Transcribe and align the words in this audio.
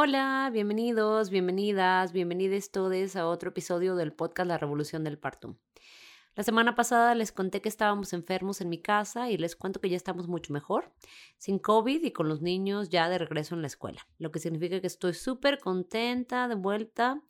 Hola, 0.00 0.48
bienvenidos, 0.52 1.28
bienvenidas, 1.28 2.12
bienvenidos 2.12 2.70
todos 2.70 3.16
a 3.16 3.26
otro 3.26 3.50
episodio 3.50 3.96
del 3.96 4.12
podcast 4.12 4.46
La 4.46 4.56
Revolución 4.56 5.02
del 5.02 5.18
Parto. 5.18 5.58
La 6.36 6.44
semana 6.44 6.76
pasada 6.76 7.16
les 7.16 7.32
conté 7.32 7.60
que 7.60 7.68
estábamos 7.68 8.12
enfermos 8.12 8.60
en 8.60 8.68
mi 8.68 8.80
casa 8.80 9.28
y 9.28 9.36
les 9.38 9.56
cuento 9.56 9.80
que 9.80 9.88
ya 9.88 9.96
estamos 9.96 10.28
mucho 10.28 10.52
mejor, 10.52 10.94
sin 11.36 11.58
COVID 11.58 12.04
y 12.04 12.12
con 12.12 12.28
los 12.28 12.42
niños 12.42 12.90
ya 12.90 13.08
de 13.08 13.18
regreso 13.18 13.56
en 13.56 13.60
la 13.60 13.66
escuela, 13.66 14.06
lo 14.18 14.30
que 14.30 14.38
significa 14.38 14.80
que 14.80 14.86
estoy 14.86 15.14
súper 15.14 15.58
contenta 15.58 16.46
de 16.46 16.54
vuelta 16.54 17.20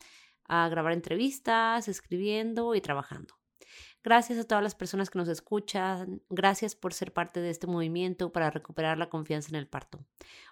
a 0.45 0.69
grabar 0.69 0.93
entrevistas, 0.93 1.89
escribiendo 1.89 2.75
y 2.75 2.83
trabajando. 2.83 3.39
Gracias 4.05 4.38
a 4.38 4.45
todas 4.45 4.62
las 4.62 4.77
personas 4.77 5.11
que 5.11 5.19
nos 5.19 5.29
escuchan. 5.29 6.23
Gracias 6.30 6.77
por 6.77 6.95
ser 6.95 7.12
parte 7.12 7.41
de 7.41 7.51
este 7.51 7.66
movimiento 7.66 8.30
para 8.30 8.51
recuperar 8.51 8.97
la 8.97 9.11
confianza 9.11 9.48
en 9.51 9.56
el 9.56 9.66
parto. 9.66 9.98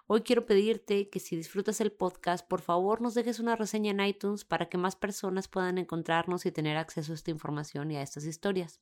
Hoy 0.09 0.23
quiero 0.23 0.47
pedirte 0.47 1.09
que 1.09 1.21
si 1.21 1.37
disfrutas 1.37 1.81
el 1.81 1.93
podcast, 1.93 2.47
por 2.47 2.61
favor 2.61 3.01
nos 3.01 3.15
dejes 3.15 3.39
una 3.39 3.55
reseña 3.55 3.93
en 3.93 4.01
iTunes 4.01 4.45
para 4.45 4.69
que 4.69 4.79
más 4.79 4.97
personas 4.97 5.47
puedan 5.47 5.79
encontrarnos 5.79 6.45
y 6.45 6.53
tener 6.53 6.77
acceso 6.77 7.13
a 7.13 7.15
esta 7.15 7.31
información 7.31 7.91
y 7.93 7.97
a 7.97 8.03
estas 8.03 8.25
historias. 8.25 8.81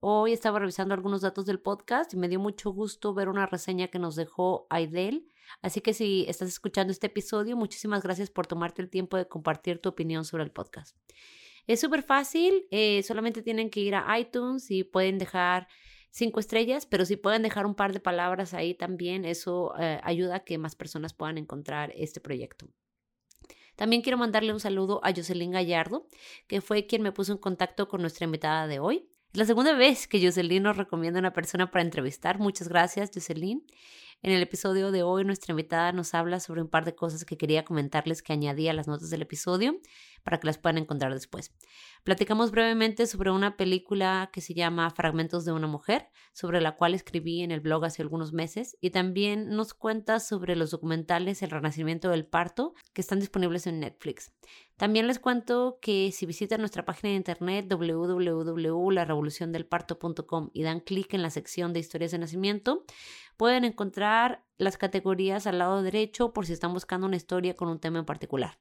Hoy 0.00 0.32
estaba 0.32 0.58
revisando 0.58 0.94
algunos 0.94 1.22
datos 1.22 1.46
del 1.46 1.60
podcast 1.60 2.14
y 2.14 2.16
me 2.16 2.28
dio 2.28 2.38
mucho 2.38 2.70
gusto 2.70 3.14
ver 3.14 3.28
una 3.28 3.46
reseña 3.46 3.88
que 3.88 3.98
nos 3.98 4.16
dejó 4.16 4.66
Aidel. 4.70 5.26
Así 5.62 5.80
que 5.80 5.94
si 5.94 6.24
estás 6.28 6.48
escuchando 6.48 6.92
este 6.92 7.08
episodio, 7.08 7.56
muchísimas 7.56 8.02
gracias 8.02 8.30
por 8.30 8.46
tomarte 8.46 8.82
el 8.82 8.90
tiempo 8.90 9.16
de 9.16 9.26
compartir 9.26 9.80
tu 9.80 9.88
opinión 9.88 10.24
sobre 10.24 10.44
el 10.44 10.52
podcast. 10.52 10.96
Es 11.68 11.80
súper 11.80 12.02
fácil, 12.02 12.66
eh, 12.70 13.02
solamente 13.02 13.42
tienen 13.42 13.68
que 13.68 13.80
ir 13.80 13.94
a 13.94 14.18
iTunes 14.18 14.70
y 14.70 14.84
pueden 14.84 15.18
dejar 15.18 15.68
cinco 16.10 16.40
estrellas, 16.40 16.86
pero 16.86 17.04
si 17.04 17.16
pueden 17.16 17.42
dejar 17.42 17.66
un 17.66 17.74
par 17.74 17.92
de 17.92 18.00
palabras 18.00 18.54
ahí 18.54 18.74
también, 18.74 19.26
eso 19.26 19.74
eh, 19.78 20.00
ayuda 20.02 20.36
a 20.36 20.44
que 20.44 20.56
más 20.56 20.74
personas 20.74 21.12
puedan 21.12 21.36
encontrar 21.36 21.92
este 21.94 22.20
proyecto. 22.20 22.66
También 23.76 24.00
quiero 24.00 24.16
mandarle 24.16 24.54
un 24.54 24.60
saludo 24.60 25.00
a 25.04 25.12
Jocelyn 25.14 25.52
Gallardo, 25.52 26.08
que 26.46 26.62
fue 26.62 26.86
quien 26.86 27.02
me 27.02 27.12
puso 27.12 27.32
en 27.32 27.38
contacto 27.38 27.86
con 27.86 28.00
nuestra 28.00 28.24
invitada 28.24 28.66
de 28.66 28.80
hoy. 28.80 29.06
Es 29.32 29.38
la 29.38 29.44
segunda 29.44 29.74
vez 29.74 30.08
que 30.08 30.24
Jocelyn 30.24 30.62
nos 30.62 30.78
recomienda 30.78 31.20
una 31.20 31.34
persona 31.34 31.70
para 31.70 31.84
entrevistar. 31.84 32.38
Muchas 32.38 32.68
gracias, 32.68 33.10
Jocelyn. 33.12 33.62
En 34.20 34.32
el 34.32 34.42
episodio 34.42 34.90
de 34.90 35.04
hoy, 35.04 35.24
nuestra 35.24 35.52
invitada 35.52 35.92
nos 35.92 36.12
habla 36.12 36.40
sobre 36.40 36.60
un 36.60 36.66
par 36.68 36.84
de 36.84 36.96
cosas 36.96 37.24
que 37.24 37.36
quería 37.36 37.64
comentarles 37.64 38.20
que 38.20 38.32
añadí 38.32 38.66
a 38.66 38.72
las 38.72 38.88
notas 38.88 39.10
del 39.10 39.22
episodio 39.22 39.78
para 40.24 40.40
que 40.40 40.48
las 40.48 40.58
puedan 40.58 40.78
encontrar 40.78 41.14
después. 41.14 41.54
Platicamos 42.02 42.50
brevemente 42.50 43.06
sobre 43.06 43.30
una 43.30 43.56
película 43.56 44.30
que 44.32 44.40
se 44.40 44.54
llama 44.54 44.90
Fragmentos 44.90 45.44
de 45.44 45.52
una 45.52 45.68
mujer, 45.68 46.08
sobre 46.32 46.60
la 46.60 46.74
cual 46.74 46.94
escribí 46.94 47.42
en 47.42 47.52
el 47.52 47.60
blog 47.60 47.84
hace 47.84 48.02
algunos 48.02 48.32
meses, 48.32 48.76
y 48.80 48.90
también 48.90 49.50
nos 49.50 49.72
cuenta 49.72 50.18
sobre 50.18 50.56
los 50.56 50.72
documentales 50.72 51.40
El 51.42 51.50
Renacimiento 51.50 52.10
del 52.10 52.26
Parto, 52.26 52.74
que 52.92 53.02
están 53.02 53.20
disponibles 53.20 53.68
en 53.68 53.78
Netflix. 53.78 54.32
También 54.76 55.06
les 55.08 55.18
cuento 55.18 55.78
que 55.82 56.12
si 56.12 56.24
visitan 56.24 56.60
nuestra 56.60 56.84
página 56.84 57.10
de 57.10 57.16
internet 57.16 57.66
www.larevoluciondelparto.com 57.68 60.50
y 60.52 60.62
dan 60.62 60.78
clic 60.80 61.14
en 61.14 61.22
la 61.22 61.30
sección 61.30 61.72
de 61.72 61.80
historias 61.80 62.12
de 62.12 62.18
nacimiento, 62.18 62.84
pueden 63.38 63.64
encontrar 63.64 64.44
las 64.58 64.76
categorías 64.76 65.46
al 65.46 65.58
lado 65.58 65.82
derecho 65.82 66.34
por 66.34 66.44
si 66.44 66.52
están 66.52 66.74
buscando 66.74 67.06
una 67.06 67.16
historia 67.16 67.54
con 67.54 67.68
un 67.68 67.78
tema 67.78 68.00
en 68.00 68.04
particular. 68.04 68.58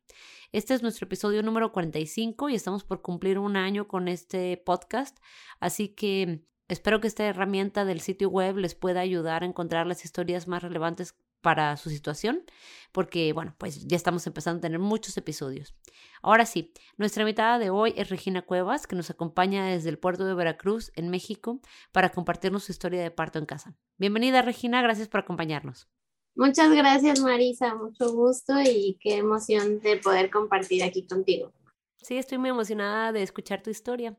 Este 0.53 0.75
es 0.75 0.83
nuestro 0.83 1.05
episodio 1.07 1.43
número 1.43 1.73
45 1.73 2.49
y 2.49 2.55
estamos 2.55 2.85
por 2.85 3.01
cumplir 3.01 3.39
un 3.39 3.57
año 3.57 3.88
con 3.88 4.07
este 4.07 4.55
podcast, 4.55 5.17
así 5.59 5.89
que 5.89 6.45
espero 6.67 7.01
que 7.01 7.07
esta 7.07 7.25
herramienta 7.25 7.83
del 7.83 7.99
sitio 7.99 8.29
web 8.29 8.57
les 8.57 8.75
pueda 8.75 9.01
ayudar 9.01 9.41
a 9.41 9.47
encontrar 9.47 9.88
las 9.88 10.05
historias 10.05 10.47
más 10.47 10.61
relevantes 10.61 11.17
para 11.47 11.77
su 11.77 11.89
situación, 11.89 12.43
porque 12.91 13.31
bueno, 13.31 13.55
pues 13.57 13.87
ya 13.87 13.95
estamos 13.95 14.27
empezando 14.27 14.57
a 14.57 14.61
tener 14.63 14.79
muchos 14.79 15.15
episodios. 15.15 15.73
Ahora 16.21 16.45
sí, 16.45 16.73
nuestra 16.97 17.23
invitada 17.23 17.57
de 17.57 17.69
hoy 17.69 17.93
es 17.95 18.09
Regina 18.09 18.41
Cuevas, 18.41 18.85
que 18.85 18.97
nos 18.97 19.09
acompaña 19.09 19.65
desde 19.67 19.87
el 19.87 19.97
puerto 19.97 20.25
de 20.25 20.33
Veracruz, 20.33 20.91
en 20.95 21.09
México, 21.09 21.61
para 21.93 22.09
compartirnos 22.09 22.65
su 22.65 22.73
historia 22.73 23.01
de 23.01 23.11
parto 23.11 23.39
en 23.39 23.45
casa. 23.45 23.77
Bienvenida 23.97 24.41
Regina, 24.41 24.81
gracias 24.81 25.07
por 25.07 25.21
acompañarnos. 25.21 25.87
Muchas 26.35 26.69
gracias 26.69 27.21
Marisa, 27.21 27.75
mucho 27.75 28.11
gusto 28.11 28.59
y 28.61 28.97
qué 28.99 29.15
emoción 29.15 29.79
de 29.79 29.95
poder 29.95 30.29
compartir 30.29 30.83
aquí 30.83 31.07
contigo. 31.07 31.53
Sí, 32.01 32.17
estoy 32.17 32.37
muy 32.37 32.49
emocionada 32.49 33.11
de 33.11 33.23
escuchar 33.23 33.61
tu 33.63 33.69
historia. 33.69 34.15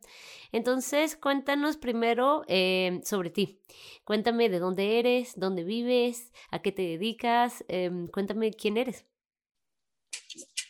Entonces, 0.52 1.16
cuéntanos 1.16 1.76
primero 1.76 2.44
eh, 2.48 3.00
sobre 3.04 3.30
ti. 3.30 3.60
Cuéntame 4.04 4.48
de 4.48 4.58
dónde 4.58 4.98
eres, 4.98 5.32
dónde 5.36 5.64
vives, 5.64 6.32
a 6.50 6.60
qué 6.60 6.72
te 6.72 6.82
dedicas. 6.82 7.64
Em, 7.68 8.08
cuéntame 8.08 8.52
quién 8.52 8.76
eres. 8.76 9.06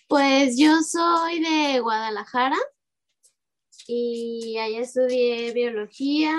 Pues 0.06 0.56
yo 0.58 0.80
soy 0.82 1.40
de 1.40 1.80
Guadalajara 1.80 2.56
y 3.86 4.56
ahí 4.58 4.76
estudié 4.76 5.52
biología 5.52 6.34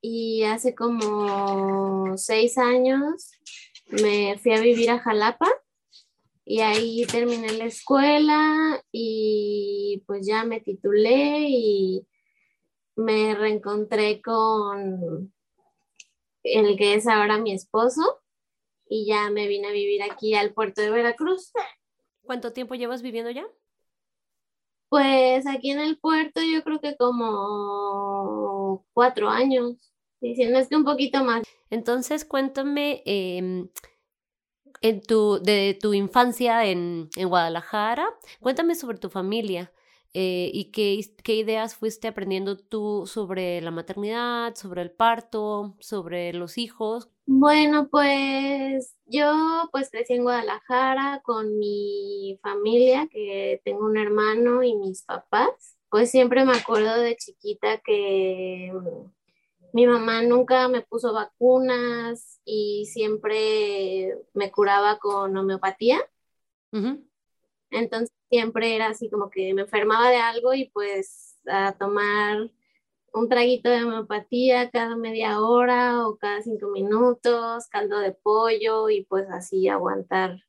y 0.00 0.44
hace 0.44 0.74
como 0.74 2.16
seis 2.16 2.56
años 2.56 3.32
me 3.86 4.38
fui 4.38 4.52
a 4.52 4.60
vivir 4.60 4.90
a 4.90 4.98
Jalapa 4.98 5.48
y 6.50 6.62
ahí 6.62 7.06
terminé 7.06 7.52
la 7.52 7.66
escuela 7.66 8.82
y 8.90 10.02
pues 10.04 10.26
ya 10.26 10.42
me 10.42 10.60
titulé 10.60 11.46
y 11.48 12.08
me 12.96 13.36
reencontré 13.36 14.20
con 14.20 15.32
el 16.42 16.76
que 16.76 16.94
es 16.94 17.06
ahora 17.06 17.38
mi 17.38 17.52
esposo 17.52 18.20
y 18.88 19.06
ya 19.06 19.30
me 19.30 19.46
vine 19.46 19.68
a 19.68 19.70
vivir 19.70 20.02
aquí 20.02 20.34
al 20.34 20.52
puerto 20.52 20.82
de 20.82 20.90
Veracruz. 20.90 21.52
¿Cuánto 22.24 22.52
tiempo 22.52 22.74
llevas 22.74 23.00
viviendo 23.00 23.30
ya? 23.30 23.46
Pues 24.88 25.46
aquí 25.46 25.70
en 25.70 25.78
el 25.78 26.00
puerto 26.00 26.40
yo 26.42 26.64
creo 26.64 26.80
que 26.80 26.96
como 26.96 28.84
cuatro 28.92 29.28
años, 29.28 29.92
diciendo 30.20 30.58
es 30.58 30.68
que 30.68 30.74
un 30.74 30.84
poquito 30.84 31.22
más. 31.22 31.44
Entonces 31.70 32.24
cuéntame, 32.24 33.04
eh, 33.06 33.68
en 34.80 35.02
tu, 35.02 35.40
de 35.42 35.78
tu 35.80 35.94
infancia 35.94 36.66
en, 36.66 37.10
en 37.16 37.28
Guadalajara. 37.28 38.06
Cuéntame 38.40 38.74
sobre 38.74 38.98
tu 38.98 39.10
familia 39.10 39.72
eh, 40.12 40.50
y 40.52 40.72
qué, 40.72 41.00
qué 41.22 41.36
ideas 41.36 41.76
fuiste 41.76 42.08
aprendiendo 42.08 42.56
tú 42.56 43.04
sobre 43.06 43.60
la 43.60 43.70
maternidad, 43.70 44.54
sobre 44.56 44.82
el 44.82 44.90
parto, 44.90 45.76
sobre 45.78 46.32
los 46.32 46.58
hijos. 46.58 47.10
Bueno, 47.26 47.88
pues 47.88 48.96
yo 49.06 49.68
pues 49.70 49.90
crecí 49.90 50.14
en 50.14 50.24
Guadalajara 50.24 51.20
con 51.24 51.58
mi 51.58 52.40
familia, 52.42 53.06
que 53.08 53.60
tengo 53.64 53.86
un 53.86 53.96
hermano 53.96 54.64
y 54.64 54.74
mis 54.74 55.04
papás. 55.04 55.76
Pues 55.90 56.10
siempre 56.10 56.44
me 56.44 56.56
acuerdo 56.56 57.00
de 57.00 57.16
chiquita 57.16 57.78
que 57.78 58.72
mi 59.72 59.86
mamá 59.86 60.22
nunca 60.22 60.68
me 60.68 60.82
puso 60.82 61.12
vacunas 61.12 62.40
y 62.44 62.86
siempre 62.86 64.16
me 64.34 64.50
curaba 64.50 64.98
con 64.98 65.36
homeopatía. 65.36 65.98
Entonces 67.70 68.10
siempre 68.28 68.74
era 68.76 68.88
así 68.88 69.10
como 69.10 69.30
que 69.30 69.54
me 69.54 69.62
enfermaba 69.62 70.10
de 70.10 70.16
algo 70.16 70.54
y 70.54 70.70
pues 70.70 71.38
a 71.46 71.72
tomar 71.72 72.50
un 73.12 73.28
traguito 73.28 73.70
de 73.70 73.84
homeopatía 73.84 74.70
cada 74.70 74.96
media 74.96 75.40
hora 75.40 76.06
o 76.06 76.16
cada 76.16 76.42
cinco 76.42 76.68
minutos, 76.68 77.66
caldo 77.68 77.98
de 77.98 78.12
pollo 78.12 78.88
y 78.88 79.04
pues 79.04 79.28
así 79.30 79.68
aguantar 79.68 80.40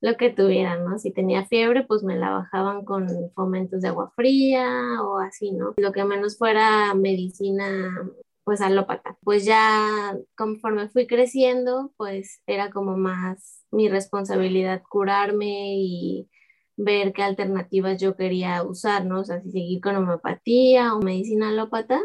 lo 0.00 0.16
que 0.16 0.30
tuviera, 0.30 0.76
¿no? 0.76 0.98
Si 0.98 1.12
tenía 1.12 1.44
fiebre, 1.44 1.84
pues 1.84 2.02
me 2.02 2.16
la 2.16 2.30
bajaban 2.30 2.84
con 2.84 3.06
fomentos 3.34 3.82
de 3.82 3.88
agua 3.88 4.12
fría 4.16 5.02
o 5.02 5.18
así, 5.18 5.52
¿no? 5.52 5.74
Lo 5.76 5.92
que 5.92 6.04
menos 6.04 6.38
fuera 6.38 6.94
medicina 6.94 8.10
pues 8.44 8.60
alópata. 8.60 9.16
Pues 9.22 9.44
ya 9.44 10.16
conforme 10.36 10.88
fui 10.88 11.06
creciendo, 11.06 11.92
pues 11.96 12.42
era 12.46 12.70
como 12.70 12.96
más 12.96 13.64
mi 13.70 13.88
responsabilidad 13.88 14.82
curarme 14.88 15.74
y 15.76 16.28
ver 16.76 17.12
qué 17.12 17.22
alternativas 17.22 18.00
yo 18.00 18.16
quería 18.16 18.62
usar, 18.62 19.04
¿no? 19.06 19.20
O 19.20 19.24
sea, 19.24 19.40
si 19.42 19.50
seguir 19.50 19.80
con 19.80 19.96
homeopatía 19.96 20.94
o 20.94 21.00
medicina 21.00 21.50
alópata. 21.50 22.00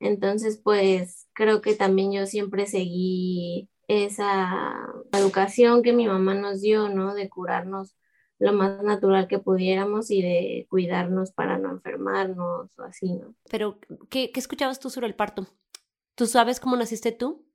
Entonces, 0.00 0.60
pues 0.62 1.28
creo 1.34 1.60
que 1.60 1.74
también 1.74 2.12
yo 2.12 2.26
siempre 2.26 2.66
seguí 2.66 3.68
esa 3.88 4.86
educación 5.12 5.82
que 5.82 5.92
mi 5.92 6.06
mamá 6.06 6.34
nos 6.34 6.60
dio, 6.60 6.88
¿no? 6.88 7.14
De 7.14 7.28
curarnos 7.28 7.96
lo 8.38 8.52
más 8.52 8.82
natural 8.82 9.28
que 9.28 9.38
pudiéramos 9.38 10.10
y 10.10 10.22
de 10.22 10.66
cuidarnos 10.70 11.32
para 11.32 11.58
no 11.58 11.70
enfermarnos 11.70 12.78
o 12.78 12.82
así, 12.82 13.12
¿no? 13.14 13.34
Pero, 13.50 13.78
¿qué, 14.10 14.30
qué 14.32 14.40
escuchabas 14.40 14.80
tú 14.80 14.90
sobre 14.90 15.08
el 15.08 15.14
parto? 15.14 15.46
¿Tú 16.14 16.26
sabes 16.26 16.60
cómo 16.60 16.76
naciste 16.76 17.12
tú? 17.12 17.46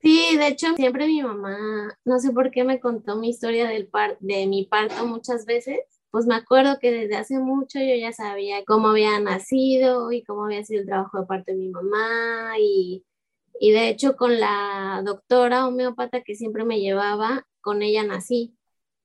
Sí, 0.00 0.36
de 0.36 0.46
hecho, 0.48 0.74
siempre 0.76 1.06
mi 1.08 1.22
mamá, 1.22 1.98
no 2.04 2.20
sé 2.20 2.32
por 2.32 2.50
qué 2.52 2.62
me 2.64 2.78
contó 2.80 3.16
mi 3.16 3.30
historia 3.30 3.68
del 3.68 3.88
par 3.88 4.16
de 4.20 4.46
mi 4.46 4.64
parto 4.64 5.06
muchas 5.06 5.44
veces. 5.44 5.80
Pues 6.10 6.26
me 6.26 6.36
acuerdo 6.36 6.78
que 6.80 6.90
desde 6.92 7.16
hace 7.16 7.38
mucho 7.38 7.80
yo 7.80 7.94
ya 7.96 8.12
sabía 8.12 8.64
cómo 8.64 8.88
había 8.88 9.18
nacido 9.20 10.12
y 10.12 10.22
cómo 10.22 10.44
había 10.44 10.64
sido 10.64 10.80
el 10.82 10.86
trabajo 10.86 11.20
de 11.20 11.26
parto 11.26 11.52
de 11.52 11.58
mi 11.58 11.68
mamá 11.68 12.54
y, 12.60 13.04
y 13.60 13.72
de 13.72 13.88
hecho 13.90 14.16
con 14.16 14.40
la 14.40 15.02
doctora 15.04 15.66
homeópata 15.66 16.22
que 16.22 16.34
siempre 16.36 16.64
me 16.64 16.80
llevaba, 16.80 17.46
con 17.60 17.82
ella 17.82 18.04
nací. 18.04 18.57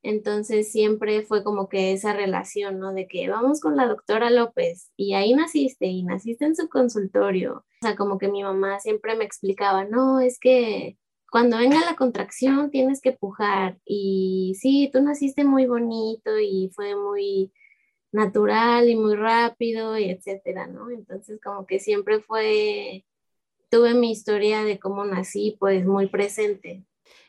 Entonces 0.03 0.69
siempre 0.69 1.23
fue 1.23 1.43
como 1.43 1.69
que 1.69 1.93
esa 1.93 2.13
relación, 2.13 2.77
¿no? 2.79 2.93
De 2.93 3.07
que 3.07 3.29
vamos 3.29 3.61
con 3.61 3.77
la 3.77 3.87
doctora 3.87 4.29
López 4.29 4.91
y 4.97 5.13
ahí 5.13 5.33
naciste 5.33 5.85
y 5.87 6.03
naciste 6.03 6.45
en 6.45 6.57
su 6.57 6.67
consultorio. 6.67 7.65
O 7.81 7.85
sea, 7.85 7.95
como 7.95 8.17
que 8.17 8.27
mi 8.27 8.43
mamá 8.43 8.79
siempre 8.79 9.15
me 9.15 9.23
explicaba, 9.23 9.85
no, 9.85 10.19
es 10.19 10.39
que 10.39 10.97
cuando 11.31 11.57
venga 11.57 11.79
la 11.79 11.95
contracción 11.95 12.69
tienes 12.69 13.01
que 13.01 13.13
pujar 13.13 13.79
y 13.85 14.55
sí, 14.59 14.89
tú 14.93 15.01
naciste 15.01 15.45
muy 15.45 15.65
bonito 15.65 16.37
y 16.39 16.69
fue 16.75 16.95
muy 16.95 17.51
natural 18.11 18.89
y 18.89 18.95
muy 18.95 19.15
rápido 19.15 19.97
y 19.97 20.09
etcétera, 20.11 20.67
¿no? 20.67 20.91
Entonces 20.91 21.39
como 21.43 21.65
que 21.65 21.79
siempre 21.79 22.21
fue, 22.21 23.05
tuve 23.71 23.93
mi 23.95 24.11
historia 24.11 24.63
de 24.63 24.79
cómo 24.79 25.05
nací 25.05 25.57
pues 25.59 25.85
muy 25.85 26.07
presente. 26.07 26.83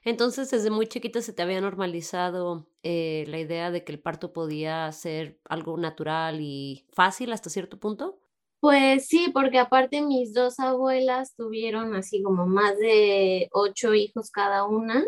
Entonces, 0.04 0.50
desde 0.50 0.70
muy 0.70 0.86
chiquita 0.86 1.22
se 1.22 1.32
te 1.32 1.42
había 1.42 1.60
normalizado 1.60 2.66
eh, 2.82 3.24
la 3.28 3.38
idea 3.38 3.70
de 3.70 3.84
que 3.84 3.92
el 3.92 4.00
parto 4.00 4.32
podía 4.32 4.90
ser 4.92 5.40
algo 5.48 5.78
natural 5.78 6.40
y 6.40 6.86
fácil 6.92 7.32
hasta 7.32 7.48
cierto 7.48 7.78
punto. 7.80 8.18
Pues 8.60 9.06
sí, 9.06 9.30
porque 9.32 9.58
aparte 9.58 10.02
mis 10.02 10.32
dos 10.34 10.58
abuelas 10.58 11.34
tuvieron 11.36 11.94
así 11.94 12.22
como 12.22 12.46
más 12.46 12.78
de 12.78 13.48
ocho 13.52 13.94
hijos 13.94 14.30
cada 14.30 14.64
una 14.64 15.04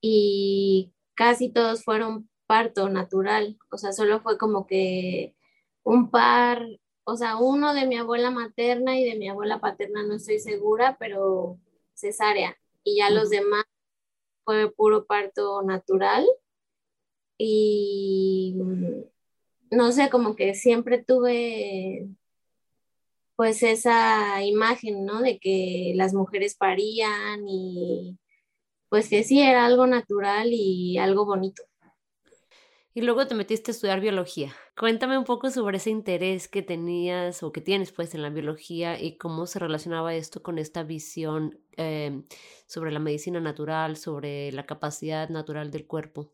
y 0.00 0.92
casi 1.14 1.50
todos 1.50 1.84
fueron 1.84 2.28
parto 2.46 2.88
natural, 2.88 3.58
o 3.70 3.76
sea, 3.76 3.92
solo 3.92 4.20
fue 4.20 4.38
como 4.38 4.66
que 4.66 5.34
un 5.82 6.10
par, 6.10 6.66
o 7.04 7.16
sea, 7.16 7.36
uno 7.36 7.74
de 7.74 7.86
mi 7.86 7.96
abuela 7.96 8.30
materna 8.30 8.98
y 8.98 9.04
de 9.04 9.16
mi 9.16 9.28
abuela 9.28 9.60
paterna 9.60 10.02
no 10.02 10.14
estoy 10.14 10.38
segura, 10.38 10.96
pero 10.98 11.58
cesárea, 11.94 12.56
y 12.84 12.98
ya 12.98 13.10
los 13.10 13.28
demás 13.30 13.64
fue 14.48 14.72
puro 14.72 15.04
parto 15.04 15.60
natural 15.60 16.24
y 17.36 18.54
no 19.70 19.92
sé, 19.92 20.08
como 20.08 20.36
que 20.36 20.54
siempre 20.54 21.04
tuve 21.04 22.08
pues 23.36 23.62
esa 23.62 24.42
imagen, 24.42 25.04
¿no? 25.04 25.20
De 25.20 25.38
que 25.38 25.92
las 25.96 26.14
mujeres 26.14 26.56
parían 26.56 27.46
y 27.46 28.18
pues 28.88 29.10
que 29.10 29.22
sí 29.22 29.42
era 29.42 29.66
algo 29.66 29.86
natural 29.86 30.48
y 30.50 30.96
algo 30.96 31.26
bonito. 31.26 31.64
Y 32.98 33.00
luego 33.00 33.28
te 33.28 33.36
metiste 33.36 33.70
a 33.70 33.74
estudiar 33.74 34.00
biología. 34.00 34.52
Cuéntame 34.76 35.16
un 35.16 35.22
poco 35.22 35.50
sobre 35.50 35.76
ese 35.76 35.90
interés 35.90 36.48
que 36.48 36.62
tenías 36.62 37.44
o 37.44 37.52
que 37.52 37.60
tienes 37.60 37.92
pues 37.92 38.12
en 38.16 38.22
la 38.22 38.28
biología 38.28 39.00
y 39.00 39.16
cómo 39.16 39.46
se 39.46 39.60
relacionaba 39.60 40.16
esto 40.16 40.42
con 40.42 40.58
esta 40.58 40.82
visión 40.82 41.60
em, 41.76 42.24
sobre 42.66 42.90
la 42.90 42.98
medicina 42.98 43.38
natural, 43.38 43.96
sobre 43.96 44.50
la 44.50 44.66
capacidad 44.66 45.28
natural 45.28 45.70
del 45.70 45.86
cuerpo. 45.86 46.32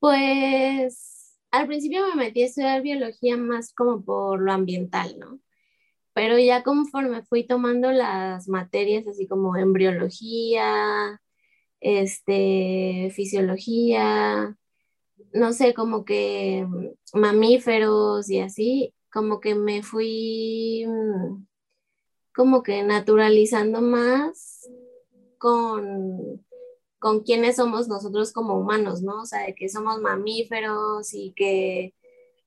Pues 0.00 1.38
al 1.52 1.68
principio 1.68 2.08
me 2.08 2.24
metí 2.24 2.42
a 2.42 2.46
estudiar 2.46 2.82
biología 2.82 3.36
más 3.36 3.72
como 3.72 4.04
por 4.04 4.40
lo 4.42 4.50
ambiental, 4.50 5.16
¿no? 5.20 5.38
Pero 6.14 6.36
ya 6.36 6.64
conforme 6.64 7.22
fui 7.22 7.46
tomando 7.46 7.92
las 7.92 8.48
materias 8.48 9.06
así 9.06 9.28
como 9.28 9.56
embriología, 9.56 11.20
este, 11.78 13.12
fisiología, 13.14 14.56
no 15.32 15.52
sé, 15.52 15.74
como 15.74 16.04
que 16.04 16.66
mm, 16.68 17.18
mamíferos 17.18 18.30
y 18.30 18.40
así, 18.40 18.94
como 19.12 19.40
que 19.40 19.54
me 19.54 19.82
fui 19.82 20.84
mm, 20.86 21.46
como 22.34 22.62
que 22.62 22.82
naturalizando 22.82 23.80
más 23.80 24.68
con, 25.38 26.44
con 26.98 27.20
quiénes 27.20 27.56
somos 27.56 27.88
nosotros 27.88 28.32
como 28.32 28.58
humanos, 28.58 29.02
¿no? 29.02 29.22
O 29.22 29.26
sea, 29.26 29.46
de 29.46 29.54
que 29.54 29.68
somos 29.68 30.00
mamíferos 30.00 31.14
y 31.14 31.32
que 31.34 31.94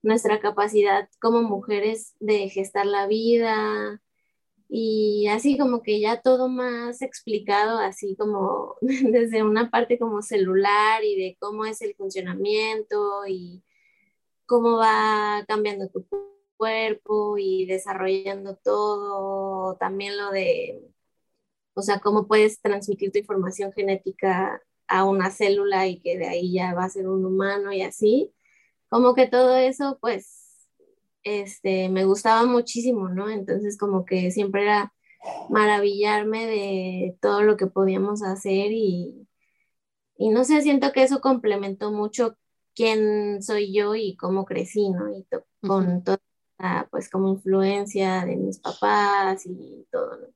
nuestra 0.01 0.39
capacidad 0.39 1.09
como 1.21 1.41
mujeres 1.41 2.15
de 2.19 2.49
gestar 2.49 2.85
la 2.85 3.07
vida, 3.07 4.01
y 4.75 5.27
así 5.27 5.55
como 5.55 5.83
que 5.83 5.99
ya 6.01 6.21
todo 6.21 6.49
más 6.49 7.03
explicado, 7.03 7.77
así 7.77 8.15
como 8.17 8.75
desde 8.81 9.43
una 9.43 9.69
parte 9.69 9.99
como 9.99 10.23
celular 10.23 11.03
y 11.03 11.15
de 11.15 11.37
cómo 11.39 11.65
es 11.65 11.83
el 11.83 11.95
funcionamiento 11.95 13.27
y 13.27 13.63
cómo 14.47 14.77
va 14.77 15.45
cambiando 15.47 15.89
tu 15.89 16.07
cuerpo 16.57 17.37
y 17.37 17.67
desarrollando 17.67 18.55
todo, 18.57 19.77
también 19.77 20.17
lo 20.17 20.31
de, 20.31 20.81
o 21.75 21.83
sea, 21.83 21.99
cómo 21.99 22.27
puedes 22.27 22.61
transmitir 22.61 23.11
tu 23.11 23.19
información 23.19 23.73
genética 23.73 24.61
a 24.87 25.05
una 25.05 25.31
célula 25.31 25.87
y 25.87 25.99
que 26.01 26.17
de 26.17 26.27
ahí 26.27 26.53
ya 26.53 26.73
va 26.73 26.85
a 26.85 26.89
ser 26.89 27.07
un 27.07 27.25
humano 27.25 27.71
y 27.73 27.83
así, 27.83 28.33
como 28.89 29.15
que 29.15 29.27
todo 29.27 29.55
eso 29.57 29.99
pues 30.01 30.42
este, 31.23 31.89
me 31.89 32.05
gustaba 32.05 32.45
muchísimo, 32.45 33.09
¿no? 33.09 33.29
Entonces 33.29 33.77
como 33.77 34.05
que 34.05 34.31
siempre 34.31 34.63
era 34.63 34.93
maravillarme 35.49 36.45
de 36.47 37.17
todo 37.21 37.43
lo 37.43 37.57
que 37.57 37.67
podíamos 37.67 38.23
hacer 38.23 38.71
y, 38.71 39.27
y 40.17 40.29
no 40.29 40.43
sé, 40.43 40.61
siento 40.61 40.91
que 40.91 41.03
eso 41.03 41.21
complementó 41.21 41.91
mucho 41.91 42.37
quién 42.75 43.41
soy 43.41 43.73
yo 43.73 43.95
y 43.95 44.15
cómo 44.17 44.45
crecí, 44.45 44.89
¿no? 44.89 45.09
Y 45.09 45.25
con 45.61 46.03
toda, 46.03 46.19
pues 46.91 47.09
como 47.09 47.29
influencia 47.29 48.25
de 48.25 48.35
mis 48.35 48.59
papás 48.59 49.45
y 49.45 49.87
todo, 49.91 50.17
¿no? 50.17 50.27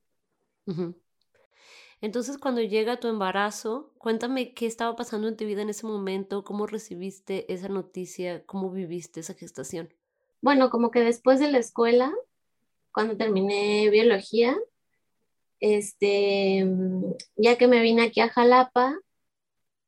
Entonces, 1.99 2.37
cuando 2.37 2.61
llega 2.61 2.99
tu 2.99 3.07
embarazo, 3.07 3.91
cuéntame 3.97 4.53
qué 4.53 4.67
estaba 4.67 4.95
pasando 4.95 5.27
en 5.27 5.35
tu 5.35 5.45
vida 5.45 5.63
en 5.63 5.69
ese 5.69 5.87
momento, 5.87 6.43
cómo 6.43 6.67
recibiste 6.67 7.51
esa 7.51 7.69
noticia, 7.69 8.45
cómo 8.45 8.71
viviste 8.71 9.21
esa 9.21 9.33
gestación 9.33 9.89
bueno, 10.41 10.69
como 10.69 10.91
que 10.91 11.01
después 11.01 11.39
de 11.39 11.51
la 11.51 11.59
escuela, 11.59 12.13
cuando 12.91 13.17
terminé 13.17 13.89
biología, 13.89 14.57
este, 15.59 16.65
ya 17.35 17.57
que 17.57 17.67
me 17.67 17.81
vine 17.81 18.03
aquí 18.03 18.21
a 18.21 18.29
Jalapa, 18.29 18.99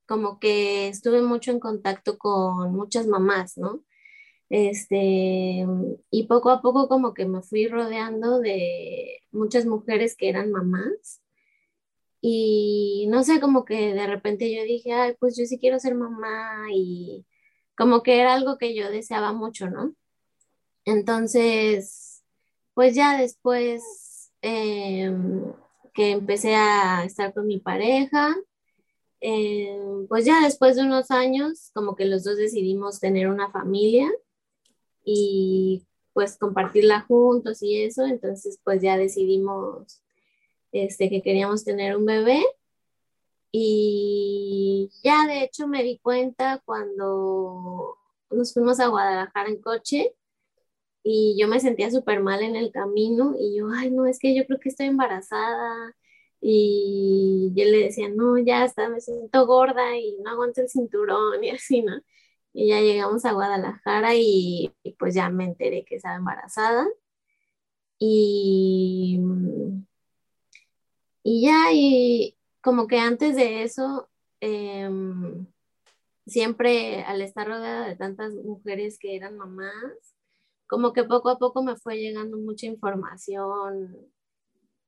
como 0.08 0.40
que 0.40 0.88
estuve 0.90 1.22
mucho 1.22 1.52
en 1.52 1.60
contacto 1.60 2.18
con 2.18 2.74
muchas 2.76 3.08
mamás, 3.08 3.58
¿no? 3.58 3.84
Este, 4.50 5.66
y 6.12 6.28
poco 6.28 6.50
a 6.52 6.62
poco 6.62 6.88
como 6.90 7.14
que 7.14 7.26
me 7.26 7.42
fui 7.44 7.68
rodeando 7.68 8.40
de 8.40 9.22
muchas 9.32 9.66
mujeres 9.66 10.16
que 10.18 10.30
eran 10.30 10.52
mamás. 10.52 11.22
Y 12.22 13.08
no 13.10 13.24
sé, 13.24 13.40
como 13.40 13.66
que 13.66 13.94
de 13.94 14.08
repente 14.08 14.54
yo 14.54 14.64
dije, 14.64 14.94
ay, 14.94 15.16
pues 15.20 15.38
yo 15.38 15.46
sí 15.46 15.58
quiero 15.60 15.80
ser 15.80 15.96
mamá 15.96 16.68
y 16.74 17.26
como 17.78 18.04
que 18.04 18.20
era 18.20 18.34
algo 18.34 18.58
que 18.58 18.76
yo 18.76 18.90
deseaba 18.92 19.32
mucho, 19.34 19.70
¿no? 19.70 19.96
Entonces, 20.90 22.24
pues 22.74 22.96
ya 22.96 23.18
después 23.18 24.32
em, 24.42 25.54
que 25.94 26.12
empecé 26.12 26.56
a 26.56 27.04
estar 27.06 27.34
con 27.34 27.46
mi 27.46 27.60
pareja, 27.60 28.36
em, 29.22 30.08
pues 30.08 30.26
ya 30.26 30.42
después 30.44 30.76
de 30.76 30.84
unos 30.84 31.12
años, 31.12 31.70
como 31.74 31.96
que 31.96 32.06
los 32.06 32.24
dos 32.24 32.38
decidimos 32.38 33.00
tener 33.00 33.28
una 33.28 33.52
familia 33.52 34.10
y 35.06 35.86
pues 36.14 36.38
compartirla 36.38 37.02
juntos 37.02 37.62
y 37.62 37.84
eso, 37.84 38.06
entonces 38.06 38.60
pues 38.64 38.82
ya 38.82 38.98
decidimos 38.98 40.02
este, 40.72 41.10
que 41.10 41.22
queríamos 41.22 41.64
tener 41.64 41.96
un 41.98 42.06
bebé. 42.06 42.44
Y 43.52 44.92
ya 45.04 45.28
de 45.28 45.44
hecho 45.44 45.68
me 45.68 45.84
di 45.84 46.00
cuenta 46.00 46.62
cuando 46.66 47.98
nos 48.32 48.54
fuimos 48.54 48.80
a 48.80 48.88
Guadalajara 48.88 49.50
en 49.50 49.62
coche 49.62 50.16
y 51.04 51.38
yo 51.40 51.48
me 51.48 51.60
sentía 51.60 51.92
súper 51.92 52.22
mal 52.22 52.44
en 52.44 52.56
el 52.56 52.72
camino 52.72 53.36
y 53.40 53.58
yo, 53.58 53.70
ay, 53.74 53.92
no, 53.92 54.06
es 54.06 54.20
que 54.20 54.36
yo 54.36 54.46
creo 54.46 54.60
que 54.60 54.70
estoy 54.70 54.88
embarazada 54.88 55.96
y 56.42 57.52
yo 57.56 57.66
le 57.66 57.80
decía, 57.86 58.10
no, 58.10 58.38
ya 58.38 58.66
está, 58.66 58.90
me 58.90 59.02
siento 59.02 59.46
gorda 59.48 59.98
y 59.98 60.18
no 60.24 60.32
aguanto 60.32 60.62
el 60.62 60.70
cinturón 60.70 61.44
y 61.44 61.50
así, 61.52 61.82
¿no? 61.82 62.02
Y 62.54 62.70
ya 62.70 62.82
llegamos 62.82 63.26
a 63.26 63.34
Guadalajara 63.34 64.16
y, 64.16 64.74
pues 64.98 65.16
ya 65.16 65.30
me 65.30 65.46
enteré 65.46 65.86
que 65.86 65.96
estaba 65.98 66.16
embarazada. 66.16 66.88
Y, 68.00 69.20
y 71.24 71.42
ya, 71.42 71.72
y 71.74 72.38
como 72.62 72.88
que 72.88 73.00
antes 73.00 73.36
de 73.36 73.64
eso, 73.64 74.10
em, 74.42 75.48
siempre 76.28 77.04
al 77.04 77.22
estar 77.22 77.48
rodeada 77.48 77.88
de 77.88 77.96
tantas 77.96 78.34
mujeres 78.36 79.00
que 79.00 79.16
eran 79.16 79.38
mamás, 79.38 80.16
como 80.70 80.94
que 80.94 81.04
poco 81.04 81.30
a 81.30 81.40
poco 81.40 81.64
me 81.64 81.76
fue 81.78 81.98
llegando 81.98 82.38
mucha 82.38 82.68
información, 82.68 83.98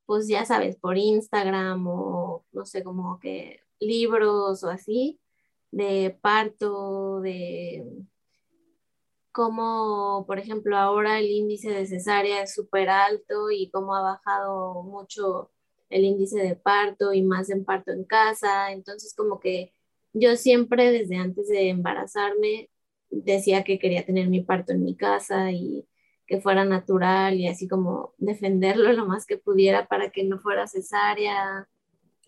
pues 0.05 0.27
ya 0.27 0.45
sabes, 0.45 0.77
por 0.77 0.97
Instagram 0.97 1.87
o 1.87 2.45
no 2.51 2.65
sé, 2.65 2.83
como 2.83 3.19
que 3.19 3.61
libros 3.79 4.63
o 4.63 4.69
así, 4.69 5.19
de 5.71 6.17
parto, 6.21 7.21
de 7.21 7.85
cómo, 9.31 10.25
por 10.27 10.39
ejemplo, 10.39 10.77
ahora 10.77 11.19
el 11.19 11.29
índice 11.31 11.71
de 11.71 11.87
cesárea 11.87 12.43
es 12.43 12.53
súper 12.53 12.89
alto 12.89 13.49
y 13.51 13.69
cómo 13.71 13.95
ha 13.95 14.01
bajado 14.01 14.83
mucho 14.83 15.51
el 15.89 16.05
índice 16.05 16.39
de 16.39 16.55
parto 16.55 17.13
y 17.13 17.23
más 17.23 17.49
en 17.49 17.65
parto 17.65 17.91
en 17.91 18.03
casa. 18.05 18.71
Entonces, 18.71 19.13
como 19.15 19.39
que 19.39 19.73
yo 20.13 20.35
siempre 20.35 20.91
desde 20.91 21.17
antes 21.17 21.47
de 21.49 21.69
embarazarme 21.69 22.69
decía 23.11 23.63
que 23.63 23.77
quería 23.77 24.05
tener 24.05 24.29
mi 24.29 24.41
parto 24.41 24.71
en 24.71 24.83
mi 24.83 24.95
casa 24.95 25.51
y 25.51 25.87
que 26.25 26.41
fuera 26.41 26.63
natural 26.65 27.35
y 27.35 27.47
así 27.47 27.67
como 27.67 28.13
defenderlo 28.17 28.91
lo 28.93 29.05
más 29.05 29.25
que 29.25 29.37
pudiera 29.37 29.87
para 29.87 30.11
que 30.11 30.23
no 30.23 30.39
fuera 30.39 30.65
cesárea, 30.65 31.67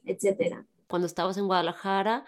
etcétera. 0.04 0.66
Cuando 0.88 1.08
estabas 1.08 1.38
en 1.38 1.48
Guadalajara, 1.48 2.26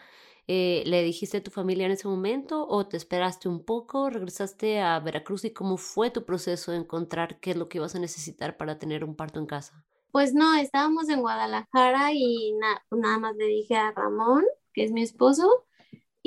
eh, 0.48 0.84
¿le 0.86 1.04
dijiste 1.04 1.38
a 1.38 1.44
tu 1.44 1.52
familia 1.52 1.86
en 1.86 1.92
ese 1.92 2.08
momento 2.08 2.68
o 2.68 2.88
te 2.88 2.98
esperaste 2.98 3.50
un 3.50 3.66
poco, 3.66 4.10
regresaste 4.10 4.80
a 4.80 5.00
Veracruz 5.00 5.44
y 5.44 5.52
cómo 5.52 5.78
fue 5.78 6.12
tu 6.12 6.24
proceso 6.24 6.72
de 6.72 6.78
encontrar 6.78 7.40
qué 7.40 7.52
es 7.52 7.58
lo 7.58 7.68
que 7.68 7.80
ibas 7.80 7.96
a 7.96 8.00
necesitar 8.00 8.56
para 8.56 8.80
tener 8.80 9.04
un 9.04 9.16
parto 9.16 9.40
en 9.40 9.46
casa? 9.46 9.84
Pues 10.12 10.34
no, 10.34 10.56
estábamos 10.56 11.10
en 11.10 11.20
Guadalajara 11.20 12.14
y 12.14 12.54
nada 12.54 13.20
más 13.20 13.36
le 13.36 13.48
dije 13.48 13.76
a 13.76 13.92
Ramón, 13.92 14.46
que 14.72 14.86
es 14.86 14.92
mi 14.92 15.02
esposo, 15.02 15.66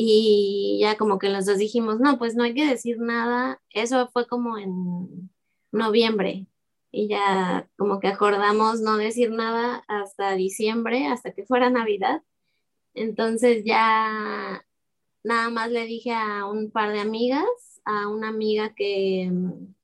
y 0.00 0.78
ya 0.80 0.96
como 0.96 1.18
que 1.18 1.28
los 1.28 1.44
dos 1.44 1.58
dijimos, 1.58 1.98
no, 1.98 2.18
pues 2.18 2.36
no 2.36 2.44
hay 2.44 2.54
que 2.54 2.64
decir 2.64 3.00
nada. 3.00 3.60
Eso 3.70 4.06
fue 4.12 4.28
como 4.28 4.56
en 4.56 5.28
noviembre 5.72 6.46
y 6.92 7.08
ya 7.08 7.68
como 7.76 7.98
que 7.98 8.06
acordamos 8.06 8.80
no 8.80 8.96
decir 8.96 9.32
nada 9.32 9.82
hasta 9.88 10.36
diciembre, 10.36 11.08
hasta 11.08 11.32
que 11.32 11.44
fuera 11.44 11.68
Navidad. 11.70 12.22
Entonces 12.94 13.64
ya 13.64 14.64
nada 15.24 15.50
más 15.50 15.72
le 15.72 15.84
dije 15.86 16.12
a 16.12 16.46
un 16.46 16.70
par 16.70 16.92
de 16.92 17.00
amigas, 17.00 17.80
a 17.84 18.06
una 18.06 18.28
amiga 18.28 18.74
que 18.76 19.28
mm, 19.32 19.74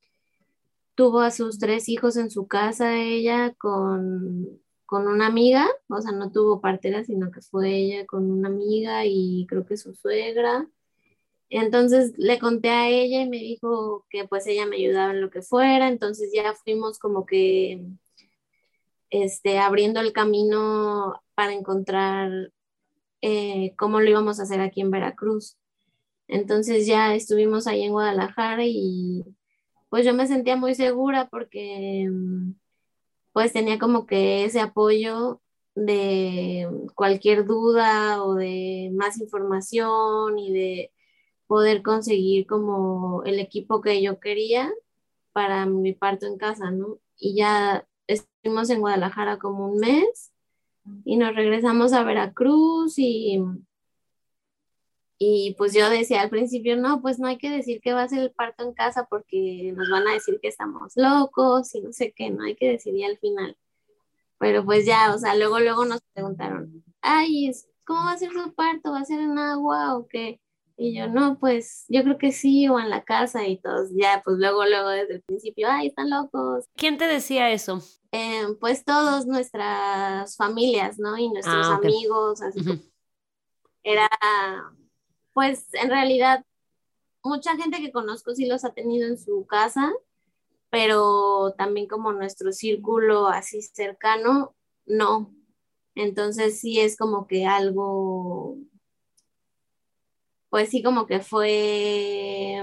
tuvo 0.94 1.22
a 1.22 1.32
sus 1.32 1.58
tres 1.58 1.88
hijos 1.88 2.16
en 2.16 2.30
su 2.30 2.46
casa, 2.46 3.00
ella 3.00 3.52
con, 3.58 4.60
con 4.94 5.08
una 5.08 5.26
amiga, 5.26 5.66
o 5.88 6.00
sea, 6.00 6.12
no 6.12 6.30
tuvo 6.30 6.60
partera, 6.60 7.02
sino 7.02 7.32
que 7.32 7.40
fue 7.40 7.74
ella 7.74 8.06
con 8.06 8.30
una 8.30 8.46
amiga 8.48 9.04
y 9.04 9.44
creo 9.48 9.66
que 9.66 9.76
su 9.76 9.92
suegra. 9.92 10.68
Entonces 11.50 12.12
le 12.16 12.38
conté 12.38 12.70
a 12.70 12.88
ella 12.88 13.22
y 13.22 13.28
me 13.28 13.38
dijo 13.38 14.06
que 14.08 14.24
pues 14.28 14.46
ella 14.46 14.66
me 14.66 14.76
ayudaba 14.76 15.10
en 15.12 15.20
lo 15.20 15.30
que 15.30 15.42
fuera, 15.42 15.88
entonces 15.88 16.30
ya 16.32 16.54
fuimos 16.54 17.00
como 17.00 17.26
que 17.26 17.84
este, 19.10 19.58
abriendo 19.58 20.00
el 20.00 20.12
camino 20.12 21.20
para 21.34 21.54
encontrar 21.54 22.52
eh, 23.20 23.74
cómo 23.76 24.00
lo 24.00 24.08
íbamos 24.08 24.38
a 24.38 24.44
hacer 24.44 24.60
aquí 24.60 24.80
en 24.80 24.92
Veracruz. 24.92 25.58
Entonces 26.28 26.86
ya 26.86 27.16
estuvimos 27.16 27.66
ahí 27.66 27.82
en 27.82 27.92
Guadalajara 27.92 28.62
y 28.64 29.24
pues 29.88 30.04
yo 30.06 30.14
me 30.14 30.28
sentía 30.28 30.54
muy 30.54 30.76
segura 30.76 31.28
porque 31.28 32.08
pues 33.34 33.52
tenía 33.52 33.80
como 33.80 34.06
que 34.06 34.44
ese 34.44 34.60
apoyo 34.60 35.42
de 35.74 36.68
cualquier 36.94 37.44
duda 37.46 38.22
o 38.24 38.34
de 38.36 38.92
más 38.94 39.20
información 39.20 40.38
y 40.38 40.52
de 40.52 40.92
poder 41.48 41.82
conseguir 41.82 42.46
como 42.46 43.24
el 43.24 43.40
equipo 43.40 43.80
que 43.80 44.00
yo 44.02 44.20
quería 44.20 44.72
para 45.32 45.66
mi 45.66 45.94
parto 45.94 46.26
en 46.26 46.38
casa, 46.38 46.70
¿no? 46.70 47.00
Y 47.18 47.34
ya 47.36 47.88
estuvimos 48.06 48.70
en 48.70 48.80
Guadalajara 48.80 49.38
como 49.38 49.68
un 49.68 49.78
mes 49.80 50.32
y 51.04 51.16
nos 51.16 51.34
regresamos 51.34 51.92
a 51.92 52.04
Veracruz 52.04 52.98
y, 52.98 53.42
y 55.26 55.54
pues 55.56 55.72
yo 55.72 55.88
decía 55.88 56.20
al 56.22 56.30
principio, 56.30 56.76
no, 56.76 57.00
pues 57.00 57.18
no 57.18 57.26
hay 57.28 57.38
que 57.38 57.50
decir 57.50 57.80
que 57.80 57.92
va 57.92 58.02
a 58.02 58.08
ser 58.08 58.20
el 58.20 58.30
parto 58.32 58.64
en 58.64 58.74
casa 58.74 59.06
porque 59.08 59.72
nos 59.76 59.88
van 59.88 60.06
a 60.06 60.12
decir 60.12 60.38
que 60.40 60.48
estamos 60.48 60.92
locos 60.96 61.74
y 61.74 61.80
no 61.80 61.92
sé 61.92 62.12
qué, 62.14 62.30
no 62.30 62.44
hay 62.44 62.56
que 62.56 62.68
decir 62.68 62.94
ya 62.96 63.06
al 63.06 63.18
final. 63.18 63.56
Pero 64.38 64.64
pues 64.64 64.84
ya, 64.84 65.14
o 65.14 65.18
sea, 65.18 65.34
luego, 65.36 65.60
luego 65.60 65.84
nos 65.84 66.00
preguntaron, 66.12 66.84
ay, 67.00 67.50
¿cómo 67.86 68.04
va 68.04 68.12
a 68.12 68.18
ser 68.18 68.32
su 68.32 68.54
parto? 68.54 68.92
¿Va 68.92 69.00
a 69.00 69.04
ser 69.04 69.20
en 69.20 69.38
agua 69.38 69.96
o 69.96 70.06
qué? 70.08 70.40
Y 70.76 70.94
yo, 70.94 71.06
no, 71.08 71.38
pues 71.38 71.86
yo 71.88 72.02
creo 72.02 72.18
que 72.18 72.32
sí, 72.32 72.68
o 72.68 72.80
en 72.80 72.90
la 72.90 73.04
casa 73.04 73.46
y 73.46 73.58
todos, 73.58 73.90
ya, 73.94 74.20
pues 74.24 74.38
luego, 74.38 74.64
luego 74.66 74.88
desde 74.88 75.14
el 75.14 75.22
principio, 75.22 75.68
ay, 75.70 75.86
están 75.86 76.10
locos. 76.10 76.66
¿Quién 76.74 76.98
te 76.98 77.06
decía 77.06 77.50
eso? 77.50 77.80
Eh, 78.12 78.46
pues 78.60 78.84
todos 78.84 79.26
nuestras 79.26 80.36
familias, 80.36 80.98
¿no? 80.98 81.16
Y 81.16 81.28
nuestros 81.30 81.66
ah, 81.66 81.76
amigos, 81.76 82.42
así 82.42 82.60
era, 83.84 84.08
pues 85.34 85.66
en 85.74 85.90
realidad, 85.90 86.46
mucha 87.22 87.56
gente 87.56 87.80
que 87.80 87.92
conozco 87.92 88.34
sí 88.34 88.46
los 88.46 88.64
ha 88.64 88.72
tenido 88.72 89.06
en 89.08 89.18
su 89.18 89.44
casa, 89.46 89.92
pero 90.70 91.54
también 91.58 91.86
como 91.86 92.12
nuestro 92.12 92.52
círculo 92.52 93.28
así 93.28 93.60
cercano, 93.60 94.54
no. 94.86 95.34
Entonces 95.94 96.58
sí 96.60 96.80
es 96.80 96.96
como 96.96 97.26
que 97.26 97.46
algo, 97.46 98.56
pues 100.50 100.70
sí 100.70 100.82
como 100.82 101.06
que 101.06 101.20
fue, 101.20 102.62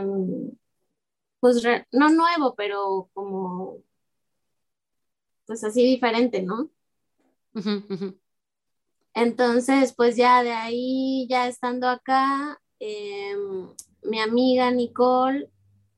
pues 1.40 1.63
no 1.92 2.10
nuevo, 2.10 2.56
pero 2.56 3.10
como 3.13 3.78
pues 5.46 5.63
así 5.63 5.84
diferente, 5.84 6.42
¿no? 6.42 6.70
Entonces, 9.13 9.94
pues 9.94 10.15
ya 10.15 10.44
de 10.44 10.51
ahí, 10.51 11.27
ya 11.30 11.48
estando 11.48 11.88
acá, 11.88 12.62
em, 12.80 13.68
mi 14.03 14.20
amiga 14.20 14.72
Nicole 14.72 15.50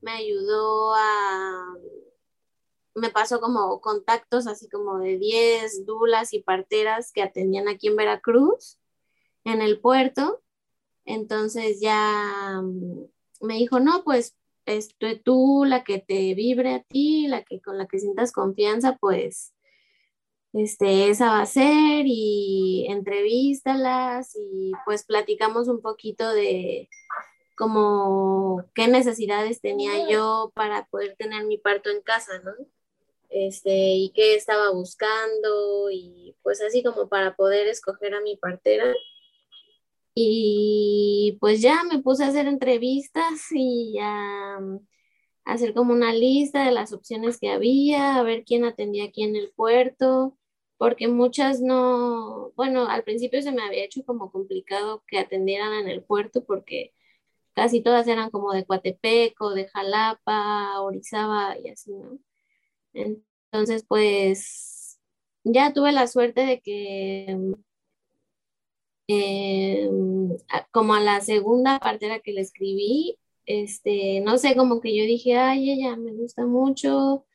me 0.02 0.12
ayudó 0.12 0.94
a, 0.96 1.76
me 2.96 3.10
pasó 3.10 3.40
como 3.40 3.82
contactos 3.82 4.48
así 4.48 4.70
como 4.70 5.00
de 5.00 5.18
10 5.18 5.86
dulas 5.86 6.34
y 6.34 6.40
parteras 6.40 7.12
que 7.12 7.24
atendían 7.24 7.68
aquí 7.68 7.88
en 7.88 7.96
Veracruz, 7.96 8.80
en 9.46 9.62
el 9.62 9.80
puerto. 9.80 10.42
Entonces 11.06 11.80
ya 11.82 12.62
mm, 12.62 13.06
me 13.42 13.56
dijo, 13.56 13.80
no, 13.80 14.04
pues 14.04 14.36
este, 14.66 15.18
tú, 15.18 15.66
la 15.66 15.84
que 15.84 16.00
te 16.00 16.34
vibre 16.36 16.76
a 16.76 16.84
ti, 16.84 17.28
la 17.28 17.44
que 17.44 17.62
con 17.62 17.78
la 17.78 17.88
que 17.88 18.00
sientas 18.00 18.32
confianza, 18.32 18.98
pues 19.00 19.54
este, 20.54 21.10
esa 21.10 21.28
va 21.30 21.42
a 21.42 21.46
ser 21.46 22.06
y 22.06 22.86
entrevístalas 22.90 24.36
y 24.36 24.72
pues 24.86 25.04
platicamos 25.04 25.68
un 25.68 25.82
poquito 25.82 26.32
de 26.32 26.90
como 27.58 28.64
qué 28.76 28.88
necesidades 28.88 29.62
tenía 29.62 30.10
yo 30.10 30.52
para 30.56 30.86
poder 30.88 31.16
tener 31.18 31.46
mi 31.46 31.58
parto 31.58 31.90
en 31.90 32.02
casa, 32.02 32.40
¿no? 32.40 32.52
Este, 33.30 33.96
y 33.96 34.12
qué 34.14 34.36
estaba 34.36 34.72
buscando 34.72 35.90
y 35.92 36.36
pues 36.44 36.62
así 36.62 36.84
como 36.84 37.10
para 37.10 37.36
poder 37.36 37.68
escoger 37.68 38.14
a 38.14 38.22
mi 38.22 38.38
partera. 38.38 38.94
Y 40.16 41.38
pues 41.42 41.62
ya 41.62 41.84
me 41.84 42.00
puse 42.00 42.24
a 42.24 42.28
hacer 42.28 42.46
entrevistas 42.48 43.48
y 43.52 43.98
a, 44.00 44.60
hacer 45.46 45.74
como 45.74 45.94
una 45.94 46.14
lista 46.14 46.66
de 46.66 46.72
las 46.72 46.94
opciones 46.94 47.40
que 47.40 47.50
había, 47.50 48.18
a 48.18 48.24
ver 48.24 48.44
quién 48.46 48.66
atendía 48.66 49.06
aquí 49.06 49.24
en 49.24 49.36
el 49.36 49.52
puerto, 49.52 50.38
porque 50.84 51.08
muchas 51.08 51.62
no, 51.62 52.52
bueno, 52.58 52.88
al 52.90 53.06
principio 53.06 53.42
se 53.42 53.54
me 53.54 53.64
había 53.64 53.86
hecho 53.86 54.04
como 54.06 54.30
complicado 54.34 55.02
que 55.08 55.18
atendieran 55.18 55.72
en 55.74 55.88
el 55.88 56.04
puerto 56.04 56.44
porque 56.44 56.94
casi 57.54 57.82
todas 57.82 58.06
eran 58.10 58.30
como 58.32 58.52
de 58.52 58.66
Coatepeco, 58.66 59.52
de 59.54 59.70
Jalapa, 59.70 60.82
Orizaba 60.82 61.58
y 61.58 61.70
así, 61.70 61.94
¿no? 61.94 62.20
Entonces, 62.94 63.86
pues 63.88 65.00
ya 65.46 65.74
tuve 65.74 65.94
la 65.94 66.08
suerte 66.08 66.46
de 66.46 66.60
que 66.60 67.38
eh, 69.08 69.90
como 70.72 70.96
a 70.96 71.00
la 71.00 71.22
segunda 71.22 71.80
parte 71.80 72.10
la 72.10 72.20
que 72.20 72.34
le 72.34 72.42
escribí, 72.42 73.18
este, 73.46 74.20
no 74.20 74.38
sé, 74.38 74.54
como 74.58 74.82
que 74.82 74.94
yo 74.98 75.06
dije, 75.06 75.38
ay, 75.38 75.72
ella 75.72 75.96
me 75.96 76.12
gusta 76.12 76.46
mucho, 76.46 77.26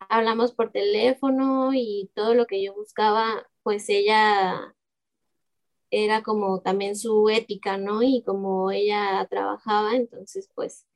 hablamos 0.00 0.52
por 0.52 0.72
teléfono 0.72 1.72
y 1.74 2.10
todo 2.14 2.34
lo 2.34 2.46
que 2.46 2.62
yo 2.62 2.74
buscaba, 2.74 3.48
pues 3.62 3.88
ella 3.88 4.74
era 5.90 6.22
como 6.22 6.60
también 6.60 6.96
su 6.96 7.28
ética, 7.28 7.78
¿no? 7.78 8.02
Y 8.02 8.22
como 8.22 8.70
ella 8.70 9.26
trabajaba, 9.30 9.94
entonces 9.94 10.50
pues 10.54 10.86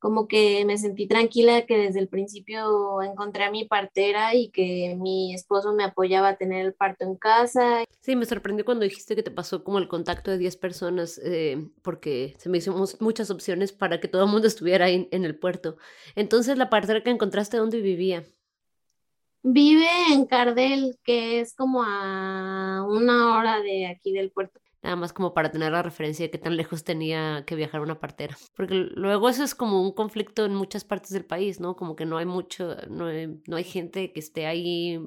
como 0.00 0.26
que 0.26 0.64
me 0.64 0.78
sentí 0.78 1.06
tranquila 1.06 1.66
que 1.66 1.76
desde 1.76 2.00
el 2.00 2.08
principio 2.08 3.02
encontré 3.02 3.44
a 3.44 3.50
mi 3.50 3.66
partera 3.66 4.34
y 4.34 4.48
que 4.50 4.96
mi 4.98 5.34
esposo 5.34 5.74
me 5.74 5.84
apoyaba 5.84 6.30
a 6.30 6.36
tener 6.36 6.64
el 6.64 6.72
parto 6.72 7.04
en 7.04 7.16
casa. 7.16 7.84
Sí, 8.00 8.16
me 8.16 8.24
sorprendió 8.24 8.64
cuando 8.64 8.84
dijiste 8.84 9.14
que 9.14 9.22
te 9.22 9.30
pasó 9.30 9.62
como 9.62 9.78
el 9.78 9.88
contacto 9.88 10.30
de 10.30 10.38
10 10.38 10.56
personas, 10.56 11.20
eh, 11.22 11.68
porque 11.82 12.34
se 12.38 12.48
me 12.48 12.58
hicieron 12.58 12.82
muchas 12.98 13.30
opciones 13.30 13.72
para 13.72 14.00
que 14.00 14.08
todo 14.08 14.24
el 14.24 14.30
mundo 14.30 14.48
estuviera 14.48 14.86
ahí 14.86 15.06
en 15.10 15.24
el 15.24 15.38
puerto. 15.38 15.76
Entonces, 16.16 16.56
la 16.56 16.70
partera 16.70 17.02
que 17.02 17.10
encontraste, 17.10 17.58
¿dónde 17.58 17.82
vivía? 17.82 18.24
Vive 19.42 19.86
en 20.12 20.24
Cardel, 20.26 20.98
que 21.04 21.40
es 21.40 21.54
como 21.54 21.82
a 21.82 22.86
una 22.88 23.36
hora 23.36 23.60
de 23.60 23.86
aquí 23.86 24.12
del 24.12 24.30
puerto 24.30 24.60
nada 24.82 24.96
más 24.96 25.12
como 25.12 25.34
para 25.34 25.50
tener 25.50 25.72
la 25.72 25.82
referencia 25.82 26.26
de 26.26 26.30
qué 26.30 26.38
tan 26.38 26.56
lejos 26.56 26.84
tenía 26.84 27.44
que 27.46 27.54
viajar 27.54 27.80
una 27.80 28.00
partera. 28.00 28.36
Porque 28.56 28.74
luego 28.74 29.28
eso 29.28 29.44
es 29.44 29.54
como 29.54 29.82
un 29.82 29.92
conflicto 29.92 30.44
en 30.44 30.54
muchas 30.54 30.84
partes 30.84 31.10
del 31.10 31.24
país, 31.24 31.60
¿no? 31.60 31.76
Como 31.76 31.96
que 31.96 32.06
no 32.06 32.16
hay 32.18 32.26
mucho, 32.26 32.76
no 32.88 33.06
hay, 33.06 33.40
no 33.46 33.56
hay 33.56 33.64
gente 33.64 34.12
que 34.12 34.20
esté 34.20 34.46
ahí 34.46 34.98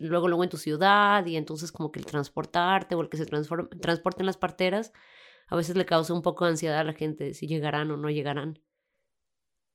luego, 0.00 0.28
luego 0.28 0.44
en 0.44 0.50
tu 0.50 0.56
ciudad 0.56 1.24
y 1.26 1.36
entonces 1.36 1.72
como 1.72 1.92
que 1.92 2.00
el 2.00 2.06
transportarte 2.06 2.94
o 2.94 3.00
el 3.00 3.08
que 3.08 3.16
se 3.16 3.26
transporten 3.26 4.26
las 4.26 4.36
parteras 4.36 4.92
a 5.48 5.56
veces 5.56 5.76
le 5.76 5.86
causa 5.86 6.12
un 6.12 6.22
poco 6.22 6.44
de 6.44 6.52
ansiedad 6.52 6.80
a 6.80 6.84
la 6.84 6.92
gente 6.92 7.34
si 7.34 7.46
llegarán 7.46 7.90
o 7.90 7.96
no 7.96 8.10
llegarán. 8.10 8.58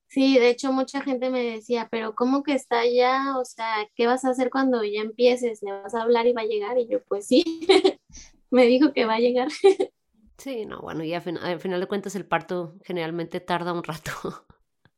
Sí, 0.08 0.38
de 0.38 0.50
hecho 0.50 0.74
mucha 0.74 1.02
gente 1.02 1.30
me 1.30 1.42
decía, 1.42 1.88
pero 1.90 2.16
¿cómo 2.16 2.44
que 2.44 2.54
está 2.54 2.82
allá? 2.82 3.38
O 3.38 3.46
sea, 3.46 3.88
¿qué 3.96 4.08
vas 4.08 4.26
a 4.26 4.32
hacer 4.32 4.50
cuando 4.50 4.84
ya 4.84 5.00
empieces? 5.02 5.64
¿Le 5.64 5.72
vas 5.72 5.96
a 5.96 6.02
hablar 6.02 6.28
y 6.28 6.34
va 6.34 6.42
a 6.42 6.46
llegar? 6.46 6.78
Y 6.78 6.88
yo, 6.90 7.02
pues 7.06 7.28
sí, 7.28 7.44
me 8.52 8.66
dijo 8.66 8.94
que 8.94 9.06
va 9.06 9.16
a 9.16 9.20
llegar. 9.20 9.48
Sí, 10.38 10.66
no, 10.66 10.82
bueno, 10.82 11.04
y 11.04 11.14
al, 11.14 11.22
final 11.22 11.80
de 11.80 11.88
cuentas 11.88 12.16
el 12.16 12.26
parto 12.26 12.74
generalmente 12.84 13.40
tarda 13.40 13.74
un 13.74 13.84
rato. 13.84 14.12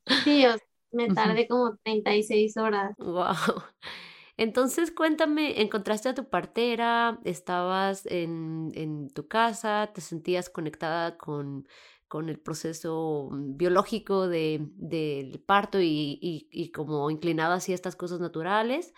Sí, 0.23 0.45
me 0.91 1.07
tardé 1.13 1.47
como 1.47 1.77
36 1.83 2.55
horas. 2.57 2.95
Wow. 2.97 3.35
Entonces, 4.37 4.91
cuéntame, 4.91 5.61
¿encontraste 5.61 6.09
a 6.09 6.13
tu 6.13 6.29
partera? 6.29 7.19
¿Estabas 7.23 8.05
en, 8.05 8.71
en 8.75 9.09
tu 9.09 9.27
casa? 9.27 9.91
¿Te 9.93 10.01
sentías 10.01 10.49
conectada 10.49 11.17
con, 11.17 11.67
con 12.07 12.29
el 12.29 12.39
proceso 12.39 13.29
biológico 13.33 14.27
de, 14.27 14.59
del 14.75 15.39
parto 15.39 15.79
y, 15.79 16.19
y, 16.21 16.47
y 16.51 16.71
como 16.71 17.09
inclinada 17.11 17.55
hacia 17.55 17.75
estas 17.75 17.95
cosas 17.95 18.19
naturales? 18.19 18.93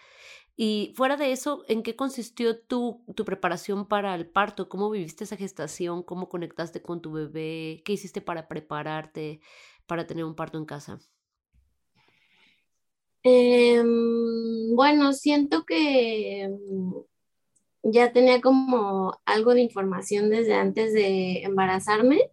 Y 0.57 0.93
fuera 0.95 1.17
de 1.17 1.31
eso, 1.33 1.65
¿en 1.67 1.83
qué 1.83 1.95
consistió 1.95 2.57
tu, 2.57 3.03
tu 3.15 3.25
preparación 3.25 3.87
para 3.87 4.15
el 4.15 4.25
parto? 4.25 4.69
¿Cómo 4.69 4.89
viviste 4.89 5.25
esa 5.25 5.35
gestación? 5.35 6.01
¿Cómo 6.01 6.29
conectaste 6.29 6.81
con 6.81 7.01
tu 7.01 7.11
bebé? 7.11 7.81
¿Qué 7.83 7.93
hiciste 7.93 8.21
para 8.21 8.47
prepararte 8.47 9.41
para 9.85 10.07
tener 10.07 10.25
un 10.25 10.35
parto 10.35 10.57
en 10.57 10.65
casa? 10.65 10.99
Em, 13.23 14.75
bueno, 14.75 15.11
siento 15.13 15.65
que 15.65 16.47
mm, 16.47 16.93
ya 17.83 18.13
tenía 18.13 18.41
como 18.41 19.19
algo 19.25 19.53
de 19.55 19.61
información 19.61 20.29
desde 20.29 20.53
antes 20.55 20.93
de 20.93 21.41
embarazarme. 21.43 22.29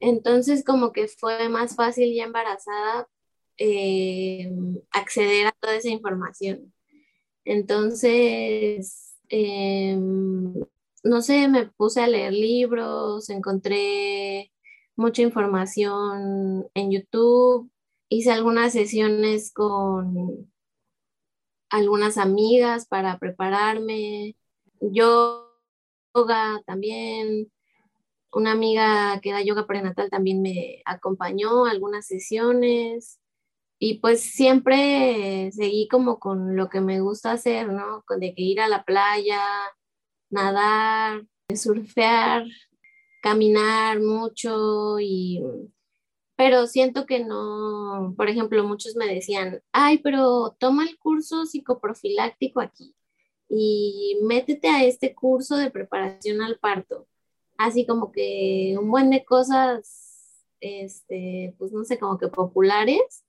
Entonces 0.00 0.64
como 0.64 0.92
que 0.92 1.08
fue 1.08 1.48
más 1.48 1.76
fácil 1.76 2.14
ya 2.14 2.24
embarazada 2.24 3.08
em, 3.56 4.80
acceder 4.92 5.48
a 5.48 5.52
toda 5.60 5.76
esa 5.76 5.88
información. 5.90 6.72
Entonces, 7.48 9.16
em, 9.30 10.52
no 11.02 11.22
sé, 11.22 11.48
me 11.48 11.66
puse 11.66 12.02
a 12.02 12.06
leer 12.06 12.34
libros, 12.34 13.30
encontré 13.30 14.52
mucha 14.96 15.22
información 15.22 16.68
en 16.74 16.90
YouTube, 16.90 17.70
hice 18.10 18.32
algunas 18.32 18.74
sesiones 18.74 19.50
con 19.54 20.52
algunas 21.70 22.18
amigas 22.18 22.86
para 22.86 23.18
prepararme, 23.18 24.36
yoga 24.80 26.62
también, 26.66 27.50
una 28.30 28.52
amiga 28.52 29.20
que 29.22 29.32
da 29.32 29.42
yoga 29.42 29.66
prenatal 29.66 30.10
también 30.10 30.42
me 30.42 30.82
acompañó 30.84 31.64
a 31.64 31.70
algunas 31.70 32.06
sesiones 32.06 33.18
y 33.78 33.98
pues 34.00 34.22
siempre 34.22 35.50
seguí 35.52 35.88
como 35.88 36.18
con 36.18 36.56
lo 36.56 36.68
que 36.68 36.80
me 36.80 37.00
gusta 37.00 37.32
hacer, 37.32 37.72
¿no? 37.72 38.04
De 38.18 38.34
que 38.34 38.42
ir 38.42 38.60
a 38.60 38.68
la 38.68 38.84
playa, 38.84 39.40
nadar, 40.30 41.22
surfear, 41.54 42.44
caminar 43.22 44.00
mucho 44.00 44.98
y 45.00 45.42
pero 46.36 46.68
siento 46.68 47.04
que 47.04 47.24
no, 47.24 48.14
por 48.16 48.28
ejemplo, 48.28 48.62
muchos 48.62 48.94
me 48.94 49.12
decían, 49.12 49.60
ay, 49.72 49.98
pero 49.98 50.56
toma 50.60 50.84
el 50.84 50.96
curso 50.96 51.46
psicoprofiláctico 51.46 52.60
aquí 52.60 52.94
y 53.48 54.18
métete 54.22 54.68
a 54.68 54.84
este 54.84 55.14
curso 55.14 55.56
de 55.56 55.70
preparación 55.72 56.40
al 56.42 56.58
parto. 56.58 57.08
Así 57.58 57.86
como 57.86 58.12
que 58.12 58.76
un 58.78 58.90
buen 58.90 59.10
de 59.10 59.24
cosas, 59.24 60.44
este, 60.60 61.56
pues 61.58 61.72
no 61.72 61.84
sé, 61.84 61.98
como 61.98 62.18
que 62.18 62.28
populares, 62.28 63.24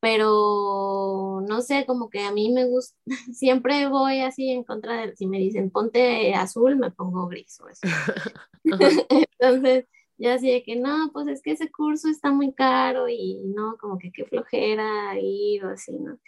pero 0.00 1.42
no 1.48 1.62
sé, 1.62 1.86
como 1.86 2.10
que 2.10 2.20
a 2.20 2.32
mí 2.32 2.50
me 2.52 2.66
gusta, 2.66 2.96
siempre 3.32 3.88
voy 3.88 4.20
así 4.20 4.50
en 4.50 4.64
contra 4.64 5.06
de, 5.06 5.16
si 5.16 5.26
me 5.26 5.38
dicen 5.38 5.70
ponte 5.70 6.34
azul, 6.34 6.76
me 6.76 6.90
pongo 6.90 7.28
gris 7.28 7.60
o 7.60 7.68
eso. 7.68 7.82
Entonces, 9.38 9.86
ya 10.18 10.34
así 10.34 10.50
de 10.50 10.62
que 10.62 10.76
no, 10.76 11.10
pues 11.12 11.28
es 11.28 11.42
que 11.42 11.52
ese 11.52 11.70
curso 11.70 12.08
está 12.08 12.30
muy 12.32 12.52
caro 12.52 13.08
y 13.08 13.42
no, 13.44 13.76
como 13.78 13.98
que 13.98 14.12
qué 14.12 14.24
flojera 14.24 15.18
ir 15.20 15.64
o 15.64 15.70
así, 15.70 15.92
¿no? 15.92 16.18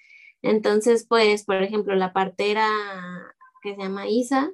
Entonces, 0.42 1.06
pues, 1.08 1.44
por 1.44 1.62
ejemplo, 1.62 1.94
la 1.94 2.12
partera 2.12 2.68
que 3.62 3.74
se 3.74 3.82
llama 3.82 4.08
Isa 4.08 4.52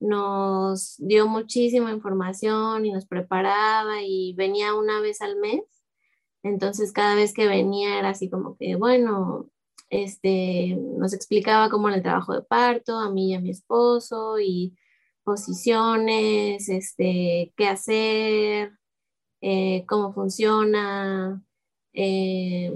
nos 0.00 0.96
dio 0.98 1.28
muchísima 1.28 1.92
información 1.92 2.84
y 2.86 2.92
nos 2.92 3.06
preparaba 3.06 4.02
y 4.02 4.34
venía 4.36 4.74
una 4.74 5.00
vez 5.00 5.20
al 5.22 5.36
mes 5.36 5.62
entonces 6.42 6.92
cada 6.92 7.14
vez 7.14 7.34
que 7.34 7.46
venía 7.48 7.98
era 7.98 8.10
así 8.10 8.30
como 8.30 8.56
que, 8.56 8.76
bueno, 8.76 9.50
este, 9.90 10.76
nos 10.76 11.12
explicaba 11.14 11.70
cómo 11.70 11.88
era 11.88 11.98
el 11.98 12.02
trabajo 12.02 12.34
de 12.34 12.42
parto, 12.42 12.98
a 12.98 13.10
mí 13.10 13.30
y 13.32 13.34
a 13.34 13.40
mi 13.40 13.50
esposo, 13.50 14.40
y 14.40 14.76
posiciones, 15.24 16.68
este, 16.68 17.52
qué 17.56 17.68
hacer, 17.68 18.72
eh, 19.40 19.84
cómo 19.86 20.12
funciona, 20.12 21.42
eh, 21.92 22.72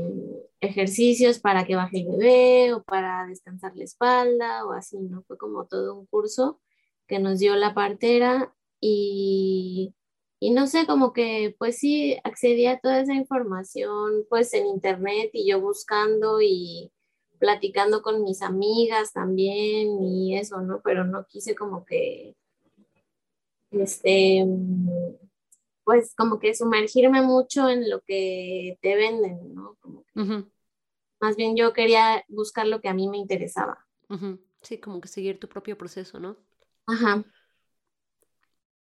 ejercicios 0.60 1.38
para 1.38 1.64
que 1.64 1.76
baje 1.76 2.00
el 2.00 2.08
bebé 2.08 2.74
o 2.74 2.82
para 2.84 3.26
descansar 3.26 3.76
la 3.76 3.84
espalda 3.84 4.66
o 4.66 4.72
así, 4.72 4.98
¿no? 4.98 5.22
Fue 5.24 5.38
como 5.38 5.66
todo 5.66 5.94
un 5.98 6.06
curso 6.06 6.60
que 7.06 7.18
nos 7.18 7.38
dio 7.38 7.56
la 7.56 7.74
partera 7.74 8.54
y 8.80 9.94
y 10.40 10.50
no 10.50 10.66
sé, 10.66 10.86
como 10.86 11.12
que 11.12 11.54
pues 11.58 11.78
sí, 11.78 12.16
accedía 12.24 12.72
a 12.72 12.80
toda 12.80 13.00
esa 13.00 13.14
información 13.14 14.24
pues 14.28 14.52
en 14.54 14.66
internet 14.66 15.30
y 15.32 15.48
yo 15.50 15.60
buscando 15.60 16.40
y 16.42 16.92
platicando 17.38 18.02
con 18.02 18.22
mis 18.22 18.42
amigas 18.42 19.12
también 19.12 20.02
y 20.02 20.36
eso, 20.38 20.60
¿no? 20.60 20.80
Pero 20.82 21.04
no 21.04 21.26
quise 21.26 21.54
como 21.54 21.84
que, 21.84 22.34
este, 23.70 24.44
pues 25.84 26.14
como 26.16 26.38
que 26.38 26.54
sumergirme 26.54 27.22
mucho 27.22 27.68
en 27.68 27.88
lo 27.88 28.00
que 28.00 28.78
te 28.82 28.96
venden, 28.96 29.54
¿no? 29.54 29.76
Como 29.80 30.04
Más 31.20 31.36
bien 31.36 31.56
yo 31.56 31.72
quería 31.72 32.24
buscar 32.28 32.66
lo 32.66 32.80
que 32.80 32.88
a 32.88 32.94
mí 32.94 33.08
me 33.08 33.18
interesaba. 33.18 33.86
Sí, 34.62 34.78
como 34.78 35.00
que 35.00 35.08
seguir 35.08 35.38
tu 35.38 35.48
propio 35.48 35.78
proceso, 35.78 36.18
¿no? 36.18 36.36
Ajá. 36.86 37.24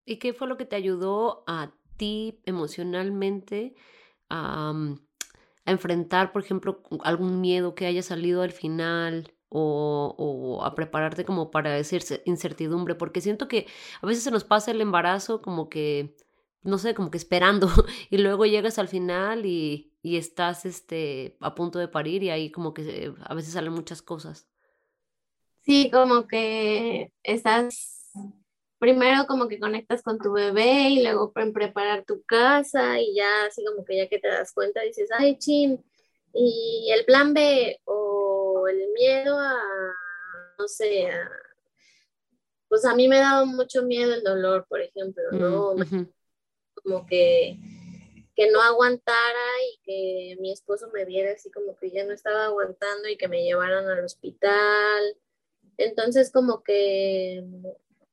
¿Y 0.06 0.18
qué 0.18 0.34
fue 0.34 0.48
lo 0.48 0.58
que 0.58 0.66
te 0.66 0.76
ayudó 0.76 1.44
a 1.48 1.74
ti 1.98 2.40
emocionalmente 2.46 3.76
a, 4.30 4.74
mm, 4.74 5.00
enfrentar, 5.66 6.32
por 6.32 6.44
ejemplo, 6.44 6.84
algún 7.04 7.42
miedo 7.42 7.76
que 7.76 7.88
haya 7.88 8.04
salido 8.04 8.42
al 8.42 8.52
final? 8.52 9.34
O, 9.58 10.62
a 10.66 10.76
prepararte 10.76 11.24
como 11.24 11.50
para 11.50 11.72
decir 11.72 12.04
incertidumbre, 12.26 12.96
porque 12.96 13.22
siento 13.22 13.48
que 13.48 13.68
a 14.02 14.06
veces 14.06 14.24
se 14.24 14.32
nos 14.32 14.44
pasa 14.44 14.72
el 14.72 14.82
embarazo 14.82 15.42
como 15.42 15.70
que, 15.70 16.18
no 16.64 16.78
sé, 16.78 16.94
como 16.94 17.10
que 17.10 17.18
esperando 17.18 17.70
y 18.10 18.18
luego 18.18 18.46
llegas 18.46 18.80
al 18.80 18.90
final 18.90 19.46
y, 19.46 19.94
y 20.02 20.18
estás 20.18 20.66
este, 20.66 21.38
a 21.40 21.56
punto 21.56 21.80
de 21.80 21.88
parir 21.88 22.24
y 22.24 22.32
ahí 22.32 22.52
como 22.52 22.74
que 22.74 23.14
a 23.24 23.34
veces 23.34 23.54
salen 23.54 23.74
muchas 23.74 24.02
cosas. 24.02 24.48
Sí, 25.62 25.90
como 25.92 26.28
que 26.28 27.12
estás 27.24 28.12
primero 28.86 29.26
como 29.26 29.48
que 29.48 29.60
conectas 29.60 30.04
con 30.04 30.20
tu 30.20 30.32
bebé 30.32 30.90
y 30.90 31.02
luego 31.02 31.32
en 31.38 31.54
preparar 31.54 32.06
tu 32.06 32.22
casa 32.22 33.00
y 33.00 33.16
ya 33.16 33.46
así 33.48 33.66
como 33.66 33.84
que 33.84 33.98
ya 33.98 34.08
que 34.08 34.20
te 34.20 34.28
das 34.28 34.54
cuenta 34.54 34.82
dices, 34.82 35.10
ay, 35.12 35.40
chin, 35.40 35.84
y 36.32 36.92
el 36.92 37.04
plan 37.04 37.34
B 37.34 37.82
o 37.86 38.68
el 38.68 38.92
miedo 38.94 39.40
a, 39.40 39.56
no 40.60 40.68
sé, 40.68 41.10
pues 42.70 42.86
a 42.86 42.94
mí 42.94 43.08
me 43.08 43.18
daba 43.18 43.44
mucho 43.46 43.82
miedo 43.82 44.14
el 44.14 44.24
dolor, 44.24 44.68
por 44.70 44.82
ejemplo, 44.82 45.24
¿no? 45.32 45.74
Mm, 45.74 46.08
como 46.76 47.08
que 47.08 47.58
que 48.36 48.52
no 48.52 48.62
aguantara 48.62 49.50
y 49.74 49.80
que 49.82 50.42
mi 50.42 50.52
esposo 50.52 50.92
me 50.94 51.06
viera 51.06 51.32
así 51.32 51.50
como 51.50 51.76
que 51.78 51.90
ya 51.90 52.04
no 52.04 52.14
estaba 52.14 52.46
aguantando 52.46 53.08
y 53.08 53.18
que 53.18 53.30
me 53.30 53.44
llevaran 53.44 53.88
al 53.88 54.04
hospital. 54.04 55.18
Entonces 55.78 56.32
como 56.32 56.62
que 56.62 57.44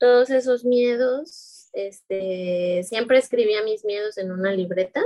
todos 0.02 0.30
esos 0.30 0.64
miedos, 0.64 1.68
este, 1.72 2.82
siempre 2.82 3.18
escribía 3.18 3.62
mis 3.62 3.84
miedos 3.84 4.18
en 4.18 4.32
una 4.32 4.50
libreta 4.50 5.00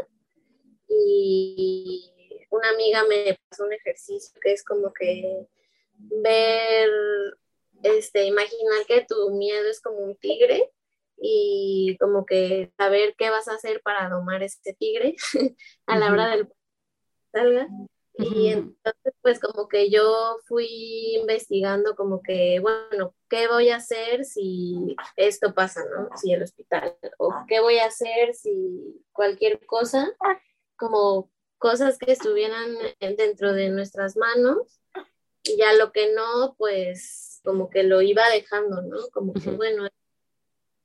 y 0.88 2.11
una 2.48 2.70
amiga 2.70 3.04
me 3.06 3.38
pasó 3.46 3.64
un 3.64 3.74
ejercicio 3.74 4.40
que 4.40 4.54
es 4.54 4.64
como 4.64 4.94
que 4.94 5.48
ver, 5.98 6.88
este, 7.82 8.24
imaginar 8.24 8.87
que 8.88 9.04
tu 9.06 9.32
miedo 9.32 9.68
es 9.68 9.82
como 9.82 9.98
un 9.98 10.16
tigre 10.16 10.72
y 11.18 11.98
como 12.00 12.24
que 12.24 12.72
saber 12.78 13.14
qué 13.18 13.28
vas 13.28 13.48
a 13.48 13.54
hacer 13.56 13.82
para 13.82 14.09
domar 14.09 14.42
este 14.42 14.72
tigre 14.72 15.14
a 15.87 15.98
la 15.98 16.11
hora 16.11 16.28
del 16.28 16.48
salga. 17.32 17.68
Y 18.18 18.48
entonces, 18.48 19.12
pues 19.20 19.38
como 19.38 19.68
que 19.68 19.90
yo 19.90 20.38
fui 20.46 21.16
investigando 21.16 21.94
como 21.94 22.22
que, 22.22 22.61
bueno, 22.61 23.14
¿qué 23.29 23.46
voy 23.46 23.68
a 23.68 23.76
hacer 23.76 24.24
si 24.24 24.96
esto 25.16 25.52
pasa, 25.55 25.85
¿no? 25.85 26.09
Si 26.16 26.33
el 26.33 26.42
hospital, 26.42 26.96
o 27.18 27.35
qué 27.46 27.61
voy 27.61 27.79
a 27.79 27.87
hacer 27.87 28.35
si 28.35 29.05
cualquier 29.12 29.64
cosa, 29.66 30.14
como 30.76 31.31
cosas 31.59 31.98
que 31.98 32.12
estuvieran 32.12 32.76
dentro 33.00 33.52
de 33.52 33.68
nuestras 33.68 34.16
manos, 34.16 34.81
y 35.42 35.59
ya 35.59 35.74
lo 35.74 35.92
que 35.92 36.12
no, 36.12 36.55
pues 36.57 37.40
como 37.44 37.70
que 37.70 37.83
lo 37.83 38.02
iba 38.02 38.29
dejando, 38.31 38.83
¿no? 38.83 38.96
Como 39.12 39.35
que, 39.35 39.50
bueno, 39.50 39.87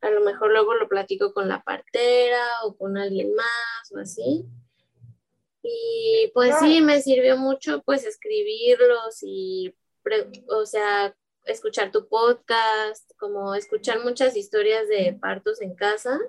a 0.01 0.09
lo 0.09 0.21
mejor 0.21 0.51
luego 0.51 0.73
lo 0.75 0.89
platico 0.89 1.33
con 1.33 1.47
la 1.47 1.63
partera 1.63 2.45
o 2.63 2.75
con 2.75 2.97
alguien 2.97 3.33
más 3.33 3.91
o 3.91 3.99
así. 3.99 4.45
Y 5.63 6.31
pues 6.33 6.55
sí, 6.59 6.81
me 6.81 7.01
sirvió 7.01 7.37
mucho 7.37 7.83
pues 7.83 8.05
escribirlos 8.05 9.19
y, 9.21 9.75
o 10.47 10.65
sea, 10.65 11.15
escuchar 11.45 11.91
tu 11.91 12.07
podcast, 12.07 13.11
como 13.17 13.55
escuchar 13.55 14.03
muchas 14.03 14.35
historias 14.35 14.87
de 14.87 15.17
partos 15.19 15.61
en 15.61 15.75
casa. 15.75 16.19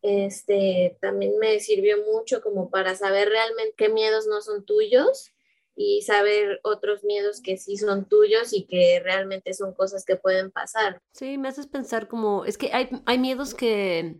Este, 0.00 0.96
también 1.00 1.38
me 1.38 1.58
sirvió 1.60 1.98
mucho 2.04 2.40
como 2.40 2.70
para 2.70 2.94
saber 2.94 3.28
realmente 3.28 3.74
qué 3.76 3.88
miedos 3.88 4.26
no 4.26 4.40
son 4.40 4.64
tuyos 4.64 5.32
y 5.74 6.02
saber 6.02 6.60
otros 6.62 7.04
miedos 7.04 7.40
que 7.40 7.56
sí 7.56 7.76
son 7.76 8.08
tuyos 8.08 8.52
y 8.52 8.66
que 8.66 9.00
realmente 9.02 9.54
son 9.54 9.74
cosas 9.74 10.04
que 10.04 10.16
pueden 10.16 10.50
pasar. 10.50 11.00
Sí, 11.12 11.38
me 11.38 11.48
haces 11.48 11.66
pensar 11.66 12.08
como, 12.08 12.44
es 12.44 12.58
que 12.58 12.70
hay, 12.72 12.88
hay 13.06 13.18
miedos 13.18 13.54
que, 13.54 14.16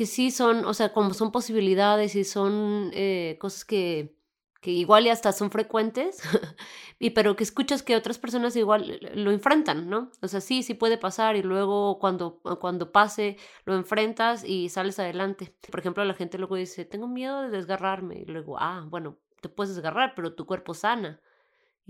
que 0.00 0.06
sí 0.06 0.30
son, 0.30 0.64
o 0.64 0.72
sea, 0.72 0.94
como 0.94 1.12
son 1.12 1.30
posibilidades 1.30 2.16
y 2.16 2.24
son 2.24 2.90
eh, 2.94 3.36
cosas 3.38 3.66
que, 3.66 4.16
que 4.62 4.70
igual 4.70 5.04
y 5.04 5.10
hasta 5.10 5.30
son 5.30 5.50
frecuentes, 5.50 6.22
y 6.98 7.10
pero 7.10 7.36
que 7.36 7.44
escuchas 7.44 7.82
que 7.82 7.94
otras 7.94 8.16
personas 8.16 8.56
igual 8.56 8.98
lo 9.12 9.30
enfrentan, 9.30 9.90
¿no? 9.90 10.10
O 10.22 10.28
sea, 10.28 10.40
sí, 10.40 10.62
sí 10.62 10.72
puede 10.72 10.96
pasar 10.96 11.36
y 11.36 11.42
luego 11.42 11.98
cuando, 11.98 12.40
cuando 12.62 12.92
pase 12.92 13.36
lo 13.66 13.74
enfrentas 13.74 14.42
y 14.42 14.70
sales 14.70 14.98
adelante. 14.98 15.54
Por 15.70 15.80
ejemplo, 15.80 16.02
la 16.06 16.14
gente 16.14 16.38
luego 16.38 16.56
dice, 16.56 16.86
tengo 16.86 17.06
miedo 17.06 17.42
de 17.42 17.50
desgarrarme, 17.50 18.20
y 18.20 18.24
luego, 18.24 18.56
ah, 18.58 18.86
bueno, 18.88 19.18
te 19.42 19.50
puedes 19.50 19.74
desgarrar, 19.74 20.14
pero 20.16 20.32
tu 20.32 20.46
cuerpo 20.46 20.72
sana 20.72 21.20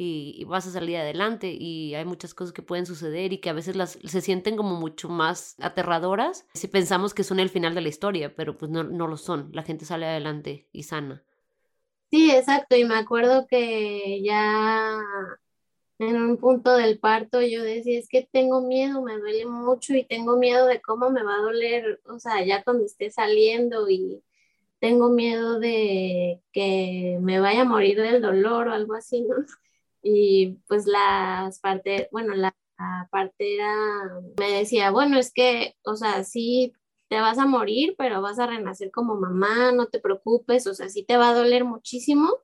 y, 0.02 0.44
vas 0.44 0.66
a 0.66 0.70
salir 0.70 0.96
adelante 0.96 1.54
y 1.58 1.94
hay 1.94 2.06
muchas 2.06 2.32
cosas 2.32 2.54
que 2.54 2.62
pueden 2.62 2.86
suceder 2.86 3.34
y 3.34 3.38
que 3.38 3.50
a 3.50 3.52
veces 3.52 3.76
las, 3.76 3.98
se 4.02 4.20
sienten 4.22 4.56
como 4.56 4.74
mucho 4.74 5.10
más 5.10 5.56
aterradoras 5.60 6.46
si 6.54 6.68
pensamos 6.68 7.12
que 7.12 7.22
son 7.22 7.38
el 7.38 7.50
final 7.50 7.74
de 7.74 7.82
la 7.82 7.90
historia, 7.90 8.34
pero 8.34 8.56
pues 8.56 8.70
no, 8.70 8.82
no 8.82 9.06
lo 9.06 9.18
son, 9.18 9.50
la 9.52 9.62
gente 9.62 9.84
sale 9.84 10.06
adelante 10.06 10.66
y 10.72 10.84
sana. 10.84 11.22
Sí, 12.10 12.30
exacto, 12.30 12.76
y 12.76 12.84
me 12.86 12.96
acuerdo 12.96 13.46
que 13.46 14.22
ya 14.22 14.98
en 15.98 16.16
un 16.16 16.38
punto 16.38 16.74
del 16.76 16.98
parto 16.98 17.42
yo 17.42 17.62
decía, 17.62 17.98
es 17.98 18.08
que 18.08 18.26
tengo 18.32 18.62
miedo, 18.62 19.02
me 19.02 19.18
duele 19.18 19.44
mucho 19.44 19.94
y 19.94 20.04
tengo 20.04 20.38
miedo 20.38 20.66
de 20.66 20.80
cómo 20.80 21.10
me 21.10 21.22
va 21.22 21.34
a 21.34 21.42
doler, 21.42 22.00
o 22.06 22.18
sea, 22.18 22.42
ya 22.42 22.64
cuando 22.64 22.86
esté 22.86 23.10
saliendo 23.10 23.88
y 23.90 24.22
tengo 24.78 25.10
miedo 25.10 25.60
de 25.60 26.40
que 26.52 27.18
me 27.20 27.38
vaya 27.38 27.62
a 27.62 27.64
morir 27.66 28.00
del 28.00 28.22
dolor 28.22 28.68
o 28.68 28.72
algo 28.72 28.94
así, 28.94 29.20
¿no? 29.20 29.36
Y 30.02 30.58
pues 30.66 30.86
las 30.86 31.60
partes, 31.60 32.08
bueno, 32.10 32.34
la, 32.34 32.54
partera 33.10 33.74
me 34.38 34.50
decía, 34.52 34.90
bueno, 34.90 35.18
es 35.18 35.32
que, 35.32 35.76
o 35.84 35.96
sea, 35.96 36.24
sí 36.24 36.72
te 37.08 37.20
vas 37.20 37.38
a 37.38 37.46
morir, 37.46 37.94
pero 37.98 38.22
vas 38.22 38.38
a 38.38 38.46
renacer 38.46 38.90
como 38.90 39.16
mamá, 39.16 39.72
no 39.72 39.86
te 39.88 40.00
preocupes, 40.00 40.66
o 40.66 40.74
sea, 40.74 40.88
sí 40.88 41.04
te 41.04 41.16
va 41.16 41.30
a 41.30 41.34
doler 41.34 41.64
muchísimo, 41.64 42.38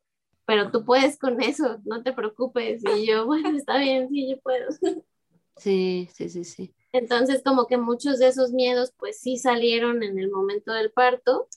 pero 0.44 0.70
tú 0.70 0.84
puedes 0.84 1.18
con 1.18 1.40
eso, 1.40 1.78
no 1.84 2.02
te 2.02 2.12
preocupes. 2.12 2.82
Y 2.96 3.06
yo, 3.06 3.26
bueno, 3.26 3.56
está 3.56 3.78
bien, 3.78 4.08
sí, 4.10 4.30
yo 4.30 4.40
puedo. 4.40 4.66
Sí, 5.58 6.10
sí, 6.12 6.28
sí, 6.28 6.44
sí. 6.44 6.74
Entonces, 6.92 7.42
como 7.42 7.66
que 7.66 7.78
muchos 7.78 8.18
de 8.18 8.28
esos 8.28 8.52
miedos, 8.52 8.92
pues 8.98 9.18
sí 9.20 9.38
salieron 9.38 10.02
en 10.02 10.18
el 10.18 10.30
momento 10.30 10.70
del 10.70 10.92
parto, 10.92 11.48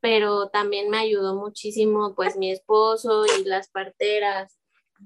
pero 0.00 0.48
también 0.48 0.88
me 0.88 0.96
ayudó 0.96 1.34
muchísimo 1.34 2.14
pues 2.14 2.38
mi 2.38 2.50
esposo 2.50 3.24
y 3.26 3.44
las 3.44 3.68
parteras 3.68 4.57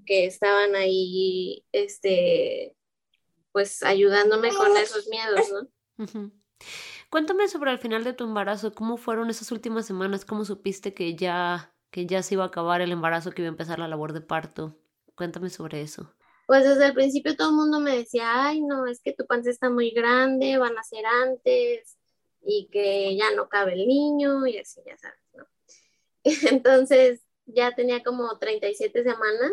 que 0.06 0.26
estaban 0.26 0.74
ahí, 0.74 1.64
este, 1.72 2.76
pues 3.52 3.82
ayudándome 3.82 4.50
con 4.54 4.76
esos 4.76 5.08
miedos, 5.08 5.52
¿no? 5.52 6.32
Cuéntame 7.10 7.48
sobre 7.48 7.70
el 7.70 7.78
final 7.78 8.04
de 8.04 8.14
tu 8.14 8.24
embarazo, 8.24 8.74
¿cómo 8.74 8.96
fueron 8.96 9.28
esas 9.30 9.52
últimas 9.52 9.86
semanas? 9.86 10.24
¿Cómo 10.24 10.44
supiste 10.44 10.94
que 10.94 11.14
ya, 11.14 11.74
que 11.90 12.06
ya 12.06 12.22
se 12.22 12.34
iba 12.34 12.44
a 12.44 12.46
acabar 12.46 12.80
el 12.80 12.92
embarazo, 12.92 13.32
que 13.32 13.42
iba 13.42 13.48
a 13.48 13.52
empezar 13.52 13.78
la 13.78 13.88
labor 13.88 14.12
de 14.12 14.22
parto? 14.22 14.78
Cuéntame 15.14 15.50
sobre 15.50 15.82
eso. 15.82 16.14
Pues 16.46 16.64
desde 16.64 16.86
el 16.86 16.94
principio 16.94 17.36
todo 17.36 17.50
el 17.50 17.56
mundo 17.56 17.80
me 17.80 17.96
decía, 17.96 18.46
ay, 18.46 18.62
no, 18.62 18.86
es 18.86 19.00
que 19.00 19.12
tu 19.12 19.26
panza 19.26 19.50
está 19.50 19.70
muy 19.70 19.90
grande, 19.90 20.58
van 20.58 20.76
a 20.78 20.82
ser 20.82 21.04
antes, 21.04 21.98
y 22.44 22.68
que 22.72 23.16
ya 23.16 23.30
no 23.34 23.48
cabe 23.48 23.74
el 23.74 23.86
niño 23.86 24.46
y 24.46 24.58
así, 24.58 24.80
ya 24.86 24.96
sabes, 24.98 25.20
¿no? 25.34 25.46
Entonces 26.50 27.20
ya 27.46 27.74
tenía 27.74 28.02
como 28.02 28.38
37 28.38 29.02
semanas 29.02 29.52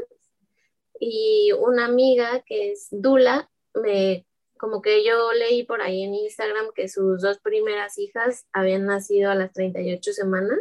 y 1.00 1.52
una 1.54 1.86
amiga 1.86 2.44
que 2.46 2.72
es 2.72 2.88
Dula, 2.92 3.50
me, 3.74 4.26
como 4.58 4.82
que 4.82 5.04
yo 5.04 5.32
leí 5.34 5.64
por 5.64 5.82
ahí 5.82 6.04
en 6.04 6.16
Instagram 6.16 6.72
que 6.76 6.90
sus 6.90 7.22
dos 7.22 7.40
primeras 7.40 7.98
hijas 7.98 8.46
habían 8.52 8.86
nacido 8.86 9.32
a 9.32 9.36
las 9.36 9.54
38 9.54 10.14
semanas 10.14 10.60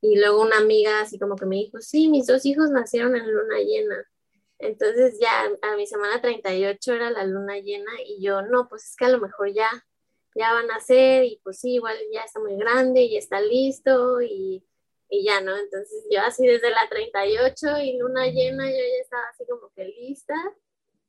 y 0.00 0.18
luego 0.18 0.42
una 0.42 0.58
amiga 0.58 1.00
así 1.00 1.18
como 1.18 1.36
que 1.36 1.46
me 1.46 1.56
dijo, 1.56 1.80
sí, 1.80 2.08
mis 2.08 2.26
dos 2.26 2.46
hijos 2.46 2.70
nacieron 2.70 3.16
en 3.16 3.32
luna 3.32 3.58
llena. 3.58 4.04
Entonces 4.58 5.18
ya 5.20 5.50
a 5.62 5.76
mi 5.76 5.86
semana 5.86 6.20
38 6.20 6.94
era 6.94 7.10
la 7.10 7.24
luna 7.24 7.58
llena 7.58 7.90
y 8.06 8.22
yo, 8.22 8.42
no, 8.42 8.68
pues 8.68 8.84
es 8.84 8.96
que 8.96 9.06
a 9.06 9.10
lo 9.10 9.20
mejor 9.20 9.52
ya 9.52 9.70
ya 10.36 10.52
van 10.52 10.70
a 10.70 10.80
ser 10.80 11.24
y 11.24 11.40
pues 11.42 11.60
sí, 11.60 11.74
igual 11.74 11.96
ya 12.12 12.22
está 12.22 12.40
muy 12.40 12.56
grande 12.56 13.02
y 13.02 13.16
está 13.16 13.40
listo 13.40 14.20
y, 14.20 14.62
y 15.08 15.24
ya, 15.24 15.40
¿no? 15.40 15.56
Entonces 15.56 16.06
yo 16.10 16.20
así 16.22 16.46
desde 16.46 16.70
la 16.70 16.88
38 16.88 17.78
y 17.82 17.98
luna 17.98 18.26
llena 18.28 18.66
yo 18.70 18.76
ya 18.76 19.02
estaba 19.02 19.24
así 19.30 19.44
como 19.48 19.70
que 19.74 19.84
lista 19.84 20.34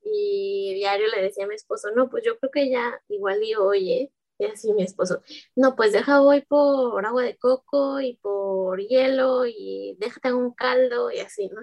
y 0.04 0.74
diario 0.76 1.08
le 1.08 1.22
decía 1.22 1.46
a 1.46 1.48
mi 1.48 1.56
esposo, 1.56 1.90
no, 1.96 2.10
pues 2.10 2.24
yo 2.26 2.38
creo 2.40 2.52
que 2.52 2.70
ya 2.70 3.02
igual 3.10 3.44
y 3.44 3.56
oye, 3.56 4.12
y 4.40 4.46
así 4.46 4.74
mi 4.74 4.84
esposo, 4.84 5.22
no, 5.56 5.76
pues 5.76 5.92
deja 5.94 6.20
voy 6.20 6.42
por 6.42 7.06
agua 7.06 7.24
de 7.24 7.38
coco 7.38 8.00
y 8.02 8.18
por 8.18 8.80
hielo 8.80 9.46
y 9.46 9.96
déjate 10.00 10.34
un 10.34 10.54
caldo 10.54 11.12
y 11.12 11.20
así, 11.20 11.50
¿no? 11.50 11.62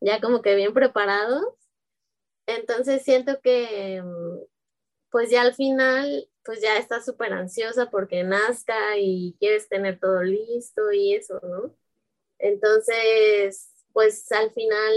Ya 0.00 0.20
como 0.20 0.42
que 0.42 0.54
bien 0.54 0.74
preparados. 0.74 1.44
Entonces 2.46 3.02
siento 3.02 3.40
que 3.42 4.02
pues 5.10 5.30
ya 5.30 5.42
al 5.42 5.54
final 5.54 6.28
pues 6.44 6.60
ya 6.60 6.76
estás 6.78 7.04
súper 7.04 7.32
ansiosa 7.32 7.90
porque 7.90 8.22
nazca 8.24 8.98
y 8.98 9.36
quieres 9.38 9.68
tener 9.68 9.98
todo 9.98 10.22
listo 10.22 10.92
y 10.92 11.14
eso, 11.14 11.40
¿no? 11.42 11.74
Entonces, 12.38 13.70
pues 13.92 14.30
al 14.32 14.50
final, 14.52 14.94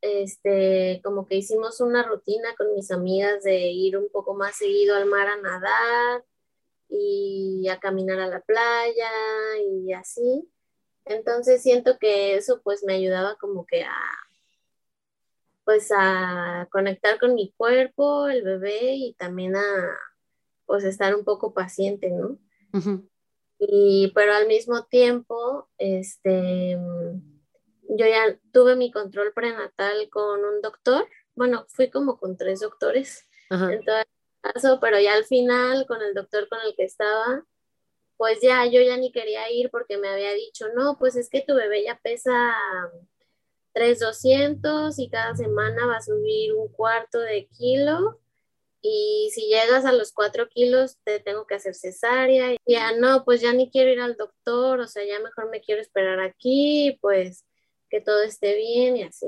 este, 0.00 1.00
como 1.04 1.26
que 1.26 1.36
hicimos 1.36 1.80
una 1.80 2.02
rutina 2.02 2.54
con 2.56 2.74
mis 2.74 2.90
amigas 2.90 3.44
de 3.44 3.68
ir 3.68 3.96
un 3.96 4.08
poco 4.10 4.34
más 4.34 4.56
seguido 4.56 4.96
al 4.96 5.06
mar 5.06 5.28
a 5.28 5.36
nadar 5.36 6.24
y 6.88 7.68
a 7.68 7.78
caminar 7.80 8.20
a 8.20 8.28
la 8.28 8.40
playa 8.40 9.10
y 9.64 9.92
así. 9.92 10.50
Entonces 11.04 11.62
siento 11.62 11.98
que 11.98 12.36
eso 12.36 12.62
pues 12.62 12.84
me 12.84 12.94
ayudaba 12.94 13.36
como 13.36 13.66
que 13.66 13.84
a 13.84 13.94
pues 15.64 15.90
a 15.96 16.68
conectar 16.70 17.18
con 17.18 17.34
mi 17.34 17.52
cuerpo, 17.56 18.28
el 18.28 18.42
bebé 18.42 18.94
y 18.96 19.14
también 19.14 19.56
a 19.56 19.62
pues 20.66 20.84
estar 20.84 21.14
un 21.14 21.24
poco 21.24 21.54
paciente, 21.54 22.10
¿no? 22.10 22.38
Y 23.58 24.12
pero 24.14 24.34
al 24.34 24.46
mismo 24.46 24.84
tiempo, 24.84 25.68
este, 25.78 26.78
yo 27.88 28.06
ya 28.06 28.38
tuve 28.52 28.76
mi 28.76 28.90
control 28.90 29.32
prenatal 29.32 30.08
con 30.10 30.44
un 30.44 30.60
doctor, 30.60 31.06
bueno, 31.34 31.66
fui 31.68 31.90
como 31.90 32.18
con 32.18 32.36
tres 32.36 32.60
doctores 32.60 33.26
en 33.50 33.84
todo 33.84 33.98
el 33.98 34.06
caso, 34.40 34.78
pero 34.80 34.98
ya 34.98 35.14
al 35.14 35.24
final 35.24 35.86
con 35.86 36.02
el 36.02 36.14
doctor 36.14 36.48
con 36.48 36.58
el 36.66 36.74
que 36.74 36.84
estaba, 36.84 37.44
pues 38.16 38.40
ya 38.40 38.66
yo 38.66 38.80
ya 38.80 38.96
ni 38.96 39.12
quería 39.12 39.50
ir 39.50 39.70
porque 39.70 39.98
me 39.98 40.08
había 40.08 40.32
dicho, 40.32 40.66
no, 40.74 40.96
pues 40.98 41.16
es 41.16 41.30
que 41.30 41.42
tu 41.42 41.54
bebé 41.54 41.84
ya 41.84 42.00
pesa 42.02 42.54
3,200 43.74 44.98
y 44.98 45.10
cada 45.10 45.34
semana 45.36 45.86
va 45.86 45.96
a 45.96 46.02
subir 46.02 46.54
un 46.54 46.68
cuarto 46.68 47.18
de 47.18 47.48
kilo 47.48 48.20
y 48.80 49.30
si 49.32 49.48
llegas 49.48 49.86
a 49.86 49.92
los 49.92 50.12
4 50.12 50.48
kilos 50.48 50.98
te 51.04 51.18
tengo 51.18 51.46
que 51.46 51.54
hacer 51.54 51.74
cesárea. 51.74 52.52
Y 52.52 52.58
ya 52.66 52.92
no, 52.96 53.24
pues 53.24 53.40
ya 53.40 53.52
ni 53.52 53.70
quiero 53.70 53.90
ir 53.90 54.00
al 54.00 54.16
doctor, 54.16 54.80
o 54.80 54.86
sea, 54.86 55.04
ya 55.04 55.18
mejor 55.20 55.50
me 55.50 55.60
quiero 55.60 55.80
esperar 55.80 56.20
aquí, 56.20 56.98
pues 57.00 57.44
que 57.88 58.00
todo 58.00 58.22
esté 58.22 58.56
bien 58.56 58.96
y 58.96 59.04
así. 59.04 59.26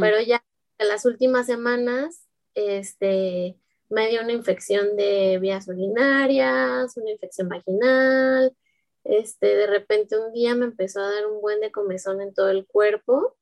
Pero 0.00 0.20
ya 0.20 0.44
en 0.78 0.88
las 0.88 1.04
últimas 1.04 1.46
semanas, 1.46 2.26
este, 2.54 3.58
me 3.88 4.08
dio 4.08 4.22
una 4.22 4.32
infección 4.32 4.96
de 4.96 5.38
vías 5.40 5.66
urinarias, 5.68 6.96
una 6.96 7.10
infección 7.10 7.48
vaginal, 7.48 8.54
este, 9.04 9.54
de 9.54 9.66
repente 9.66 10.18
un 10.18 10.32
día 10.32 10.54
me 10.54 10.64
empezó 10.64 11.00
a 11.00 11.10
dar 11.10 11.26
un 11.26 11.40
buen 11.40 11.60
de 11.60 11.70
comezón 11.70 12.20
en 12.20 12.34
todo 12.34 12.50
el 12.50 12.66
cuerpo 12.66 13.36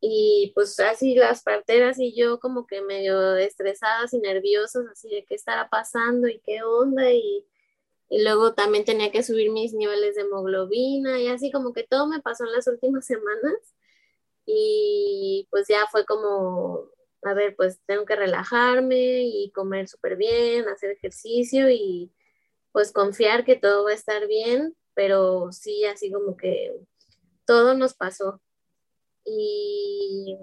y 0.00 0.52
pues 0.54 0.78
así 0.80 1.14
las 1.14 1.42
parteras 1.42 1.98
y 1.98 2.14
yo 2.14 2.38
como 2.40 2.66
que 2.66 2.82
medio 2.82 3.36
estresadas 3.36 4.12
y 4.14 4.18
nerviosas, 4.18 4.86
así 4.92 5.08
de 5.10 5.24
qué 5.24 5.34
estará 5.34 5.68
pasando 5.68 6.28
y 6.28 6.40
qué 6.40 6.62
onda 6.62 7.10
y, 7.12 7.46
luego 8.10 8.54
también 8.54 8.84
tenía 8.86 9.12
que 9.12 9.22
subir 9.22 9.50
mis 9.52 9.74
niveles 9.74 10.16
de 10.16 10.22
hemoglobina 10.22 11.20
y 11.20 11.28
así 11.28 11.52
como 11.52 11.74
que 11.74 11.84
todo 11.84 12.06
me 12.08 12.20
pasó 12.22 12.44
en 12.44 12.52
las 12.52 12.66
últimas 12.68 13.06
semanas 13.06 13.74
y 14.46 15.46
pues 15.50 15.68
ya 15.68 15.86
fue 15.90 16.06
como 16.06 16.90
a 17.22 17.34
ver, 17.34 17.56
pues 17.56 17.80
tengo 17.86 18.04
que 18.04 18.16
relajarme 18.16 19.22
y 19.24 19.50
comer 19.52 19.88
súper 19.88 20.16
bien, 20.16 20.68
hacer 20.68 20.92
ejercicio 20.92 21.68
y 21.70 22.12
pues 22.72 22.92
confiar 22.92 23.44
que 23.44 23.56
todo 23.56 23.84
va 23.84 23.90
a 23.90 23.94
estar 23.94 24.26
bien, 24.28 24.76
pero 24.94 25.52
sí, 25.52 25.84
así 25.84 26.12
como 26.12 26.36
que 26.36 26.74
todo 27.46 27.74
nos 27.74 27.94
pasó. 27.94 28.40
Y, 29.30 30.36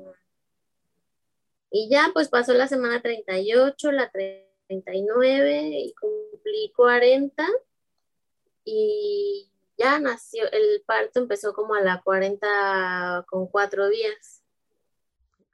y 1.72 1.90
ya, 1.90 2.12
pues 2.14 2.30
pasó 2.30 2.54
la 2.54 2.68
semana 2.68 3.02
38, 3.02 3.92
la 3.92 4.12
39 4.12 5.70
y 5.72 5.94
cumplí 5.94 6.72
40 6.76 7.48
y 8.64 9.52
ya 9.78 10.00
nació, 10.00 10.52
el 10.52 10.84
parto 10.86 11.20
empezó 11.20 11.54
como 11.54 11.76
a 11.76 11.82
la 11.82 12.02
40 12.02 13.26
con 13.28 13.48
cuatro 13.48 13.90
días. 13.90 14.44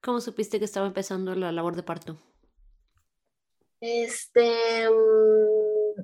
¿Cómo 0.02 0.22
supiste 0.22 0.60
que 0.60 0.66
estaba 0.66 0.88
empezando 0.88 1.36
la 1.36 1.52
labor 1.52 1.76
de 1.76 1.84
parto? 1.84 2.18
Este, 3.80 4.90
mm, 4.90 6.04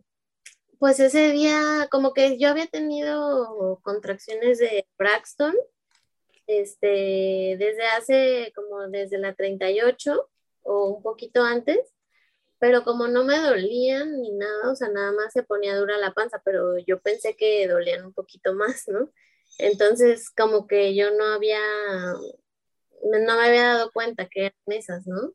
pues 0.79 0.99
ese 0.99 1.31
día, 1.31 1.87
como 1.91 2.13
que 2.13 2.37
yo 2.37 2.49
había 2.49 2.67
tenido 2.67 3.79
contracciones 3.83 4.59
de 4.59 4.87
Braxton, 4.97 5.55
este, 6.47 7.55
desde 7.59 7.85
hace 7.97 8.53
como 8.55 8.87
desde 8.87 9.17
la 9.17 9.35
38 9.35 10.29
o 10.63 10.87
un 10.87 11.03
poquito 11.03 11.43
antes, 11.43 11.79
pero 12.59 12.83
como 12.83 13.07
no 13.07 13.23
me 13.23 13.37
dolían 13.39 14.21
ni 14.21 14.31
nada, 14.31 14.71
o 14.71 14.75
sea, 14.75 14.89
nada 14.89 15.11
más 15.11 15.33
se 15.33 15.43
ponía 15.43 15.77
dura 15.77 15.97
la 15.97 16.13
panza, 16.13 16.41
pero 16.43 16.77
yo 16.79 16.99
pensé 17.01 17.35
que 17.35 17.67
dolían 17.67 18.05
un 18.05 18.13
poquito 18.13 18.53
más, 18.53 18.87
¿no? 18.87 19.11
Entonces, 19.59 20.29
como 20.31 20.67
que 20.67 20.95
yo 20.95 21.11
no 21.11 21.25
había 21.25 21.59
no 23.03 23.35
me 23.37 23.47
había 23.47 23.63
dado 23.73 23.91
cuenta 23.91 24.27
que 24.27 24.47
eran 24.47 24.53
esas, 24.67 25.07
¿no? 25.07 25.33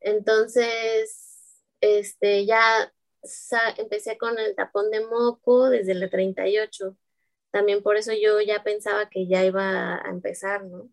Entonces, 0.00 1.62
este, 1.80 2.46
ya 2.46 2.92
empecé 3.76 4.16
con 4.18 4.38
el 4.38 4.54
tapón 4.54 4.90
de 4.90 5.04
moco 5.04 5.68
desde 5.70 5.94
la 5.94 6.08
38. 6.08 6.96
También 7.58 7.82
por 7.82 7.96
eso 7.96 8.12
yo 8.12 8.40
ya 8.40 8.62
pensaba 8.62 9.10
que 9.10 9.26
ya 9.26 9.44
iba 9.44 9.96
a 9.96 10.10
empezar, 10.10 10.64
¿no? 10.64 10.88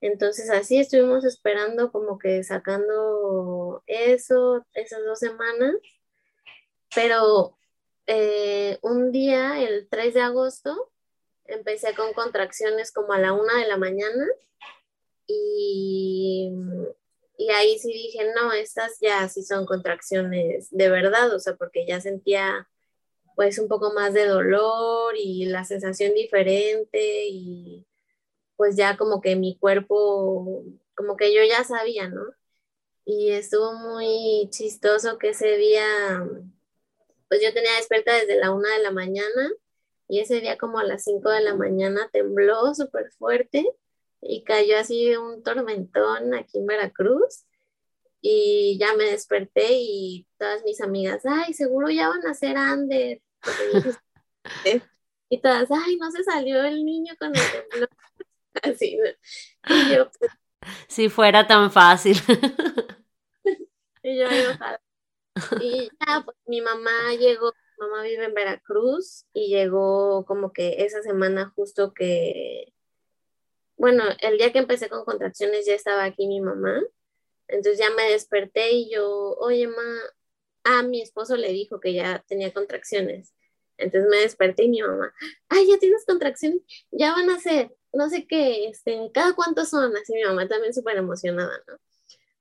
Entonces 0.00 0.48
así 0.48 0.78
estuvimos 0.78 1.24
esperando 1.24 1.90
como 1.90 2.20
que 2.20 2.44
sacando 2.44 3.82
eso, 3.88 4.64
esas 4.74 5.04
dos 5.04 5.18
semanas, 5.18 5.74
pero 6.94 7.58
eh, 8.06 8.78
un 8.82 9.10
día, 9.10 9.60
el 9.60 9.88
3 9.88 10.14
de 10.14 10.20
agosto, 10.20 10.92
empecé 11.46 11.92
con 11.96 12.12
contracciones 12.12 12.92
como 12.92 13.12
a 13.12 13.18
la 13.18 13.32
una 13.32 13.58
de 13.58 13.66
la 13.66 13.76
mañana 13.76 14.24
y, 15.26 16.52
y 17.36 17.50
ahí 17.50 17.76
sí 17.80 17.92
dije, 17.92 18.30
no, 18.36 18.52
estas 18.52 18.98
ya 19.00 19.28
sí 19.28 19.42
son 19.42 19.66
contracciones 19.66 20.68
de 20.70 20.90
verdad, 20.90 21.34
o 21.34 21.40
sea, 21.40 21.56
porque 21.56 21.84
ya 21.88 22.00
sentía 22.00 22.68
pues 23.38 23.60
un 23.60 23.68
poco 23.68 23.92
más 23.92 24.14
de 24.14 24.26
dolor 24.26 25.14
y 25.16 25.44
la 25.46 25.64
sensación 25.64 26.12
diferente 26.12 27.28
y 27.28 27.86
pues 28.56 28.74
ya 28.74 28.96
como 28.96 29.20
que 29.20 29.36
mi 29.36 29.56
cuerpo, 29.56 30.64
como 30.96 31.16
que 31.16 31.32
yo 31.32 31.42
ya 31.48 31.62
sabía, 31.62 32.08
¿no? 32.08 32.22
Y 33.04 33.30
estuvo 33.30 33.74
muy 33.74 34.48
chistoso 34.50 35.18
que 35.18 35.28
ese 35.28 35.56
día, 35.56 35.86
pues 37.28 37.40
yo 37.40 37.54
tenía 37.54 37.76
despierta 37.76 38.16
desde 38.16 38.40
la 38.40 38.50
una 38.50 38.74
de 38.76 38.82
la 38.82 38.90
mañana 38.90 39.52
y 40.08 40.18
ese 40.18 40.40
día 40.40 40.58
como 40.58 40.80
a 40.80 40.84
las 40.84 41.04
cinco 41.04 41.30
de 41.30 41.42
la 41.42 41.54
mañana 41.54 42.10
tembló 42.12 42.74
súper 42.74 43.12
fuerte 43.12 43.64
y 44.20 44.42
cayó 44.42 44.78
así 44.78 45.14
un 45.14 45.44
tormentón 45.44 46.34
aquí 46.34 46.58
en 46.58 46.66
Veracruz 46.66 47.44
y 48.20 48.78
ya 48.80 48.94
me 48.96 49.04
desperté 49.04 49.68
y 49.70 50.26
todas 50.38 50.64
mis 50.64 50.80
amigas, 50.80 51.22
ay, 51.24 51.54
seguro 51.54 51.88
ya 51.88 52.08
van 52.08 52.26
a 52.26 52.34
ser 52.34 52.56
Ander. 52.56 53.22
Y 55.28 55.40
todas, 55.40 55.68
ay, 55.70 55.96
no 55.96 56.10
se 56.10 56.24
salió 56.24 56.62
el 56.64 56.84
niño 56.84 57.14
con 57.18 57.34
el 57.34 57.42
temblor. 57.52 57.90
Así, 58.62 58.98
Y 59.68 59.94
yo, 59.94 60.10
pues, 60.18 60.32
si 60.88 61.08
fuera 61.08 61.46
tan 61.46 61.70
fácil. 61.70 62.16
y 64.02 64.18
yo, 64.18 64.26
Y 65.60 65.90
ya, 66.06 66.22
pues 66.24 66.36
mi 66.46 66.60
mamá 66.60 67.14
llegó, 67.18 67.52
mi 67.78 67.86
mamá 67.86 68.02
vive 68.02 68.24
en 68.24 68.34
Veracruz 68.34 69.26
y 69.32 69.48
llegó 69.48 70.24
como 70.26 70.52
que 70.52 70.84
esa 70.84 71.02
semana 71.02 71.52
justo 71.54 71.94
que 71.94 72.72
bueno, 73.78 74.02
el 74.20 74.36
día 74.38 74.52
que 74.52 74.58
empecé 74.58 74.88
con 74.88 75.04
contracciones 75.04 75.64
ya 75.64 75.74
estaba 75.74 76.04
aquí 76.04 76.26
mi 76.26 76.40
mamá, 76.40 76.82
entonces 77.46 77.78
ya 77.78 77.90
me 77.94 78.10
desperté 78.10 78.72
y 78.72 78.90
yo, 78.90 79.36
oye, 79.38 79.68
ma, 79.68 80.00
a 80.68 80.82
mi 80.82 81.00
esposo 81.00 81.36
le 81.36 81.52
dijo 81.52 81.80
que 81.80 81.94
ya 81.94 82.24
tenía 82.28 82.52
contracciones. 82.52 83.34
Entonces 83.78 84.10
me 84.10 84.18
desperté 84.18 84.64
y 84.64 84.68
mi 84.68 84.82
mamá, 84.82 85.12
ay, 85.48 85.68
ya 85.68 85.78
tienes 85.78 86.04
contracciones, 86.04 86.62
ya 86.90 87.12
van 87.12 87.30
a 87.30 87.38
ser, 87.38 87.72
no 87.92 88.10
sé 88.10 88.26
qué, 88.26 88.66
este, 88.66 89.10
cada 89.14 89.34
cuánto 89.34 89.64
son, 89.64 89.96
así 89.96 90.14
mi 90.14 90.24
mamá 90.24 90.48
también 90.48 90.74
súper 90.74 90.96
emocionada, 90.96 91.62
¿no? 91.68 91.78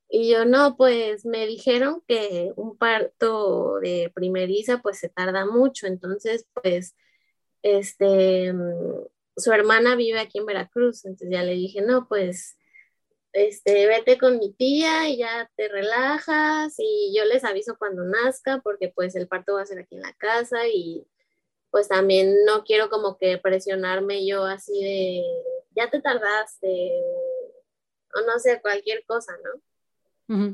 Y 0.10 0.32
yo, 0.32 0.46
no, 0.46 0.78
pues 0.78 1.26
me 1.26 1.46
dijeron 1.46 2.02
que 2.08 2.54
un 2.56 2.78
parto 2.78 3.80
de 3.82 4.12
primeriza 4.16 4.82
pues 4.82 5.00
se 5.00 5.10
tarda 5.10 5.46
mucho, 5.46 5.86
entonces 5.86 6.48
pues, 6.62 6.96
este, 7.62 8.54
su 9.36 9.52
hermana 9.52 9.96
vive 9.96 10.20
aquí 10.20 10.40
en 10.40 10.48
Veracruz, 10.48 11.06
entonces 11.06 11.30
ya 11.32 11.44
le 11.44 11.54
dije, 11.54 11.82
no, 11.82 12.08
pues, 12.08 12.57
este, 13.34 13.88
vete 13.88 14.18
con 14.18 14.40
mi 14.40 14.54
tía 14.54 15.10
y 15.10 15.18
ya 15.18 15.50
te 15.56 15.68
relajas 15.68 16.76
y 16.78 17.14
yo 17.16 17.26
les 17.26 17.44
aviso 17.44 17.78
cuando 17.78 18.04
nazca 18.04 18.62
porque 18.64 18.90
pues 18.90 19.16
el 19.16 19.28
parto 19.28 19.56
va 19.56 19.62
a 19.62 19.66
ser 19.66 19.80
aquí 19.80 19.96
en 19.96 20.02
la 20.02 20.14
casa 20.14 20.68
y 20.68 21.06
pues 21.70 21.88
también 21.88 22.46
no 22.46 22.64
quiero 22.64 22.90
como 22.90 23.18
que 23.18 23.38
presionarme 23.38 24.26
yo 24.26 24.46
así 24.46 24.84
de, 24.84 25.24
ya 25.76 25.90
te 25.90 26.02
tardaste 26.02 26.92
o 28.16 28.22
no 28.26 28.40
sé, 28.40 28.62
cualquier 28.62 29.06
cosa, 29.06 29.34
¿no? 29.44 29.62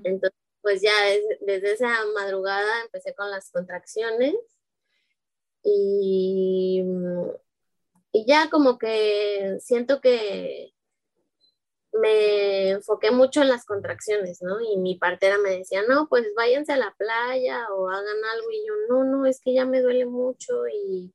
Entonces, 0.04 0.38
pues 0.62 0.82
ya 0.82 0.94
desde 1.42 1.74
esa 1.74 2.06
madrugada 2.14 2.82
empecé 2.84 3.16
con 3.16 3.32
las 3.32 3.50
contracciones 3.52 4.36
y 5.64 6.84
y 8.14 8.26
ya 8.26 8.50
como 8.50 8.78
que 8.78 9.58
siento 9.60 10.00
que 10.00 10.73
me 11.94 12.72
enfoqué 12.72 13.12
mucho 13.12 13.42
en 13.42 13.50
las 13.50 13.66
contracciones, 13.66 14.42
¿no? 14.42 14.60
Y 14.62 14.78
mi 14.78 14.96
partera 14.96 15.38
me 15.38 15.58
decía, 15.58 15.84
no, 15.88 16.08
pues 16.08 16.26
váyanse 16.36 16.74
a 16.74 16.78
la 16.78 16.94
playa 16.98 17.68
o 17.72 17.90
hagan 17.90 18.24
algo. 18.34 18.52
Y 18.52 18.68
yo, 18.68 18.74
no, 18.90 19.04
no, 19.04 19.26
es 19.26 19.40
que 19.40 19.54
ya 19.54 19.66
me 19.66 19.82
duele 19.82 20.06
mucho 20.06 20.68
y 20.68 21.14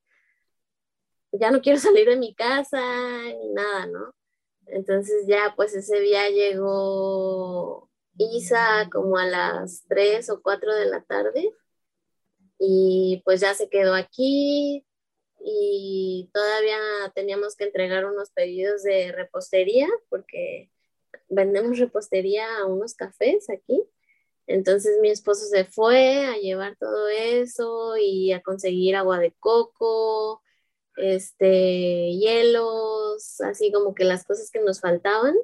ya 1.33 1.51
no 1.51 1.61
quiero 1.61 1.79
salir 1.79 2.09
de 2.09 2.17
mi 2.17 2.35
casa 2.35 2.81
ni 3.23 3.51
nada, 3.51 3.87
¿no? 3.87 4.15
Entonces 4.67 5.27
ya 5.27 5.55
pues 5.57 5.75
ese 5.75 5.99
día 6.01 6.29
llegó 6.31 7.89
Isa 8.19 8.89
como 8.93 9.17
a 9.17 9.27
las 9.27 9.85
3 9.89 10.29
o 10.31 10.43
4 10.43 10.75
de 10.75 10.87
la 10.87 11.03
tarde 11.03 11.55
y 12.59 13.23
pues 13.25 13.41
ya 13.41 13.55
se 13.55 13.69
quedó 13.71 13.95
aquí, 13.95 14.85
y 15.41 16.31
todavía 16.33 16.79
teníamos 17.15 17.57
que 17.57 17.65
entregar 17.65 18.05
unos 18.07 18.31
pedidos 18.31 18.83
de 18.83 19.13
repostería 19.13 19.89
porque 20.09 20.71
vendemos 21.29 21.79
repostería 21.79 22.59
a 22.59 22.67
unos 22.67 22.95
cafés 22.95 23.49
aquí. 23.51 23.83
Entonces 24.47 24.99
mi 25.03 25.11
esposo 25.11 25.47
se 25.47 25.65
fue 25.65 26.25
a 26.27 26.37
llevar 26.39 26.77
todo 26.79 27.09
eso 27.09 27.97
y 27.99 28.33
a 28.33 28.43
conseguir 28.43 28.97
agua 28.97 29.19
de 29.19 29.33
coco, 29.39 30.43
este, 30.97 32.13
hielos, 32.13 33.41
así 33.43 33.73
como 33.73 33.95
que 33.95 34.05
las 34.05 34.25
cosas 34.25 34.51
que 34.51 34.61
nos 34.61 34.81
faltaban. 34.81 35.35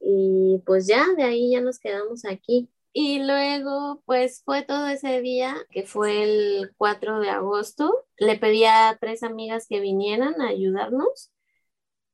Y 0.00 0.62
pues 0.66 0.86
ya, 0.86 1.06
de 1.16 1.24
ahí 1.24 1.52
ya 1.52 1.60
nos 1.60 1.78
quedamos 1.78 2.24
aquí. 2.24 2.70
Y 2.96 3.18
luego, 3.24 4.02
pues 4.06 4.42
fue 4.44 4.62
todo 4.62 4.86
ese 4.86 5.20
día, 5.20 5.56
que 5.70 5.84
fue 5.84 6.22
el 6.22 6.72
4 6.76 7.18
de 7.18 7.28
agosto. 7.28 8.06
Le 8.18 8.38
pedí 8.38 8.64
a 8.66 8.96
tres 9.00 9.24
amigas 9.24 9.66
que 9.68 9.80
vinieran 9.80 10.40
a 10.40 10.46
ayudarnos. 10.50 11.32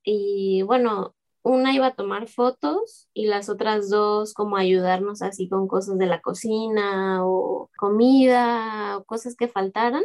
Y 0.02 0.62
bueno, 0.62 1.14
una 1.42 1.74
iba 1.74 1.88
a 1.88 1.94
tomar 1.94 2.28
fotos 2.28 3.10
y 3.12 3.26
las 3.26 3.50
otras 3.50 3.90
dos 3.90 4.32
como 4.32 4.56
ayudarnos 4.56 5.20
así 5.20 5.50
con 5.50 5.68
cosas 5.68 5.98
de 5.98 6.06
la 6.06 6.22
cocina 6.22 7.26
o 7.26 7.70
comida 7.76 8.96
o 8.96 9.04
cosas 9.04 9.36
que 9.36 9.48
faltaran 9.48 10.02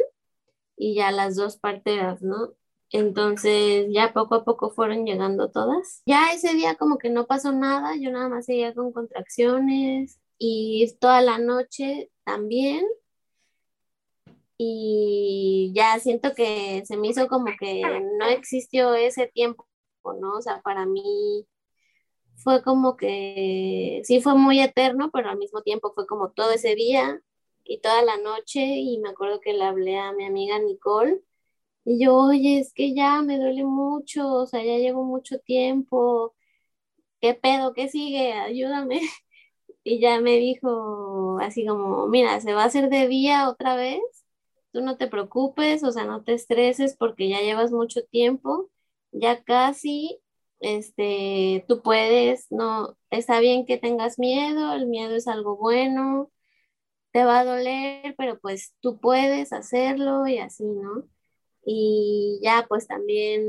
y 0.76 0.94
ya 0.94 1.10
las 1.10 1.36
dos 1.36 1.56
parteras, 1.56 2.20
¿no? 2.20 2.52
Entonces 2.90 3.86
ya 3.90 4.12
poco 4.12 4.34
a 4.34 4.44
poco 4.44 4.70
fueron 4.70 5.06
llegando 5.06 5.50
todas. 5.50 6.02
Ya 6.04 6.32
ese 6.34 6.52
día 6.52 6.74
como 6.76 6.98
que 6.98 7.08
no 7.08 7.26
pasó 7.26 7.52
nada, 7.52 7.96
yo 7.96 8.10
nada 8.10 8.28
más 8.28 8.44
seguía 8.44 8.74
con 8.74 8.92
contracciones 8.92 10.20
y 10.38 10.92
toda 11.00 11.20
la 11.22 11.38
noche 11.38 12.10
también. 12.24 12.84
Y 14.58 15.72
ya 15.74 15.98
siento 15.98 16.34
que 16.34 16.82
se 16.86 16.96
me 16.96 17.08
hizo 17.08 17.28
como 17.28 17.46
que 17.58 17.82
no 18.18 18.26
existió 18.26 18.94
ese 18.94 19.26
tiempo 19.26 19.66
¿no? 20.14 20.34
O 20.38 20.42
sea, 20.42 20.60
para 20.62 20.86
mí 20.86 21.46
fue 22.36 22.62
como 22.62 22.96
que 22.96 24.02
sí 24.04 24.20
fue 24.20 24.34
muy 24.36 24.60
eterno, 24.60 25.10
pero 25.12 25.30
al 25.30 25.38
mismo 25.38 25.62
tiempo 25.62 25.92
fue 25.94 26.06
como 26.06 26.30
todo 26.32 26.52
ese 26.52 26.74
día 26.74 27.20
y 27.64 27.80
toda 27.80 28.02
la 28.02 28.16
noche 28.18 28.60
y 28.62 28.98
me 28.98 29.10
acuerdo 29.10 29.40
que 29.40 29.52
le 29.54 29.64
hablé 29.64 29.98
a 29.98 30.12
mi 30.12 30.24
amiga 30.26 30.58
Nicole 30.58 31.22
y 31.84 32.04
yo, 32.04 32.16
oye, 32.16 32.60
es 32.60 32.72
que 32.74 32.94
ya 32.94 33.22
me 33.22 33.38
duele 33.38 33.64
mucho, 33.64 34.32
o 34.34 34.46
sea, 34.46 34.62
ya 34.64 34.78
llevo 34.78 35.04
mucho 35.04 35.38
tiempo, 35.40 36.34
¿qué 37.20 37.34
pedo? 37.34 37.74
¿Qué 37.74 37.88
sigue? 37.88 38.32
Ayúdame. 38.34 39.00
Y 39.86 40.00
ya 40.00 40.20
me 40.20 40.36
dijo 40.38 41.38
así 41.40 41.64
como, 41.66 42.08
mira, 42.08 42.40
se 42.40 42.54
va 42.54 42.64
a 42.64 42.66
hacer 42.66 42.90
de 42.90 43.06
día 43.08 43.48
otra 43.48 43.76
vez, 43.76 44.00
tú 44.72 44.80
no 44.82 44.96
te 44.96 45.06
preocupes, 45.08 45.84
o 45.84 45.92
sea, 45.92 46.04
no 46.04 46.24
te 46.24 46.34
estreses 46.34 46.96
porque 46.96 47.28
ya 47.28 47.40
llevas 47.40 47.72
mucho 47.72 48.04
tiempo 48.04 48.70
ya 49.12 49.42
casi, 49.44 50.20
este, 50.60 51.64
tú 51.68 51.82
puedes, 51.82 52.46
no, 52.50 52.96
está 53.10 53.40
bien 53.40 53.66
que 53.66 53.78
tengas 53.78 54.18
miedo, 54.18 54.74
el 54.74 54.86
miedo 54.86 55.14
es 55.16 55.28
algo 55.28 55.56
bueno, 55.56 56.30
te 57.12 57.24
va 57.24 57.40
a 57.40 57.44
doler, 57.44 58.14
pero 58.18 58.38
pues 58.40 58.74
tú 58.80 59.00
puedes 59.00 59.52
hacerlo 59.52 60.26
y 60.26 60.38
así, 60.38 60.64
¿no? 60.64 61.04
Y 61.64 62.40
ya 62.42 62.66
pues 62.68 62.86
también 62.88 63.42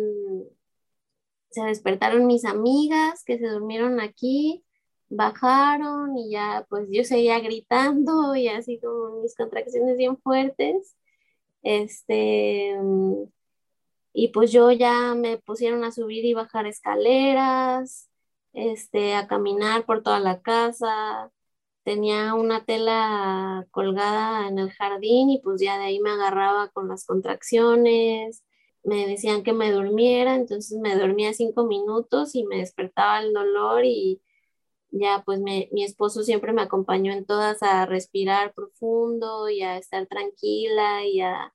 se 1.50 1.62
despertaron 1.63 2.28
mis 2.28 2.45
amigas 2.45 3.23
que 3.23 3.38
se 3.39 3.47
durmieron 3.47 4.00
aquí, 4.00 4.63
bajaron 5.09 6.17
y 6.17 6.31
ya 6.31 6.65
pues 6.69 6.87
yo 6.91 7.03
seguía 7.03 7.39
gritando 7.39 8.35
y 8.35 8.47
así 8.49 8.79
como 8.79 9.21
mis 9.21 9.35
contracciones 9.35 9.97
bien 9.97 10.17
fuertes. 10.17 10.95
Este, 11.63 12.75
y 14.13 14.29
pues 14.29 14.51
yo 14.51 14.71
ya 14.71 15.15
me 15.15 15.37
pusieron 15.37 15.83
a 15.83 15.91
subir 15.91 16.25
y 16.25 16.33
bajar 16.33 16.65
escaleras, 16.67 18.09
este, 18.53 19.15
a 19.15 19.27
caminar 19.27 19.85
por 19.85 20.03
toda 20.03 20.19
la 20.19 20.41
casa. 20.41 21.31
Tenía 21.83 22.33
una 22.33 22.65
tela 22.65 23.67
colgada 23.71 24.47
en 24.47 24.59
el 24.59 24.71
jardín 24.71 25.29
y 25.29 25.39
pues 25.41 25.61
ya 25.61 25.77
de 25.77 25.85
ahí 25.85 25.99
me 25.99 26.11
agarraba 26.11 26.69
con 26.69 26.87
las 26.89 27.05
contracciones. 27.05 28.43
Me 28.83 29.07
decían 29.07 29.43
que 29.43 29.53
me 29.53 29.71
durmiera, 29.71 30.35
entonces 30.35 30.79
me 30.79 30.95
dormía 30.95 31.33
cinco 31.33 31.65
minutos 31.65 32.35
y 32.35 32.45
me 32.45 32.57
despertaba 32.57 33.21
el 33.21 33.33
dolor 33.33 33.85
y 33.85 34.21
ya 34.91 35.23
pues 35.26 35.39
mi 35.39 35.84
esposo 35.84 36.23
siempre 36.23 36.54
me 36.54 36.62
acompañó 36.62 37.13
en 37.13 37.26
todas 37.26 37.62
a 37.63 37.86
respirar 37.86 38.54
profundo 38.54 39.50
y 39.50 39.62
a 39.62 39.78
estar 39.78 40.08
tranquila 40.08 41.06
y 41.06 41.21
a 41.21 41.54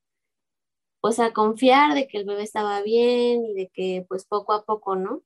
pues 1.03 1.18
a 1.18 1.33
confiar 1.33 1.95
de 1.95 2.07
que 2.09 2.18
el 2.18 2.25
bebé 2.25 2.45
estaba 2.45 2.81
bien 2.83 3.45
y 3.45 3.55
de 3.55 3.71
que 3.75 4.07
pues 4.09 4.25
poco 4.25 4.53
a 4.55 4.64
poco, 4.64 4.97
¿no? 4.97 5.23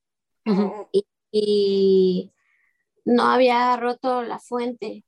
y, 1.31 2.33
no 3.05 3.23
había 3.23 3.77
roto 3.77 4.23
la 4.23 4.39
fuente. 4.39 5.05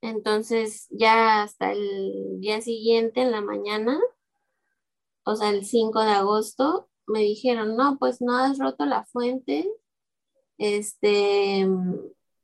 Entonces 0.00 0.88
ya 0.90 1.42
hasta 1.42 1.72
el 1.72 2.40
día 2.40 2.60
siguiente 2.62 3.22
en 3.22 3.32
la 3.32 3.42
mañana, 3.42 4.00
o 5.24 5.36
sea, 5.36 5.50
el 5.50 5.64
5 5.66 6.00
de 6.02 6.10
agosto, 6.12 6.88
me 7.06 7.20
dijeron, 7.20 7.76
no, 7.76 7.98
pues 7.98 8.20
no 8.22 8.36
has 8.38 8.58
roto 8.58 8.86
la 8.86 9.04
fuente. 9.04 9.68
Este, 10.62 11.66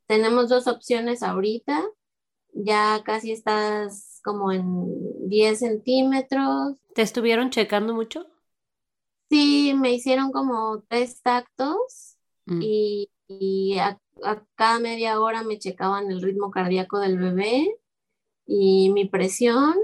tenemos 0.05 0.49
dos 0.49 0.67
opciones 0.67 1.23
ahorita. 1.23 1.85
Ya 2.51 3.01
casi 3.05 3.31
estás 3.31 4.19
como 4.25 4.51
en 4.51 5.29
10 5.29 5.57
centímetros. 5.57 6.75
¿Te 6.93 7.01
estuvieron 7.01 7.49
checando 7.49 7.95
mucho? 7.95 8.27
Sí, 9.29 9.73
me 9.73 9.93
hicieron 9.93 10.33
como 10.33 10.83
tres 10.89 11.21
tactos 11.21 12.17
mm. 12.45 12.59
y, 12.61 13.77
a, 13.79 13.97
cada 14.55 14.79
media 14.79 15.21
hora 15.21 15.43
me 15.43 15.57
checaban 15.57 16.11
el 16.11 16.21
ritmo 16.21 16.51
cardíaco 16.51 16.99
del 16.99 17.17
bebé 17.17 17.73
y 18.45 18.89
mi 18.91 19.07
presión 19.07 19.75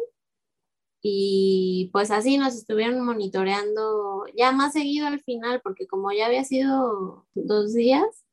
y 1.02 1.90
pues 1.94 2.12
así 2.12 2.38
nos 2.38 2.56
estuvieron 2.56 3.06
monitoreando 3.06 4.26
ya 4.36 4.52
más 4.52 4.74
seguido 4.74 5.08
al 5.08 5.22
final 5.22 5.62
porque 5.64 5.88
como 5.88 6.12
ya 6.12 6.26
había 6.26 6.44
sido 6.44 7.28
dos 7.36 7.74
días, 7.74 8.25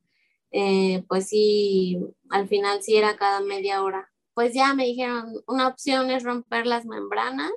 eh, 0.53 1.05
pues 1.09 1.29
sí, 1.29 1.99
al 2.31 2.49
final 2.49 2.83
sí 2.83 2.97
era 2.97 3.17
cada 3.17 3.41
media 3.41 3.83
hora 3.83 4.13
pues 4.35 4.55
ya 4.55 4.75
me 4.75 4.85
dijeron, 4.85 5.43
una 5.47 5.69
opción 5.69 6.11
es 6.11 6.23
romper 6.23 6.67
las 6.67 6.87
membranas 6.87 7.53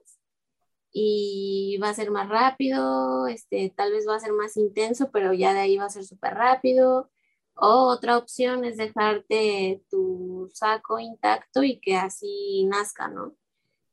y 0.91 1.77
va 1.81 1.89
a 1.89 1.93
ser 1.93 2.12
más 2.12 2.29
rápido, 2.29 3.27
este, 3.27 3.73
tal 3.75 3.91
vez 3.91 4.05
va 4.08 4.15
a 4.15 4.19
ser 4.19 4.34
más 4.34 4.58
intenso, 4.58 5.12
pero 5.12 5.34
ya 5.34 5.53
de 5.53 5.60
ahí 5.60 5.77
va 5.77 5.86
a 5.86 5.89
ser 5.89 6.05
súper 6.05 6.34
rápido. 6.36 7.10
O 7.55 7.88
otra 7.88 8.17
opción 8.17 8.65
es 8.65 8.77
dejarte 8.77 9.84
tu 9.89 10.49
saco 10.53 10.99
intacto 10.99 11.63
y 11.63 11.79
que 11.79 11.95
así 11.95 12.65
nazca, 12.65 13.08
¿no? 13.08 13.36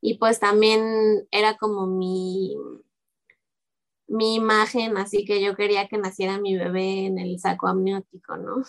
Y 0.00 0.18
pues 0.18 0.40
también 0.40 1.28
era 1.30 1.56
como 1.58 1.86
mi, 1.86 2.56
mi 4.08 4.34
imagen, 4.36 4.96
así 4.96 5.24
que 5.24 5.42
yo 5.42 5.56
quería 5.56 5.88
que 5.88 5.98
naciera 5.98 6.38
mi 6.40 6.56
bebé 6.56 7.06
en 7.06 7.18
el 7.18 7.38
saco 7.38 7.68
amniótico, 7.68 8.36
¿no? 8.36 8.64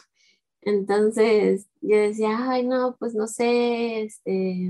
Entonces 0.65 1.67
yo 1.81 1.97
decía, 1.97 2.49
ay, 2.49 2.65
no, 2.65 2.95
pues 2.99 3.15
no 3.15 3.27
sé, 3.27 4.03
este, 4.03 4.69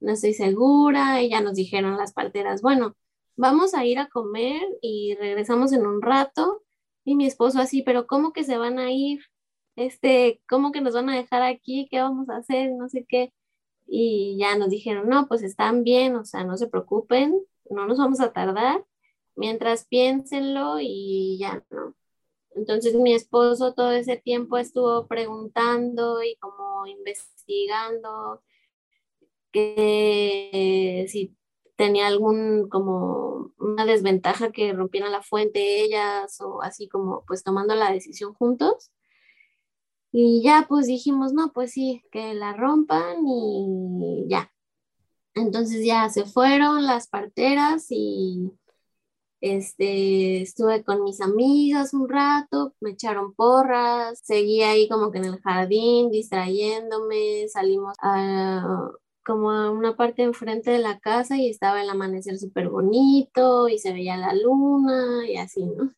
no 0.00 0.12
estoy 0.12 0.34
segura. 0.34 1.22
Y 1.22 1.30
ya 1.30 1.40
nos 1.40 1.54
dijeron 1.54 1.96
las 1.96 2.12
parteras, 2.12 2.62
bueno, 2.62 2.96
vamos 3.36 3.74
a 3.74 3.84
ir 3.84 3.98
a 3.98 4.08
comer 4.08 4.62
y 4.82 5.16
regresamos 5.16 5.72
en 5.72 5.86
un 5.86 6.02
rato. 6.02 6.62
Y 7.04 7.16
mi 7.16 7.26
esposo 7.26 7.60
así, 7.60 7.82
pero 7.82 8.06
¿cómo 8.06 8.32
que 8.32 8.44
se 8.44 8.58
van 8.58 8.78
a 8.78 8.92
ir? 8.92 9.20
Este, 9.76 10.42
¿cómo 10.48 10.72
que 10.72 10.80
nos 10.80 10.94
van 10.94 11.08
a 11.10 11.16
dejar 11.16 11.42
aquí? 11.42 11.88
¿Qué 11.90 12.00
vamos 12.00 12.28
a 12.28 12.38
hacer? 12.38 12.72
No 12.72 12.88
sé 12.88 13.06
qué. 13.08 13.32
Y 13.86 14.36
ya 14.38 14.56
nos 14.58 14.70
dijeron, 14.70 15.08
no, 15.08 15.28
pues 15.28 15.42
están 15.42 15.84
bien, 15.84 16.16
o 16.16 16.24
sea, 16.24 16.44
no 16.44 16.56
se 16.58 16.68
preocupen, 16.68 17.40
no 17.70 17.86
nos 17.86 17.98
vamos 17.98 18.20
a 18.20 18.32
tardar. 18.32 18.84
Mientras 19.36 19.86
piénsenlo 19.86 20.78
y 20.80 21.38
ya, 21.40 21.64
¿no? 21.70 21.94
Entonces 22.58 22.94
mi 22.94 23.14
esposo 23.14 23.72
todo 23.74 23.92
ese 23.92 24.16
tiempo 24.16 24.58
estuvo 24.58 25.06
preguntando 25.06 26.22
y 26.22 26.36
como 26.36 26.86
investigando 26.86 28.42
que 29.52 31.06
si 31.08 31.36
tenía 31.76 32.08
algún 32.08 32.68
como 32.68 33.52
una 33.58 33.86
desventaja 33.86 34.50
que 34.52 34.72
rompieran 34.72 35.12
la 35.12 35.22
fuente 35.22 35.82
ellas 35.82 36.40
o 36.40 36.60
así 36.62 36.88
como 36.88 37.24
pues 37.26 37.44
tomando 37.44 37.74
la 37.76 37.92
decisión 37.92 38.34
juntos. 38.34 38.90
Y 40.10 40.42
ya 40.42 40.66
pues 40.68 40.86
dijimos, 40.86 41.32
no, 41.32 41.52
pues 41.52 41.72
sí, 41.72 42.02
que 42.10 42.34
la 42.34 42.54
rompan 42.54 43.18
y 43.26 44.26
ya. 44.28 44.52
Entonces 45.34 45.84
ya 45.84 46.08
se 46.08 46.24
fueron 46.24 46.84
las 46.86 47.08
parteras 47.08 47.86
y 47.90 48.50
este, 49.40 50.42
estuve 50.42 50.84
con 50.84 51.04
mis 51.04 51.20
amigas 51.20 51.94
un 51.94 52.08
rato, 52.08 52.74
me 52.80 52.90
echaron 52.90 53.34
porras, 53.34 54.20
seguí 54.22 54.62
ahí 54.62 54.88
como 54.88 55.10
que 55.10 55.18
en 55.18 55.26
el 55.26 55.40
jardín 55.40 56.10
distrayéndome, 56.10 57.48
salimos 57.48 57.96
a 58.02 58.90
como 59.24 59.50
a 59.50 59.70
una 59.70 59.94
parte 59.94 60.22
enfrente 60.22 60.70
de 60.70 60.78
la 60.78 60.98
casa 61.00 61.36
y 61.36 61.50
estaba 61.50 61.82
el 61.82 61.90
amanecer 61.90 62.38
súper 62.38 62.70
bonito 62.70 63.68
y 63.68 63.78
se 63.78 63.92
veía 63.92 64.16
la 64.16 64.32
luna 64.32 65.28
y 65.28 65.36
así, 65.36 65.66
¿no? 65.66 65.92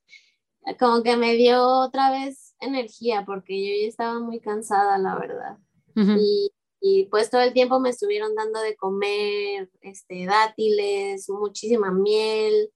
Como 0.79 1.03
que 1.05 1.17
me 1.17 1.35
dio 1.37 1.63
otra 1.65 2.11
vez 2.11 2.55
energía 2.61 3.25
porque 3.25 3.61
yo 3.61 3.83
ya 3.83 3.89
estaba 3.89 4.19
muy 4.19 4.41
cansada, 4.41 4.99
la 4.99 5.17
verdad. 5.17 5.59
Y 5.95 6.51
y, 6.81 7.07
pues 7.07 7.31
todo 7.31 7.43
el 7.43 7.53
tiempo 7.53 7.79
me 7.79 7.91
estuvieron 7.91 8.35
dando 8.35 8.61
de 8.63 8.75
comer 8.75 9.71
este, 9.83 10.25
dátiles, 10.25 11.29
muchísima 11.29 11.93
miel, 11.93 12.71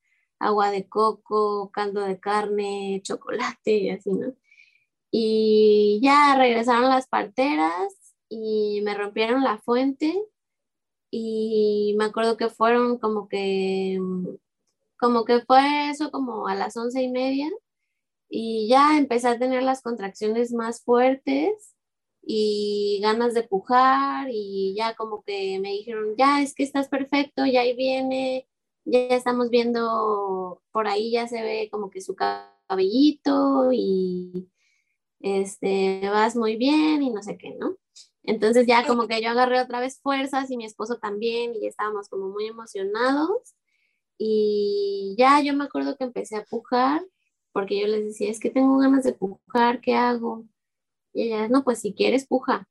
agua 0.45 0.71
de 0.71 0.89
coco, 0.89 1.71
caldo 1.73 2.03
de 2.03 2.21
carne, 2.21 3.01
chocolate 3.03 3.77
y 3.79 3.91
así, 3.91 4.13
¿no? 4.13 4.35
Y 5.11 6.01
ya 6.03 6.37
regresaron 6.37 6.89
las 6.91 7.09
parteras 7.09 8.17
y 8.29 8.81
me 8.83 8.95
rompieron 8.95 9.45
la 9.45 9.59
fuente 9.59 10.13
y 11.11 11.95
me 11.99 12.07
acuerdo 12.07 12.37
que 12.37 12.49
fueron 12.51 12.99
como 12.99 13.29
que, 13.29 14.01
como 14.99 15.25
que 15.25 15.41
fue 15.43 15.91
eso 15.91 16.11
como 16.11 16.49
a 16.49 16.55
las 16.55 16.77
once 16.77 17.01
y 17.03 17.09
media 17.11 17.51
y 18.29 18.69
ya 18.69 18.99
empecé 18.99 19.29
a 19.29 19.39
tener 19.39 19.63
las 19.63 19.83
contracciones 19.83 20.53
más 20.53 20.83
fuertes 20.83 21.75
y 22.23 23.01
ganas 23.03 23.35
de 23.35 23.45
pujar 23.45 24.29
y 24.33 24.75
ya 24.77 24.95
como 24.97 25.23
que 25.23 25.59
me 25.61 25.71
dijeron, 25.71 26.15
ya 26.19 26.43
es 26.43 26.55
que 26.55 26.65
estás 26.65 26.89
perfecto, 26.89 27.47
ya 27.47 27.61
ahí 27.61 27.77
viene, 27.77 28.49
ya 28.85 28.99
estamos 29.17 29.51
viendo, 29.51 30.63
por 30.73 30.89
ahí 30.89 31.13
ya 31.13 31.29
se 31.29 31.43
ve 31.43 31.69
como 31.71 31.91
que 31.91 32.01
su 32.01 32.15
cabellito 32.17 33.71
y 33.73 34.51
este, 35.21 36.09
vas 36.11 36.37
muy 36.37 36.57
bien 36.57 37.03
y 37.03 37.11
no 37.11 37.23
sé 37.23 37.39
qué, 37.39 37.55
¿no? 37.59 37.77
Entonces 38.23 38.67
ya 38.67 38.87
como 38.87 39.07
que 39.09 39.23
yo 39.23 39.31
agarré 39.31 39.61
otra 39.61 39.81
vez 39.81 40.01
fuerzas 40.01 40.51
y 40.51 40.57
mi 40.57 40.65
esposo 40.65 40.99
también 40.99 41.55
y 41.55 41.63
ya 41.63 41.69
estábamos 41.69 42.09
como 42.09 42.29
muy 42.29 42.47
emocionados 42.47 43.55
y 44.19 45.15
ya 45.19 45.41
yo 45.43 45.55
me 45.55 45.65
acuerdo 45.65 45.97
que 45.97 46.05
empecé 46.05 46.37
a 46.37 46.45
pujar 46.45 47.03
porque 47.55 47.81
yo 47.81 47.87
les 47.87 48.05
decía, 48.05 48.31
es 48.31 48.41
que 48.41 48.51
tengo 48.51 48.79
ganas 48.79 49.05
de 49.05 49.13
pujar, 49.15 49.81
¿qué 49.81 49.95
hago? 49.95 50.45
Y 51.13 51.25
ella, 51.25 51.49
no, 51.49 51.65
pues 51.65 51.81
si 51.81 51.95
quieres 51.95 52.27
puja, 52.27 52.69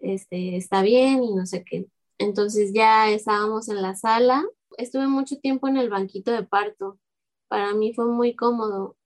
este, 0.00 0.56
está 0.56 0.82
bien 0.82 1.22
y 1.22 1.34
no 1.34 1.46
sé 1.46 1.64
qué. 1.64 1.86
Entonces 2.18 2.72
ya 2.72 3.10
estábamos 3.10 3.68
en 3.68 3.82
la 3.82 3.94
sala, 3.96 4.44
estuve 4.78 5.06
mucho 5.06 5.38
tiempo 5.38 5.68
en 5.68 5.76
el 5.76 5.90
banquito 5.90 6.32
de 6.32 6.44
parto, 6.44 6.98
para 7.48 7.74
mí 7.74 7.94
fue 7.94 8.06
muy 8.06 8.34
cómodo. 8.36 8.96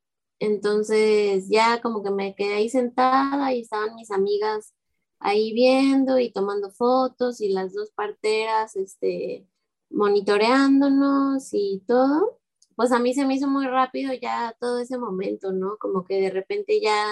Entonces 0.40 1.48
ya 1.50 1.80
como 1.82 2.02
que 2.02 2.10
me 2.10 2.34
quedé 2.34 2.54
ahí 2.54 2.68
sentada 2.70 3.52
y 3.54 3.62
estaban 3.62 3.94
mis 3.96 4.10
amigas 4.10 4.74
ahí 5.20 5.52
viendo 5.52 6.18
y 6.18 6.32
tomando 6.32 6.70
fotos 6.70 7.40
y 7.40 7.50
las 7.50 7.74
dos 7.74 7.90
parteras, 7.92 8.76
este, 8.76 9.46
monitoreándonos 9.90 11.50
y 11.52 11.82
todo. 11.86 12.40
Pues 12.76 12.92
a 12.92 12.98
mí 13.00 13.14
se 13.14 13.26
me 13.26 13.34
hizo 13.34 13.48
muy 13.48 13.66
rápido 13.66 14.12
ya 14.14 14.56
todo 14.60 14.78
ese 14.80 14.98
momento, 14.98 15.52
¿no? 15.52 15.76
Como 15.78 16.04
que 16.04 16.20
de 16.20 16.30
repente 16.30 16.80
ya 16.80 17.04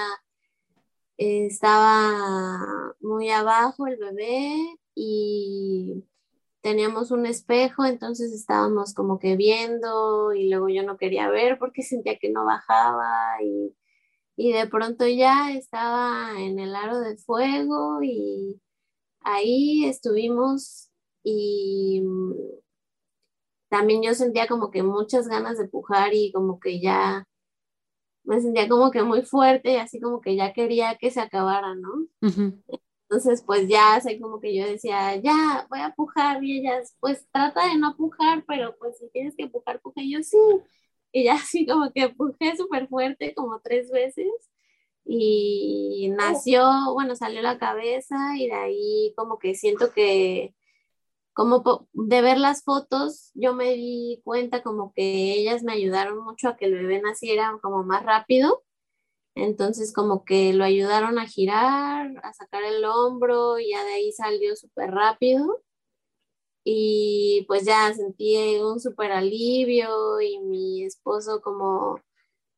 estaba 1.16 2.94
muy 3.00 3.30
abajo 3.30 3.86
el 3.86 3.96
bebé 3.96 4.78
y 4.94 6.04
teníamos 6.66 7.12
un 7.12 7.26
espejo, 7.26 7.84
entonces 7.84 8.32
estábamos 8.32 8.92
como 8.92 9.20
que 9.20 9.36
viendo 9.36 10.32
y 10.32 10.48
luego 10.48 10.68
yo 10.68 10.82
no 10.82 10.96
quería 10.96 11.28
ver 11.28 11.58
porque 11.60 11.82
sentía 11.84 12.18
que 12.18 12.28
no 12.30 12.44
bajaba 12.44 13.40
y 13.40 13.72
y 14.36 14.52
de 14.52 14.66
pronto 14.66 15.06
ya 15.06 15.52
estaba 15.52 16.32
en 16.40 16.58
el 16.58 16.74
aro 16.74 16.98
de 16.98 17.16
fuego 17.18 18.02
y 18.02 18.60
ahí 19.20 19.84
estuvimos 19.86 20.90
y 21.22 22.02
mm, 22.04 22.34
también 23.68 24.02
yo 24.02 24.14
sentía 24.14 24.48
como 24.48 24.72
que 24.72 24.82
muchas 24.82 25.28
ganas 25.28 25.58
de 25.58 25.68
pujar 25.68 26.14
y 26.14 26.32
como 26.32 26.58
que 26.58 26.80
ya 26.80 27.24
me 28.24 28.40
sentía 28.40 28.68
como 28.68 28.90
que 28.90 29.04
muy 29.04 29.22
fuerte 29.22 29.74
y 29.74 29.76
así 29.76 30.00
como 30.00 30.20
que 30.20 30.34
ya 30.34 30.52
quería 30.52 30.96
que 30.98 31.12
se 31.12 31.20
acabara, 31.20 31.76
¿no? 31.76 32.08
Entonces, 33.08 33.42
pues 33.46 33.68
ya 33.68 33.94
así 33.96 34.20
como 34.20 34.40
que 34.40 34.54
yo 34.56 34.66
decía, 34.66 35.16
ya, 35.16 35.66
voy 35.70 35.80
a 35.80 35.94
pujar 35.94 36.42
y 36.42 36.58
ellas, 36.58 36.96
pues 37.00 37.26
trata 37.32 37.68
de 37.68 37.76
no 37.78 37.96
pujar, 37.96 38.44
pero 38.46 38.76
pues 38.78 38.98
si 38.98 39.08
tienes 39.10 39.34
que 39.36 39.48
pujar, 39.48 39.80
puja. 39.80 40.02
Y 40.02 40.12
yo 40.12 40.22
sí 40.22 40.36
y 41.16 41.24
ya 41.24 41.34
así 41.36 41.66
como 41.66 41.92
que 41.92 42.10
pujé 42.10 42.56
súper 42.56 42.88
fuerte 42.88 43.34
como 43.34 43.60
tres 43.60 43.90
veces 43.90 44.26
y 45.04 46.12
nació, 46.16 46.92
bueno, 46.94 47.14
salió 47.14 47.40
la 47.40 47.58
cabeza 47.58 48.16
y 48.36 48.48
de 48.48 48.54
ahí 48.54 49.14
como 49.16 49.38
que 49.38 49.54
siento 49.54 49.92
que 49.92 50.54
como 51.32 51.88
de 51.92 52.22
ver 52.22 52.38
las 52.38 52.64
fotos, 52.64 53.30
yo 53.34 53.54
me 53.54 53.74
di 53.74 54.20
cuenta 54.24 54.62
como 54.62 54.92
que 54.94 55.34
ellas 55.34 55.62
me 55.62 55.74
ayudaron 55.74 56.18
mucho 56.24 56.48
a 56.48 56.56
que 56.56 56.64
el 56.66 56.74
bebé 56.74 57.00
naciera 57.02 57.58
como 57.62 57.84
más 57.84 58.04
rápido. 58.04 58.64
Entonces 59.36 59.92
como 59.92 60.24
que 60.24 60.52
lo 60.54 60.64
ayudaron 60.64 61.18
a 61.18 61.26
girar, 61.26 62.10
a 62.24 62.32
sacar 62.32 62.64
el 62.64 62.84
hombro 62.86 63.58
y 63.58 63.70
ya 63.70 63.84
de 63.84 63.92
ahí 63.94 64.12
salió 64.12 64.56
súper 64.56 64.90
rápido 64.92 65.62
y 66.64 67.44
pues 67.48 67.64
ya 67.64 67.92
sentí 67.94 68.56
un 68.60 68.80
súper 68.80 69.12
alivio 69.12 70.20
y 70.20 70.40
mi 70.40 70.84
esposo 70.84 71.40
como 71.42 72.00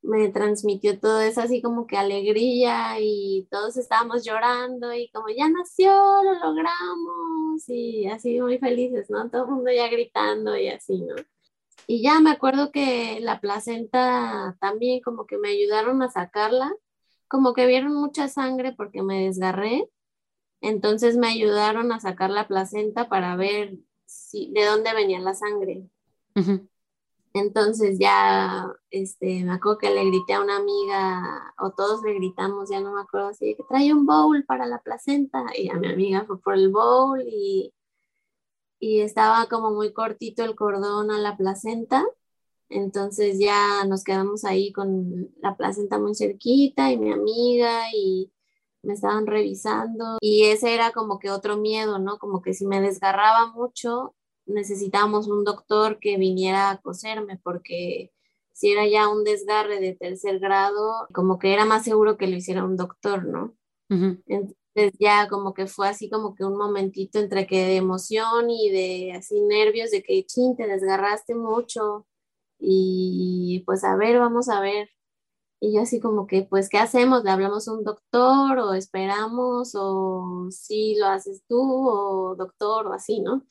me 0.02 0.30
transmitió 0.30 0.98
todo 1.00 1.20
eso 1.20 1.42
así 1.42 1.60
como 1.62 1.86
que 1.86 1.96
alegría 1.98 2.96
y 3.00 3.48
todos 3.50 3.76
estábamos 3.76 4.24
llorando 4.24 4.94
y 4.94 5.10
como 5.10 5.28
ya 5.28 5.48
nació, 5.50 5.92
lo 6.24 6.34
logramos 6.34 7.68
y 7.68 8.06
así 8.08 8.40
muy 8.40 8.58
felices, 8.58 9.10
¿no? 9.10 9.28
Todo 9.30 9.44
el 9.44 9.50
mundo 9.50 9.70
ya 9.72 9.88
gritando 9.88 10.56
y 10.56 10.68
así, 10.68 11.02
¿no? 11.02 11.16
Y 11.86 12.02
ya 12.02 12.20
me 12.20 12.30
acuerdo 12.30 12.70
que 12.70 13.18
la 13.20 13.40
placenta 13.40 14.56
también 14.60 15.00
como 15.00 15.26
que 15.26 15.38
me 15.38 15.48
ayudaron 15.48 16.02
a 16.02 16.10
sacarla, 16.10 16.72
como 17.28 17.54
que 17.54 17.66
vieron 17.66 17.94
mucha 17.94 18.28
sangre 18.28 18.72
porque 18.72 19.02
me 19.02 19.24
desgarré, 19.24 19.88
entonces 20.60 21.16
me 21.16 21.28
ayudaron 21.28 21.92
a 21.92 22.00
sacar 22.00 22.30
la 22.30 22.48
placenta 22.48 23.08
para 23.08 23.36
ver 23.36 23.76
de 24.32 24.64
dónde 24.64 24.94
venía 24.94 25.20
la 25.20 25.34
sangre. 25.34 25.88
Entonces 27.34 27.98
ya, 27.98 28.66
este, 28.90 29.44
me 29.44 29.52
acuerdo 29.52 29.78
que 29.78 29.90
le 29.90 30.04
grité 30.06 30.34
a 30.34 30.40
una 30.40 30.56
amiga, 30.56 31.54
o 31.58 31.70
todos 31.70 32.02
le 32.02 32.14
gritamos, 32.14 32.70
ya 32.70 32.80
no 32.80 32.92
me 32.92 33.02
acuerdo, 33.02 33.28
así 33.28 33.54
que 33.54 33.64
trae 33.68 33.92
un 33.92 34.06
bowl 34.06 34.44
para 34.44 34.66
la 34.66 34.80
placenta, 34.80 35.44
y 35.56 35.68
a 35.68 35.74
mi 35.74 35.88
amiga 35.88 36.24
fue 36.26 36.40
por 36.40 36.54
el 36.54 36.70
bowl 36.70 37.22
y, 37.22 37.72
y 38.78 39.00
estaba 39.00 39.46
como 39.46 39.70
muy 39.70 39.92
cortito 39.92 40.44
el 40.44 40.54
cordón 40.54 41.10
a 41.10 41.18
la 41.18 41.36
placenta, 41.36 42.04
entonces 42.68 43.38
ya 43.38 43.84
nos 43.86 44.04
quedamos 44.04 44.44
ahí 44.44 44.72
con 44.72 45.30
la 45.40 45.56
placenta 45.56 45.98
muy 45.98 46.14
cerquita 46.14 46.90
y 46.92 46.98
mi 46.98 47.12
amiga 47.12 47.84
y 47.94 48.30
me 48.82 48.94
estaban 48.94 49.26
revisando 49.26 50.18
y 50.20 50.44
ese 50.44 50.74
era 50.74 50.92
como 50.92 51.18
que 51.18 51.30
otro 51.30 51.56
miedo, 51.56 51.98
¿no? 51.98 52.18
Como 52.18 52.42
que 52.42 52.54
si 52.54 52.66
me 52.66 52.80
desgarraba 52.80 53.52
mucho, 53.52 54.14
necesitábamos 54.46 55.28
un 55.28 55.44
doctor 55.44 55.98
que 55.98 56.16
viniera 56.16 56.70
a 56.70 56.80
coserme 56.80 57.38
porque 57.42 58.12
si 58.52 58.72
era 58.72 58.86
ya 58.86 59.08
un 59.08 59.24
desgarre 59.24 59.80
de 59.80 59.94
tercer 59.94 60.38
grado, 60.40 61.06
como 61.14 61.38
que 61.38 61.52
era 61.52 61.64
más 61.64 61.84
seguro 61.84 62.16
que 62.16 62.26
lo 62.26 62.36
hiciera 62.36 62.64
un 62.64 62.76
doctor, 62.76 63.24
¿no? 63.24 63.54
Entonces 64.74 64.98
ya 65.00 65.28
como 65.28 65.54
que 65.54 65.66
fue 65.66 65.88
así 65.88 66.08
como 66.10 66.34
que 66.34 66.44
un 66.44 66.56
momentito 66.56 67.18
entre 67.18 67.46
que 67.46 67.56
de 67.66 67.76
emoción 67.76 68.50
y 68.50 68.70
de 68.70 69.12
así 69.12 69.40
nervios 69.42 69.90
de 69.90 70.02
que, 70.02 70.24
chin, 70.26 70.56
te 70.56 70.66
desgarraste 70.66 71.34
mucho 71.34 72.06
y 72.60 73.62
pues 73.66 73.84
a 73.84 73.96
ver, 73.96 74.18
vamos 74.18 74.48
a 74.48 74.60
ver 74.60 74.88
y 75.60 75.74
yo 75.74 75.82
así 75.82 76.00
como 76.00 76.26
que, 76.26 76.42
pues, 76.42 76.68
¿qué 76.68 76.78
hacemos? 76.78 77.24
¿Le 77.24 77.30
hablamos 77.30 77.66
a 77.68 77.72
un 77.72 77.82
doctor 77.84 78.58
o 78.58 78.74
esperamos 78.74 79.72
o 79.74 80.48
si 80.50 80.96
lo 80.96 81.06
haces 81.06 81.42
tú 81.48 81.58
o 81.88 82.36
doctor 82.36 82.86
o 82.88 82.92
así, 82.92 83.20
¿no? 83.20 83.44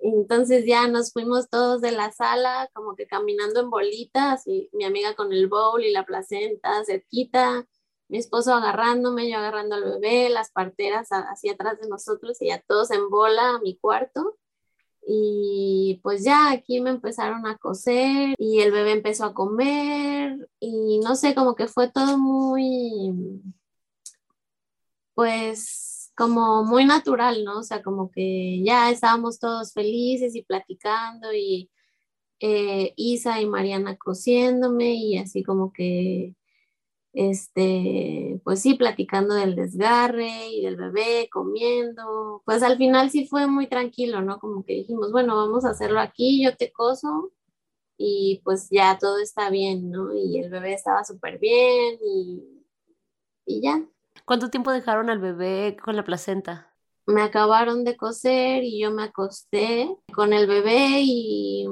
Entonces 0.00 0.64
ya 0.66 0.88
nos 0.88 1.12
fuimos 1.12 1.48
todos 1.50 1.80
de 1.82 1.92
la 1.92 2.12
sala 2.12 2.70
como 2.74 2.96
que 2.96 3.06
caminando 3.06 3.60
en 3.60 3.70
bolitas 3.70 4.46
y 4.46 4.70
mi 4.72 4.84
amiga 4.84 5.14
con 5.16 5.32
el 5.32 5.48
bowl 5.48 5.84
y 5.84 5.92
la 5.92 6.04
placenta 6.06 6.84
cerquita, 6.84 7.66
mi 8.08 8.18
esposo 8.18 8.54
agarrándome, 8.54 9.30
yo 9.30 9.38
agarrando 9.38 9.74
al 9.76 9.84
bebé, 9.84 10.28
las 10.28 10.50
parteras 10.52 11.08
hacia 11.10 11.52
atrás 11.52 11.80
de 11.80 11.88
nosotros 11.88 12.40
y 12.40 12.48
ya 12.48 12.62
todos 12.66 12.90
en 12.90 13.10
bola 13.10 13.56
a 13.56 13.60
mi 13.60 13.76
cuarto. 13.76 14.38
Y 15.08 16.00
pues 16.02 16.24
ya 16.24 16.50
aquí 16.50 16.80
me 16.80 16.90
empezaron 16.90 17.46
a 17.46 17.58
coser 17.58 18.34
y 18.38 18.60
el 18.60 18.72
bebé 18.72 18.92
empezó 18.92 19.24
a 19.26 19.34
comer 19.34 20.48
y 20.60 20.98
no 21.00 21.16
sé, 21.16 21.34
como 21.34 21.54
que 21.54 21.68
fue 21.68 21.90
todo 21.90 22.18
muy, 22.18 23.42
pues 25.14 26.12
como 26.16 26.64
muy 26.64 26.84
natural, 26.86 27.44
¿no? 27.44 27.60
O 27.60 27.62
sea, 27.62 27.82
como 27.82 28.10
que 28.10 28.62
ya 28.64 28.90
estábamos 28.90 29.38
todos 29.38 29.72
felices 29.72 30.34
y 30.34 30.42
platicando 30.42 31.32
y 31.32 31.70
eh, 32.40 32.94
Isa 32.96 33.40
y 33.40 33.46
Mariana 33.46 33.96
cosiéndome 33.96 34.94
y 34.94 35.18
así 35.18 35.42
como 35.44 35.72
que 35.72 36.35
este, 37.16 38.40
pues 38.44 38.62
sí, 38.62 38.74
platicando 38.74 39.34
del 39.34 39.56
desgarre 39.56 40.48
y 40.50 40.62
del 40.64 40.76
bebé, 40.76 41.28
comiendo, 41.32 42.42
pues 42.44 42.62
al 42.62 42.76
final 42.76 43.10
sí 43.10 43.26
fue 43.26 43.46
muy 43.48 43.68
tranquilo, 43.68 44.22
¿no? 44.22 44.38
Como 44.38 44.64
que 44.64 44.74
dijimos, 44.74 45.12
bueno, 45.12 45.36
vamos 45.36 45.64
a 45.64 45.70
hacerlo 45.70 46.00
aquí, 46.00 46.44
yo 46.44 46.56
te 46.56 46.72
coso 46.72 47.32
y 47.98 48.42
pues 48.44 48.68
ya 48.70 48.98
todo 48.98 49.18
está 49.18 49.50
bien, 49.50 49.90
¿no? 49.90 50.14
Y 50.14 50.38
el 50.40 50.50
bebé 50.50 50.74
estaba 50.74 51.04
súper 51.04 51.38
bien 51.38 51.98
y, 52.04 52.42
y 53.46 53.62
ya. 53.62 53.82
¿Cuánto 54.24 54.50
tiempo 54.50 54.70
dejaron 54.72 55.10
al 55.10 55.18
bebé 55.18 55.76
con 55.82 55.96
la 55.96 56.04
placenta? 56.04 56.76
me 57.06 57.22
acabaron 57.22 57.84
de 57.84 57.96
coser 57.96 58.64
y 58.64 58.80
yo 58.80 58.90
me 58.90 59.04
acosté 59.04 59.88
con 60.12 60.32
el 60.32 60.46
bebé 60.46 61.00
y 61.02 61.66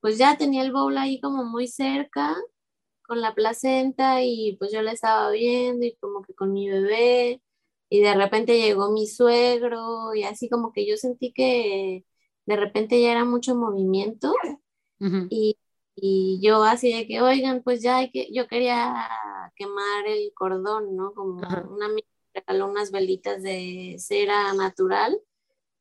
pues 0.00 0.18
ya 0.18 0.36
tenía 0.36 0.62
el 0.62 0.72
bowl 0.72 0.98
ahí 0.98 1.20
como 1.20 1.44
muy 1.44 1.68
cerca 1.68 2.36
con 3.06 3.20
la 3.20 3.34
placenta 3.34 4.22
y 4.22 4.56
pues 4.58 4.72
yo 4.72 4.82
la 4.82 4.92
estaba 4.92 5.30
viendo 5.30 5.86
y 5.86 5.96
como 5.96 6.22
que 6.22 6.34
con 6.34 6.52
mi 6.52 6.68
bebé 6.68 7.42
y 7.88 8.00
de 8.00 8.14
repente 8.14 8.58
llegó 8.58 8.90
mi 8.92 9.06
suegro 9.06 10.14
y 10.14 10.24
así 10.24 10.48
como 10.48 10.72
que 10.72 10.86
yo 10.86 10.96
sentí 10.96 11.32
que 11.32 12.04
de 12.46 12.56
repente 12.56 13.00
ya 13.00 13.12
era 13.12 13.24
mucho 13.24 13.54
movimiento 13.54 14.34
y, 15.30 15.58
y, 15.96 16.40
yo 16.42 16.62
así 16.64 16.92
de 16.92 17.06
que, 17.06 17.20
oigan, 17.20 17.62
pues 17.62 17.82
ya 17.82 17.98
hay 17.98 18.10
que, 18.10 18.32
yo 18.32 18.46
quería 18.48 19.06
quemar 19.56 20.06
el 20.06 20.32
cordón, 20.34 20.96
¿no? 20.96 21.12
Como 21.12 21.42
una 21.70 21.86
amiga 21.86 22.08
regaló 22.32 22.68
unas 22.68 22.90
velitas 22.90 23.42
de 23.42 23.96
cera 23.98 24.52
natural, 24.54 25.20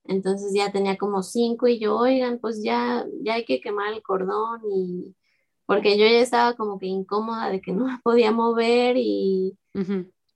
entonces 0.06 0.54
ya 0.54 0.72
tenía 0.72 0.98
como 0.98 1.24
cinco 1.24 1.68
y 1.68 1.80
yo, 1.80 1.98
oigan, 1.98 2.40
pues 2.40 2.62
ya, 2.64 3.06
ya 3.22 3.36
hay 3.36 3.46
que 3.46 3.62
quemar 3.62 3.94
el 3.94 4.04
cordón 4.04 4.62
y 4.72 5.16
porque 5.66 5.98
yo 5.98 6.06
ya 6.06 6.20
estaba 6.20 6.56
como 6.56 6.80
que 6.80 6.88
incómoda 6.88 7.50
de 7.50 7.62
que 7.62 7.72
no 7.72 7.86
me 7.86 8.00
podía 8.04 8.32
mover 8.32 8.98
y 8.98 9.58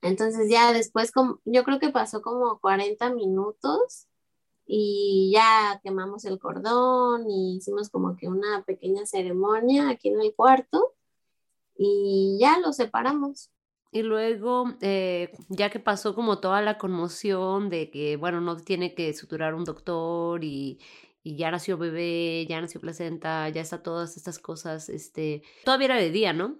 entonces 0.01 0.49
ya 0.49 0.73
después, 0.73 1.11
como, 1.11 1.39
yo 1.45 1.63
creo 1.63 1.79
que 1.79 1.89
pasó 1.89 2.21
como 2.21 2.59
40 2.59 3.13
minutos 3.13 4.07
y 4.65 5.31
ya 5.33 5.79
quemamos 5.83 6.25
el 6.25 6.39
cordón 6.39 7.29
y 7.29 7.57
hicimos 7.57 7.89
como 7.89 8.15
que 8.17 8.27
una 8.27 8.63
pequeña 8.63 9.05
ceremonia 9.05 9.89
aquí 9.89 10.09
en 10.09 10.21
el 10.21 10.33
cuarto 10.35 10.93
y 11.75 12.37
ya 12.39 12.59
lo 12.59 12.73
separamos. 12.73 13.49
Y 13.91 14.03
luego, 14.03 14.65
eh, 14.81 15.31
ya 15.49 15.69
que 15.69 15.79
pasó 15.79 16.13
como 16.13 16.39
toda 16.39 16.61
la 16.61 16.77
conmoción 16.77 17.69
de 17.69 17.89
que, 17.89 18.17
bueno, 18.17 18.41
no 18.41 18.57
tiene 18.57 18.93
que 18.93 19.13
suturar 19.13 19.55
un 19.55 19.63
doctor 19.63 20.43
y, 20.43 20.79
y 21.27 21.35
ya 21.35 21.51
nació 21.51 21.77
bebé, 21.77 22.45
ya 22.47 22.61
nació 22.61 22.79
placenta, 22.79 23.49
ya 23.49 23.59
está 23.59 23.83
todas 23.83 24.15
estas 24.15 24.39
cosas, 24.39 24.87
este, 24.87 25.43
todavía 25.65 25.87
era 25.87 25.95
de 25.97 26.09
día, 26.09 26.31
¿no? 26.31 26.57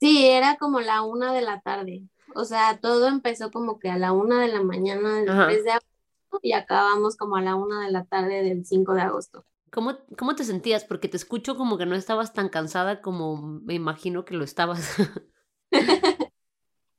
Sí, 0.00 0.26
era 0.26 0.56
como 0.56 0.80
la 0.80 1.02
una 1.02 1.32
de 1.32 1.40
la 1.40 1.60
tarde. 1.60 2.02
O 2.34 2.44
sea, 2.44 2.80
todo 2.80 3.06
empezó 3.06 3.52
como 3.52 3.78
que 3.78 3.88
a 3.90 3.96
la 3.96 4.10
una 4.10 4.40
de 4.40 4.48
la 4.48 4.60
mañana 4.60 5.20
del 5.20 5.26
3 5.26 5.64
de 5.64 5.70
agosto 5.70 6.40
y 6.42 6.52
acabamos 6.52 7.16
como 7.16 7.36
a 7.36 7.42
la 7.42 7.54
una 7.54 7.84
de 7.84 7.92
la 7.92 8.04
tarde 8.06 8.42
del 8.42 8.66
5 8.66 8.92
de 8.92 9.02
agosto. 9.02 9.44
¿Cómo, 9.70 9.98
¿Cómo 10.18 10.34
te 10.34 10.42
sentías? 10.42 10.84
Porque 10.84 11.08
te 11.08 11.16
escucho 11.16 11.56
como 11.56 11.78
que 11.78 11.86
no 11.86 11.94
estabas 11.94 12.32
tan 12.32 12.48
cansada 12.48 13.00
como 13.02 13.36
me 13.40 13.74
imagino 13.74 14.24
que 14.24 14.34
lo 14.34 14.42
estabas. 14.42 14.96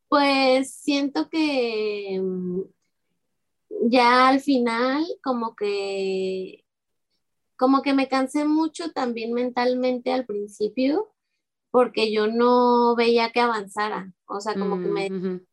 pues 0.08 0.74
siento 0.74 1.28
que 1.30 2.18
mm, 2.22 2.62
ya 3.84 4.28
al 4.28 4.40
final 4.40 5.06
como 5.24 5.56
que 5.56 6.64
como 7.58 7.82
que 7.82 7.94
me 7.94 8.10
cansé 8.10 8.46
mucho 8.46 8.92
también 8.92 9.34
mentalmente 9.34 10.12
al 10.12 10.26
principio 10.26 11.14
porque 11.72 12.12
yo 12.12 12.28
no 12.28 12.96
veía 12.96 13.32
que 13.32 13.42
avanzara, 13.42 14.14
o 14.28 14.40
sea, 14.40 14.54
como 14.54 14.82
que 14.82 14.88
me 14.88 15.10
mm, 15.10 15.46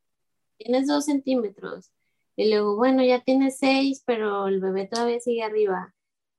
tienes 0.57 0.87
dos 0.87 1.05
centímetros 1.05 1.91
y 2.37 2.49
luego, 2.49 2.77
bueno, 2.77 3.05
ya 3.05 3.21
tienes 3.21 3.59
seis, 3.59 4.03
pero 4.07 4.47
el 4.49 4.61
bebé 4.61 4.87
todavía 4.87 5.21
sigue 5.21 5.43
arriba 5.43 5.95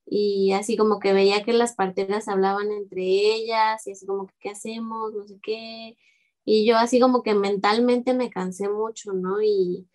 y 0.06 0.52
así 0.54 0.78
como 0.78 1.00
que 1.00 1.14
veía 1.14 1.44
que 1.44 1.54
las 1.54 1.76
parteras 1.76 2.28
hablaban 2.28 2.72
entre 2.72 3.04
ellas 3.04 3.86
y 3.88 3.92
así 3.92 4.06
como 4.06 4.28
que, 4.28 4.34
¿qué 4.40 4.50
hacemos? 4.50 5.14
No 5.14 5.26
sé 5.26 5.40
qué. 5.42 5.98
Y 6.46 6.66
yo 6.66 6.78
así 6.78 7.00
como 7.00 7.24
que 7.24 7.36
mentalmente 7.36 8.14
me 8.14 8.30
cansé 8.30 8.68
mucho, 8.70 9.14
¿no? 9.14 9.42
Y 9.42 9.88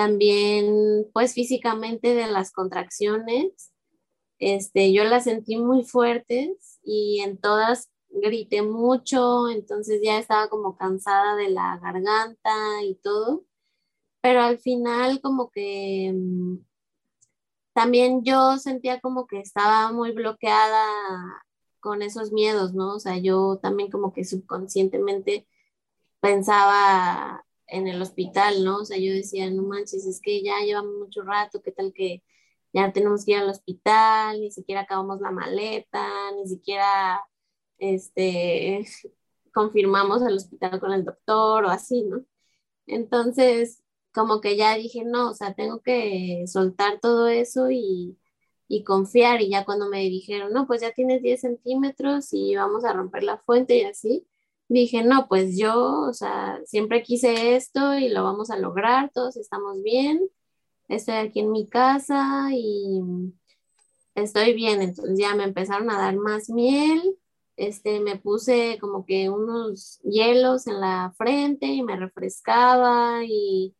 también, 0.00 1.06
pues 1.12 1.34
físicamente 1.34 2.14
de 2.14 2.26
las 2.26 2.52
contracciones, 2.52 3.70
este, 4.38 4.94
yo 4.94 5.04
las 5.04 5.24
sentí 5.24 5.58
muy 5.58 5.84
fuertes 5.84 6.80
y 6.82 7.20
en 7.20 7.36
todas 7.36 7.90
grité 8.08 8.62
mucho, 8.62 9.50
entonces 9.50 10.00
ya 10.02 10.18
estaba 10.18 10.48
como 10.48 10.74
cansada 10.74 11.36
de 11.36 11.50
la 11.50 11.78
garganta 11.82 12.82
y 12.82 12.94
todo, 12.94 13.44
pero 14.22 14.40
al 14.40 14.58
final 14.58 15.20
como 15.20 15.50
que 15.50 16.12
mm, 16.14 16.56
también 17.74 18.24
yo 18.24 18.56
sentía 18.56 19.00
como 19.02 19.26
que 19.26 19.40
estaba 19.40 19.92
muy 19.92 20.12
bloqueada 20.12 20.82
con 21.80 22.00
esos 22.00 22.32
miedos, 22.32 22.72
¿no? 22.72 22.94
O 22.94 23.00
sea, 23.00 23.18
yo 23.18 23.58
también 23.62 23.90
como 23.90 24.14
que 24.14 24.24
subconscientemente 24.24 25.46
pensaba 26.20 27.44
en 27.70 27.88
el 27.88 28.00
hospital, 28.02 28.64
¿no? 28.64 28.78
O 28.78 28.84
sea, 28.84 28.98
yo 28.98 29.12
decía, 29.12 29.50
no 29.50 29.62
manches, 29.62 30.06
es 30.06 30.20
que 30.20 30.42
ya 30.42 30.60
llevamos 30.64 30.94
mucho 30.98 31.22
rato, 31.22 31.62
¿qué 31.62 31.72
tal 31.72 31.92
que 31.94 32.22
ya 32.72 32.92
tenemos 32.92 33.24
que 33.24 33.32
ir 33.32 33.38
al 33.38 33.50
hospital, 33.50 34.40
ni 34.40 34.50
siquiera 34.50 34.82
acabamos 34.82 35.20
la 35.20 35.30
maleta, 35.32 36.06
ni 36.36 36.46
siquiera 36.48 37.24
este, 37.78 38.84
confirmamos 39.54 40.22
el 40.22 40.36
hospital 40.36 40.80
con 40.80 40.92
el 40.92 41.04
doctor 41.04 41.64
o 41.64 41.68
así, 41.70 42.04
¿no? 42.04 42.24
Entonces, 42.86 43.82
como 44.12 44.40
que 44.40 44.56
ya 44.56 44.76
dije, 44.76 45.04
no, 45.04 45.30
o 45.30 45.34
sea, 45.34 45.54
tengo 45.54 45.80
que 45.82 46.44
soltar 46.46 47.00
todo 47.00 47.28
eso 47.28 47.70
y, 47.70 48.18
y 48.68 48.84
confiar. 48.84 49.42
Y 49.42 49.50
ya 49.50 49.64
cuando 49.64 49.88
me 49.88 50.00
dijeron, 50.04 50.52
no, 50.52 50.66
pues 50.66 50.80
ya 50.82 50.92
tienes 50.92 51.22
10 51.22 51.40
centímetros 51.42 52.32
y 52.32 52.56
vamos 52.56 52.84
a 52.84 52.92
romper 52.92 53.24
la 53.24 53.38
fuente 53.38 53.76
y 53.78 53.82
así, 53.82 54.26
dije, 54.74 55.02
no, 55.04 55.26
pues 55.28 55.58
yo, 55.58 56.02
o 56.08 56.12
sea, 56.14 56.60
siempre 56.64 57.02
quise 57.02 57.56
esto 57.56 57.94
y 57.98 58.08
lo 58.08 58.24
vamos 58.24 58.50
a 58.50 58.58
lograr, 58.58 59.10
todos 59.12 59.36
estamos 59.36 59.82
bien, 59.82 60.20
estoy 60.88 61.16
aquí 61.16 61.40
en 61.40 61.50
mi 61.52 61.68
casa 61.68 62.48
y 62.52 63.00
estoy 64.14 64.54
bien. 64.54 64.82
Entonces 64.82 65.18
ya 65.18 65.34
me 65.34 65.44
empezaron 65.44 65.90
a 65.90 65.98
dar 65.98 66.16
más 66.16 66.50
miel 66.50 67.18
este, 67.60 68.00
me 68.00 68.16
puse 68.16 68.78
como 68.80 69.04
que 69.04 69.28
unos 69.28 70.00
hielos 70.02 70.66
en 70.66 70.80
la 70.80 71.12
frente 71.18 71.66
y 71.66 71.82
me 71.82 71.94
refrescaba 71.94 73.22
y 73.26 73.76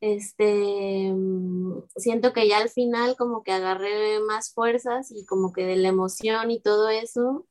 este, 0.00 1.12
mm, 1.12 1.82
siento 1.96 2.32
que 2.32 2.46
ya 2.46 2.58
al 2.58 2.68
final 2.68 3.16
como 3.16 3.42
que 3.42 3.50
agarré 3.50 4.20
más 4.20 4.54
fuerzas 4.54 5.10
y 5.10 5.26
como 5.26 5.52
que 5.52 5.66
de 5.66 5.74
la 5.74 5.88
emoción 5.88 6.52
y 6.52 6.60
todo 6.60 6.88
eso, 6.88 7.44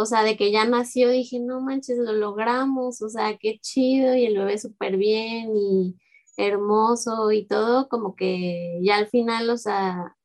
o 0.00 0.06
sea, 0.06 0.22
de 0.22 0.36
que 0.36 0.50
ya 0.50 0.64
nació, 0.64 1.10
dije, 1.10 1.40
no 1.40 1.60
manches, 1.60 1.98
lo 1.98 2.12
logramos, 2.12 3.02
o 3.02 3.08
sea, 3.08 3.36
qué 3.38 3.58
chido 3.60 4.14
y 4.14 4.24
el 4.24 4.38
bebé 4.38 4.58
súper 4.58 4.96
bien 4.96 5.54
y 5.56 5.96
hermoso 6.36 7.32
y 7.32 7.46
todo, 7.46 7.88
como 7.88 8.16
que 8.16 8.80
ya 8.82 8.96
al 8.96 9.08
final, 9.08 9.50
o 9.50 9.58
sea, 9.58 10.16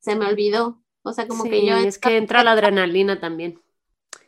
se 0.00 0.16
me 0.16 0.26
olvidó, 0.26 0.82
o 1.02 1.12
sea, 1.12 1.26
como 1.26 1.44
que 1.44 1.66
yo... 1.66 1.76
Es 1.76 1.98
que 1.98 2.16
entra 2.16 2.44
la 2.44 2.52
adrenalina 2.52 3.20
también. 3.20 3.60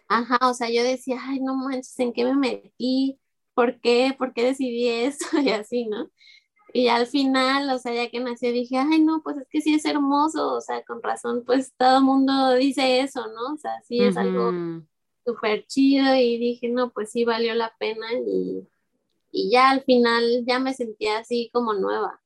Ajá, 0.09 0.39
o 0.49 0.55
sea, 0.55 0.71
yo 0.71 0.83
decía, 0.83 1.19
ay, 1.23 1.41
no 1.41 1.55
manches, 1.55 1.99
¿en 1.99 2.13
qué 2.13 2.25
me 2.25 2.35
metí? 2.35 3.19
¿Por 3.55 3.81
qué? 3.81 4.15
¿Por 4.17 4.33
qué 4.33 4.45
decidí 4.45 4.89
eso? 4.89 5.27
Y 5.43 5.51
así, 5.51 5.87
¿no? 5.87 6.11
Y 6.73 6.89
al 6.89 7.07
final, 7.07 7.71
o 7.71 7.79
sea, 7.79 7.95
ya 7.95 8.11
que 8.11 8.19
nació, 8.19 8.51
dije, 8.51 8.77
ay, 8.79 9.01
no, 9.01 9.23
pues 9.23 9.37
es 9.37 9.47
que 9.49 9.61
sí 9.61 9.75
es 9.75 9.85
hermoso, 9.85 10.55
o 10.55 10.61
sea, 10.61 10.83
con 10.83 11.01
razón, 11.03 11.45
pues 11.47 11.73
todo 11.77 11.99
el 11.99 12.05
mundo 12.05 12.55
dice 12.55 13.01
eso, 13.01 13.29
¿no? 13.29 13.55
O 13.55 13.57
sea, 13.57 13.81
sí 13.87 14.03
es 14.03 14.17
algo 14.17 14.51
súper 15.25 15.67
chido 15.67 16.15
y 16.15 16.39
dije, 16.39 16.69
no, 16.69 16.93
pues 16.93 17.11
sí 17.11 17.25
valió 17.25 17.55
la 17.55 17.75
pena 17.79 18.07
y, 18.13 18.69
y 19.31 19.51
ya 19.51 19.71
al 19.71 19.83
final 19.83 20.45
ya 20.47 20.59
me 20.59 20.75
sentía 20.75 21.19
así 21.19 21.51
como 21.53 21.75
nueva. 21.75 22.21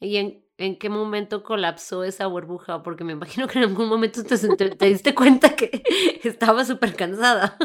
¿Y 0.00 0.16
en, 0.16 0.44
en 0.60 0.78
qué 0.78 0.88
momento 0.88 1.42
colapsó 1.42 2.04
esa 2.04 2.26
burbuja, 2.26 2.82
porque 2.82 3.02
me 3.02 3.12
imagino 3.12 3.48
que 3.48 3.58
en 3.58 3.64
algún 3.64 3.88
momento 3.88 4.22
te, 4.24 4.36
te 4.36 4.86
diste 4.86 5.14
cuenta 5.14 5.56
que 5.56 5.82
estaba 6.22 6.64
súper 6.64 6.94
cansada. 6.94 7.56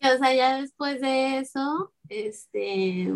O 0.00 0.18
sea, 0.18 0.34
ya 0.34 0.60
después 0.60 1.00
de 1.00 1.38
eso, 1.38 1.92
este, 2.08 3.12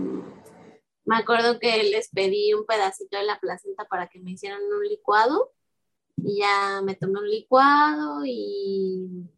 me 1.05 1.17
acuerdo 1.17 1.59
que 1.59 1.83
les 1.85 2.09
pedí 2.11 2.55
un 2.55 2.67
pedacito 2.67 3.19
de 3.19 3.25
la 3.25 3.39
placenta 3.39 3.85
para 3.85 4.09
que 4.09 4.21
me 4.21 4.33
hicieran 4.33 4.61
un 4.63 4.89
licuado 4.89 5.53
y 6.25 6.39
ya 6.39 6.81
me 6.83 6.95
tomé 6.95 7.21
un 7.21 7.31
licuado 7.31 8.25
y, 8.25 9.29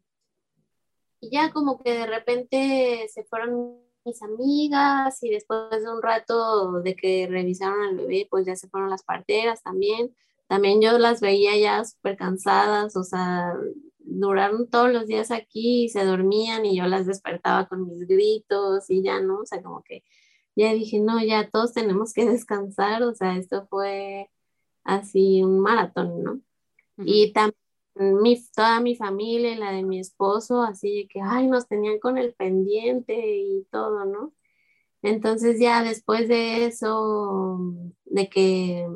y 1.21 1.31
ya 1.31 1.53
como 1.53 1.83
que 1.83 1.93
de 1.93 2.07
repente 2.07 3.07
se 3.13 3.25
fueron 3.25 3.79
mis 4.05 4.23
amigas 4.23 5.23
y 5.23 5.31
después 5.31 5.71
de 5.71 5.91
un 5.91 6.03
rato 6.03 6.83
de 6.83 6.95
que 6.95 7.27
revisaron 7.29 7.83
al 7.83 7.97
bebé, 7.97 8.27
pues 8.31 8.47
ya 8.47 8.57
se 8.57 8.69
fueron 8.69 8.91
las 8.91 9.03
parteras 9.03 9.63
también. 9.63 10.15
También 10.47 10.81
yo 10.83 10.99
las 10.99 11.21
veía 11.21 11.57
ya 11.59 11.85
súper 11.85 12.17
cansadas, 12.17 12.97
o 12.97 13.05
sea, 13.05 13.55
duraron 13.99 14.69
todos 14.69 14.93
los 14.93 15.07
días 15.07 15.31
aquí 15.31 15.85
y 15.85 15.89
se 15.89 16.05
dormían 16.05 16.67
y 16.67 16.77
yo 16.77 16.87
las 16.87 17.07
despertaba 17.07 17.67
con 17.67 17.87
mis 17.87 18.07
gritos 18.07 18.91
y 18.91 19.03
ya 19.03 19.21
no, 19.21 19.41
o 19.41 19.47
sea, 19.47 19.63
como 19.63 19.83
que 19.83 20.05
ya 20.57 20.73
dije, 20.73 21.01
no, 21.01 21.23
ya 21.25 21.49
todos 21.51 21.73
tenemos 21.73 22.13
que 22.13 22.27
descansar, 22.31 23.03
o 23.03 23.15
sea, 23.15 23.37
esto 23.37 23.67
fue 23.69 24.31
así 24.85 25.43
un 25.43 25.61
maratón, 25.61 26.23
¿no? 26.23 26.41
Y 26.97 27.33
también 27.33 27.57
mi, 28.23 28.43
toda 28.55 28.81
mi 28.81 28.97
familia 28.97 29.53
y 29.53 29.57
la 29.57 29.73
de 29.73 29.83
mi 29.83 30.01
esposo, 30.01 30.63
así 30.63 31.03
de 31.03 31.09
que, 31.09 31.21
ay, 31.21 31.47
nos 31.47 31.67
tenían 31.69 31.99
con 31.99 32.19
el 32.19 32.35
pendiente 32.35 33.15
y 33.39 33.67
todo, 33.71 34.05
¿no? 34.05 34.33
Entonces 35.03 35.61
ya 35.61 35.83
después 35.83 36.29
de 36.29 36.67
eso, 36.67 37.61
de 38.07 38.29
que, 38.29 38.89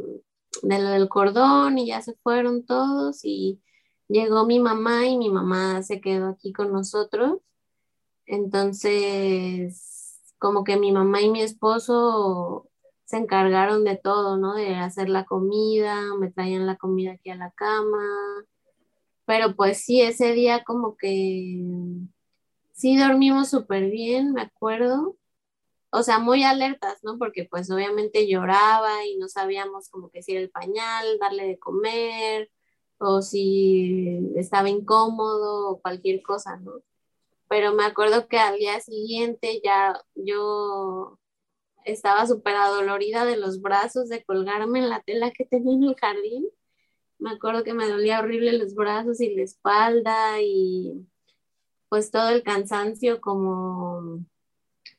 de 0.62 0.78
lo 0.80 0.88
del 0.90 1.08
cordón 1.08 1.78
y 1.78 1.88
ya 1.88 2.02
se 2.02 2.14
fueron 2.22 2.64
todos 2.64 3.20
y 3.24 3.60
llegó 4.08 4.46
mi 4.46 4.58
mamá 4.60 5.06
y 5.06 5.16
mi 5.18 5.28
mamá 5.30 5.82
se 5.82 6.00
quedó 6.00 6.28
aquí 6.28 6.52
con 6.52 6.72
nosotros. 6.72 7.40
Entonces, 8.26 10.22
como 10.38 10.64
que 10.64 10.76
mi 10.76 10.92
mamá 10.92 11.20
y 11.22 11.30
mi 11.30 11.42
esposo 11.42 12.67
se 13.08 13.16
encargaron 13.16 13.84
de 13.84 13.96
todo, 13.96 14.36
¿no? 14.36 14.54
De 14.54 14.74
hacer 14.76 15.08
la 15.08 15.24
comida, 15.24 16.14
me 16.20 16.30
traían 16.30 16.66
la 16.66 16.76
comida 16.76 17.12
aquí 17.12 17.30
a 17.30 17.36
la 17.36 17.50
cama. 17.52 18.04
Pero 19.24 19.56
pues 19.56 19.78
sí, 19.78 20.02
ese 20.02 20.34
día 20.34 20.62
como 20.62 20.94
que 20.96 21.64
sí 22.72 22.98
dormimos 22.98 23.48
súper 23.48 23.90
bien, 23.90 24.34
me 24.34 24.42
acuerdo. 24.42 25.16
O 25.90 26.02
sea, 26.02 26.18
muy 26.18 26.44
alertas, 26.44 27.02
¿no? 27.02 27.18
Porque 27.18 27.48
pues 27.50 27.70
obviamente 27.70 28.28
lloraba 28.28 29.06
y 29.06 29.16
no 29.16 29.28
sabíamos 29.28 29.88
como 29.88 30.10
que 30.10 30.22
si 30.22 30.32
era 30.32 30.42
el 30.42 30.50
pañal, 30.50 31.18
darle 31.18 31.46
de 31.46 31.58
comer, 31.58 32.50
o 32.98 33.22
si 33.22 34.20
estaba 34.36 34.68
incómodo 34.68 35.70
o 35.70 35.80
cualquier 35.80 36.22
cosa, 36.22 36.58
¿no? 36.58 36.72
Pero 37.48 37.74
me 37.74 37.84
acuerdo 37.86 38.28
que 38.28 38.38
al 38.38 38.58
día 38.58 38.80
siguiente 38.80 39.62
ya 39.64 39.98
yo 40.14 41.18
estaba 41.92 42.26
súper 42.26 42.54
adolorida 42.56 43.24
de 43.24 43.36
los 43.36 43.60
brazos, 43.60 44.08
de 44.08 44.24
colgarme 44.24 44.80
en 44.80 44.88
la 44.88 45.00
tela 45.02 45.30
que 45.30 45.44
tenía 45.44 45.74
en 45.74 45.84
el 45.84 45.96
jardín. 45.96 46.46
Me 47.18 47.30
acuerdo 47.30 47.64
que 47.64 47.74
me 47.74 47.88
dolía 47.88 48.20
horrible 48.20 48.52
los 48.52 48.74
brazos 48.74 49.20
y 49.20 49.34
la 49.34 49.42
espalda 49.42 50.40
y 50.42 51.06
pues 51.88 52.10
todo 52.10 52.30
el 52.30 52.42
cansancio 52.42 53.20
como 53.20 54.24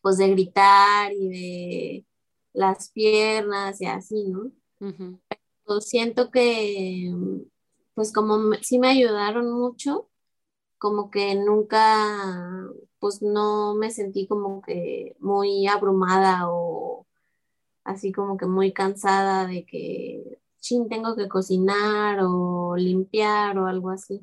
pues 0.01 0.17
de 0.17 0.29
gritar 0.29 1.13
y 1.13 1.29
de 1.29 2.05
las 2.53 2.91
piernas 2.91 3.79
y 3.81 3.85
así, 3.85 4.25
¿no? 4.27 4.51
siento 5.81 6.31
que 6.31 7.13
pues 7.93 8.11
como 8.13 8.53
sí 8.61 8.79
me 8.79 8.89
ayudaron 8.89 9.51
mucho, 9.51 10.09
como 10.80 11.11
que 11.11 11.36
nunca, 11.36 12.67
pues 12.99 13.21
no 13.21 13.75
me 13.75 13.91
sentí 13.91 14.27
como 14.27 14.61
que 14.61 15.15
muy 15.19 15.67
abrumada 15.67 16.49
o 16.49 17.05
así 17.84 18.11
como 18.11 18.38
que 18.38 18.45
muy 18.45 18.73
cansada 18.73 19.47
de 19.47 19.65
que, 19.65 20.41
chin, 20.59 20.89
tengo 20.89 21.15
que 21.15 21.27
cocinar 21.30 22.19
o 22.21 22.75
limpiar 22.77 23.57
o 23.59 23.67
algo 23.67 23.89
así. 23.91 24.21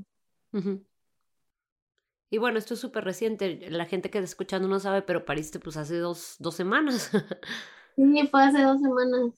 Y 2.30 2.38
bueno, 2.38 2.58
esto 2.58 2.74
es 2.74 2.80
súper 2.80 3.04
reciente. 3.04 3.70
La 3.70 3.86
gente 3.86 4.10
que 4.10 4.18
está 4.18 4.24
escuchando 4.24 4.68
no 4.68 4.80
sabe, 4.80 5.02
pero 5.02 5.24
pariste 5.24 5.60
pues 5.60 5.76
hace 5.76 5.98
dos, 5.98 6.36
dos 6.38 6.54
semanas. 6.54 7.10
sí, 7.96 8.28
fue 8.30 8.42
hace 8.42 8.62
dos 8.62 8.80
semanas. 8.80 9.32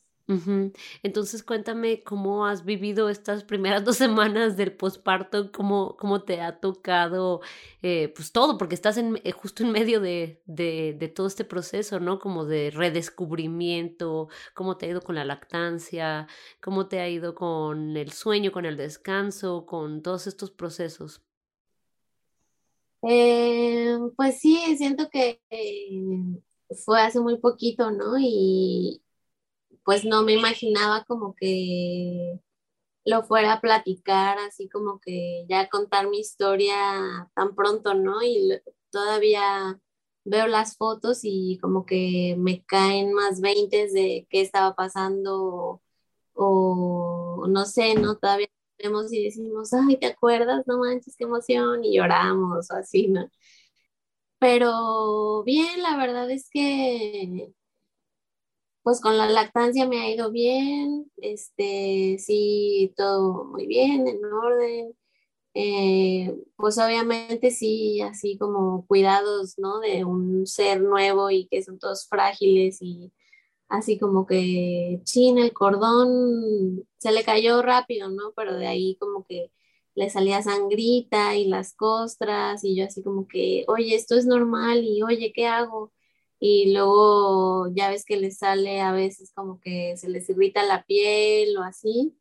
Entonces 1.02 1.42
cuéntame 1.42 2.02
cómo 2.02 2.44
has 2.44 2.66
vivido 2.66 3.08
estas 3.08 3.44
primeras 3.44 3.82
dos 3.84 3.96
semanas 3.96 4.58
del 4.58 4.72
posparto, 4.72 5.50
cómo, 5.50 5.96
cómo 5.96 6.22
te 6.22 6.42
ha 6.42 6.60
tocado 6.60 7.40
eh, 7.80 8.12
pues 8.14 8.30
todo, 8.30 8.58
porque 8.58 8.74
estás 8.74 8.98
eh, 8.98 9.32
justo 9.32 9.62
en 9.62 9.72
medio 9.72 10.00
de, 10.00 10.42
de, 10.44 10.94
de, 10.98 11.08
todo 11.08 11.26
este 11.26 11.44
proceso, 11.44 11.98
¿no? 11.98 12.18
Como 12.18 12.44
de 12.44 12.70
redescubrimiento, 12.70 14.28
cómo 14.52 14.76
te 14.76 14.86
ha 14.86 14.90
ido 14.90 15.00
con 15.00 15.14
la 15.14 15.24
lactancia, 15.24 16.26
cómo 16.60 16.88
te 16.88 17.00
ha 17.00 17.08
ido 17.08 17.34
con 17.34 17.96
el 17.96 18.12
sueño, 18.12 18.52
con 18.52 18.66
el 18.66 18.76
descanso, 18.76 19.64
con 19.64 20.02
todos 20.02 20.26
estos 20.26 20.50
procesos. 20.50 21.22
Eh, 23.02 23.96
pues 24.16 24.40
sí, 24.40 24.76
siento 24.76 25.08
que 25.08 25.40
fue 26.84 27.00
hace 27.00 27.20
muy 27.20 27.38
poquito, 27.38 27.90
¿no? 27.90 28.18
Y, 28.18 29.00
pues 29.88 30.04
no 30.04 30.22
me 30.22 30.34
imaginaba 30.34 31.04
como 31.04 31.34
que 31.34 32.40
lo 33.06 33.24
fuera 33.24 33.54
a 33.54 33.60
platicar, 33.62 34.38
así 34.38 34.68
como 34.68 35.00
que 35.00 35.46
ya 35.48 35.70
contar 35.70 36.08
mi 36.10 36.20
historia 36.20 37.30
tan 37.34 37.54
pronto, 37.54 37.94
¿no? 37.94 38.22
Y 38.22 38.60
todavía 38.90 39.80
veo 40.24 40.46
las 40.46 40.76
fotos 40.76 41.20
y 41.22 41.58
como 41.62 41.86
que 41.86 42.36
me 42.38 42.64
caen 42.66 43.14
más 43.14 43.40
veintes 43.40 43.94
de 43.94 44.26
qué 44.30 44.42
estaba 44.42 44.74
pasando 44.76 45.82
o, 46.34 47.46
no 47.48 47.64
sé, 47.66 47.94
¿no? 47.94 48.18
Todavía 48.18 48.48
vemos 48.78 49.12
y 49.12 49.24
decimos, 49.24 49.72
ay, 49.72 49.96
¿te 49.98 50.06
acuerdas? 50.08 50.66
No 50.66 50.78
manches, 50.80 51.16
qué 51.16 51.24
emoción 51.24 51.84
y 51.84 51.96
lloramos 51.96 52.70
o 52.70 52.74
así, 52.76 53.08
¿no? 53.08 53.30
Pero 54.38 55.42
bien, 55.44 55.82
la 55.82 55.96
verdad 55.96 56.30
es 56.30 56.48
que 56.50 57.54
pues 58.88 59.02
con 59.02 59.18
la 59.18 59.28
lactancia 59.28 59.86
me 59.86 60.00
ha 60.00 60.10
ido 60.10 60.30
bien, 60.30 61.12
este, 61.18 62.16
sí, 62.18 62.94
todo 62.96 63.44
muy 63.44 63.66
bien, 63.66 64.08
en 64.08 64.24
orden. 64.24 64.94
Eh, 65.54 66.34
pues 66.56 66.78
obviamente 66.78 67.50
sí, 67.50 68.00
así 68.02 68.38
como 68.38 68.86
cuidados, 68.86 69.58
¿no? 69.58 69.80
De 69.80 70.04
un 70.06 70.46
ser 70.46 70.80
nuevo 70.80 71.30
y 71.30 71.48
que 71.48 71.62
son 71.62 71.78
todos 71.78 72.08
frágiles 72.08 72.78
y 72.82 73.12
así 73.68 73.98
como 73.98 74.26
que, 74.26 75.00
chin, 75.04 75.38
el 75.38 75.52
cordón 75.52 76.86
se 76.98 77.12
le 77.12 77.24
cayó 77.24 77.62
rápido, 77.62 78.10
¿no? 78.10 78.32
Pero 78.36 78.56
de 78.56 78.68
ahí 78.68 78.96
como 79.00 79.24
que 79.26 79.52
le 79.94 80.10
salía 80.10 80.42
sangrita 80.42 81.36
y 81.36 81.46
las 81.48 81.74
costras 81.74 82.64
y 82.64 82.76
yo 82.76 82.86
así 82.86 83.02
como 83.02 83.28
que, 83.28 83.64
oye, 83.68 83.94
esto 83.96 84.16
es 84.16 84.26
normal 84.26 84.84
y 84.84 85.02
oye, 85.02 85.32
¿qué 85.34 85.46
hago? 85.46 85.92
Y 86.40 86.72
luego 86.72 87.68
ya 87.74 87.90
ves 87.90 88.04
que 88.04 88.16
les 88.16 88.38
sale 88.38 88.80
a 88.80 88.92
veces 88.92 89.32
como 89.34 89.60
que 89.60 89.96
se 89.96 90.08
les 90.08 90.28
irrita 90.30 90.62
la 90.64 90.84
piel 90.84 91.56
o 91.58 91.62
así. 91.62 92.16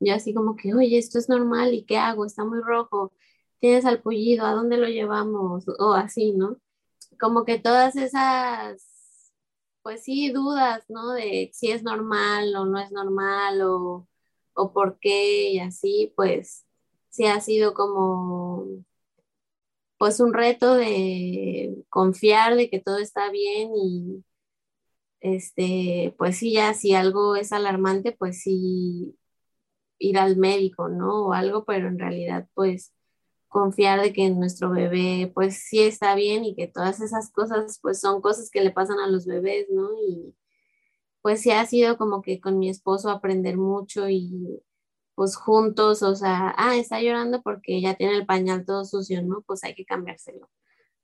Yo 0.00 0.14
así 0.14 0.34
como 0.34 0.56
que, 0.56 0.74
oye, 0.74 0.98
esto 0.98 1.18
es 1.18 1.28
normal 1.28 1.74
y 1.74 1.84
¿qué 1.84 1.98
hago? 1.98 2.24
Está 2.24 2.44
muy 2.44 2.60
rojo, 2.60 3.12
tienes 3.60 3.84
pullido, 4.02 4.46
¿a 4.46 4.52
dónde 4.52 4.76
lo 4.78 4.88
llevamos? 4.88 5.66
O 5.78 5.92
así, 5.94 6.32
¿no? 6.32 6.56
Como 7.20 7.44
que 7.44 7.58
todas 7.58 7.96
esas, 7.96 9.32
pues 9.82 10.04
sí, 10.04 10.30
dudas, 10.32 10.84
¿no? 10.88 11.12
De 11.12 11.50
si 11.54 11.70
es 11.72 11.82
normal 11.82 12.54
o 12.56 12.64
no 12.66 12.78
es 12.78 12.92
normal 12.92 13.62
o, 13.62 14.08
o 14.54 14.72
por 14.72 14.98
qué 15.00 15.50
y 15.52 15.60
así, 15.60 16.12
pues 16.16 16.66
sí 17.10 17.26
ha 17.26 17.40
sido 17.40 17.74
como 17.74 18.84
pues 19.98 20.20
un 20.20 20.32
reto 20.34 20.74
de 20.74 21.84
confiar 21.90 22.56
de 22.56 22.70
que 22.70 22.80
todo 22.80 22.98
está 22.98 23.30
bien 23.30 23.70
y 23.76 24.24
este, 25.20 26.14
pues 26.18 26.38
sí, 26.38 26.52
ya 26.54 26.74
si 26.74 26.94
algo 26.94 27.36
es 27.36 27.52
alarmante, 27.52 28.12
pues 28.12 28.42
sí 28.42 29.16
ir 29.98 30.18
al 30.18 30.36
médico, 30.36 30.88
¿no? 30.88 31.26
O 31.28 31.32
algo, 31.32 31.64
pero 31.64 31.88
en 31.88 31.98
realidad 31.98 32.48
pues 32.54 32.94
confiar 33.48 34.02
de 34.02 34.12
que 34.12 34.30
nuestro 34.30 34.70
bebé 34.70 35.30
pues 35.34 35.58
sí 35.68 35.80
está 35.82 36.14
bien 36.14 36.44
y 36.44 36.54
que 36.56 36.68
todas 36.68 37.00
esas 37.00 37.30
cosas 37.32 37.78
pues 37.82 38.00
son 38.00 38.20
cosas 38.22 38.50
que 38.50 38.62
le 38.62 38.70
pasan 38.72 39.00
a 39.00 39.08
los 39.08 39.26
bebés, 39.26 39.66
¿no? 39.70 39.90
Y 40.08 40.34
pues 41.22 41.42
sí 41.42 41.50
ha 41.50 41.66
sido 41.66 41.98
como 41.98 42.22
que 42.22 42.40
con 42.40 42.58
mi 42.58 42.70
esposo 42.70 43.10
aprender 43.10 43.56
mucho 43.58 44.08
y 44.08 44.62
pues 45.18 45.34
juntos, 45.36 46.04
o 46.04 46.14
sea, 46.14 46.54
ah, 46.56 46.76
está 46.76 47.02
llorando 47.02 47.42
porque 47.42 47.80
ya 47.80 47.94
tiene 47.96 48.16
el 48.16 48.26
pañal 48.26 48.64
todo 48.64 48.84
sucio, 48.84 49.20
¿no? 49.20 49.42
Pues 49.42 49.64
hay 49.64 49.74
que 49.74 49.84
cambiárselo. 49.84 50.48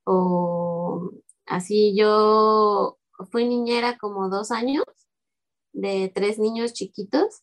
O 0.05 1.11
así 1.47 1.97
yo 1.97 2.99
fui 3.33 3.47
niñera 3.49 3.99
como 3.99 4.29
dos 4.29 4.53
años 4.53 4.85
de 5.73 6.13
tres 6.15 6.39
niños 6.39 6.75
chiquitos, 6.75 7.43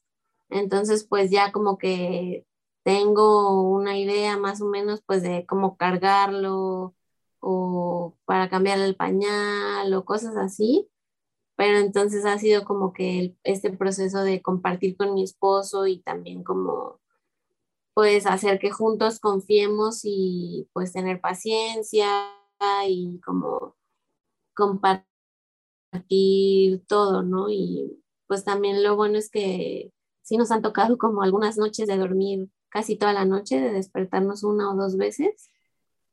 entonces 0.50 1.06
pues 1.06 1.30
ya 1.32 1.52
como 1.52 1.78
que 1.78 2.46
tengo 2.84 3.64
una 3.64 3.98
idea 4.00 4.38
más 4.38 4.62
o 4.62 4.68
menos 4.68 5.02
pues 5.06 5.24
de 5.24 5.46
cómo 5.46 5.76
cargarlo 5.78 6.96
o 7.42 8.16
para 8.26 8.50
cambiarle 8.50 8.86
el 8.86 8.96
pañal 8.96 9.94
o 9.94 10.06
cosas 10.06 10.38
así 10.38 10.90
pero 11.62 11.78
entonces 11.78 12.26
ha 12.26 12.39
sido 12.39 12.66
como 12.66 12.91
que 12.91 13.36
este 13.43 13.70
proceso 13.70 14.24
de 14.24 14.41
compartir 14.41 14.97
con 14.97 15.14
mi 15.14 15.22
esposo 15.22 15.86
y 15.86 15.99
también 16.01 16.43
como 16.43 16.99
pues 17.93 18.26
hacer 18.26 18.57
que 18.57 18.72
juntos 18.72 19.20
confiemos 19.20 19.99
y 20.03 20.68
pues 20.74 20.91
tener 20.91 21.22
paciencia 21.22 22.09
y 22.88 23.20
como 23.24 23.76
compartir 24.55 25.05
todo, 26.88 27.22
¿no? 27.22 27.47
Y 27.51 28.03
pues 28.26 28.43
también 28.43 28.82
lo 28.82 28.95
bueno 28.95 29.20
es 29.20 29.30
que 29.30 29.93
sí 30.24 30.38
nos 30.38 30.49
han 30.49 30.64
tocado 30.64 30.97
como 30.97 31.22
algunas 31.22 31.59
noches 31.59 31.88
de 31.88 31.97
dormir 31.97 32.49
casi 32.70 32.97
toda 32.97 33.14
la 33.14 33.26
noche, 33.26 33.62
de 33.62 33.72
despertarnos 33.72 34.43
una 34.43 34.72
o 34.72 34.76
dos 34.76 34.97
veces. 34.97 35.47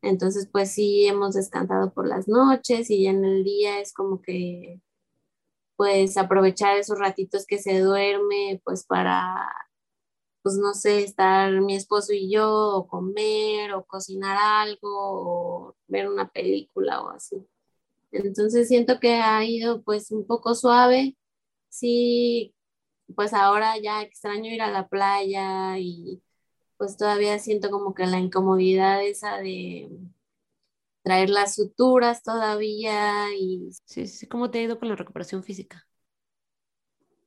Entonces, 0.03 0.47
pues 0.53 0.73
sí, 0.73 1.07
hemos 1.07 1.33
descansado 1.33 1.91
por 1.95 2.07
las 2.07 2.29
noches 2.29 2.91
y 2.91 3.05
ya 3.05 3.11
en 3.13 3.25
el 3.25 3.45
día 3.45 3.81
es 3.81 3.95
como 3.95 4.21
que 4.21 4.83
pues 5.79 6.17
aprovechar 6.19 6.77
esos 6.79 6.99
ratitos 6.99 7.47
que 7.47 7.59
se 7.61 7.81
duerme, 7.81 8.61
pues 8.65 8.85
para, 8.85 9.49
pues 10.43 10.57
no 10.57 10.75
sé, 10.75 11.05
estar 11.05 11.53
mi 11.63 11.77
esposo 11.77 12.13
y 12.13 12.31
yo, 12.33 12.51
o 12.77 12.89
comer, 12.89 13.73
o 13.75 13.85
cocinar 13.87 14.37
algo, 14.41 14.79
o 14.83 15.77
ver 15.87 16.09
una 16.09 16.29
película 16.31 17.03
o 17.03 17.11
así. 17.11 17.47
Entonces 18.13 18.69
siento 18.69 19.01
que 19.01 19.15
ha 19.17 19.45
ido 19.45 19.83
pues 19.83 20.11
un 20.13 20.27
poco 20.27 20.55
suave. 20.57 21.17
Sí, 21.69 22.55
pues 23.17 23.35
ahora 23.35 23.79
ya 23.79 24.03
extraño 24.03 24.51
ir 24.53 24.63
a 24.63 24.71
la 24.73 24.89
playa 24.89 25.79
y 25.79 26.23
pues 26.79 26.97
todavía 26.97 27.39
siento 27.39 27.71
como 27.71 27.95
que 27.95 28.07
la 28.07 28.19
incomodidad 28.19 29.05
esa 29.05 29.39
de 29.39 29.91
traer 31.03 31.31
las 31.31 31.55
suturas 31.55 32.23
todavía 32.23 33.35
y... 33.35 33.71
Sí, 33.85 34.07
sí, 34.07 34.27
¿cómo 34.27 34.51
te 34.51 34.59
ha 34.59 34.63
ido 34.63 34.79
con 34.79 34.89
la 34.89 34.97
recuperación 34.97 35.43
física? 35.43 35.87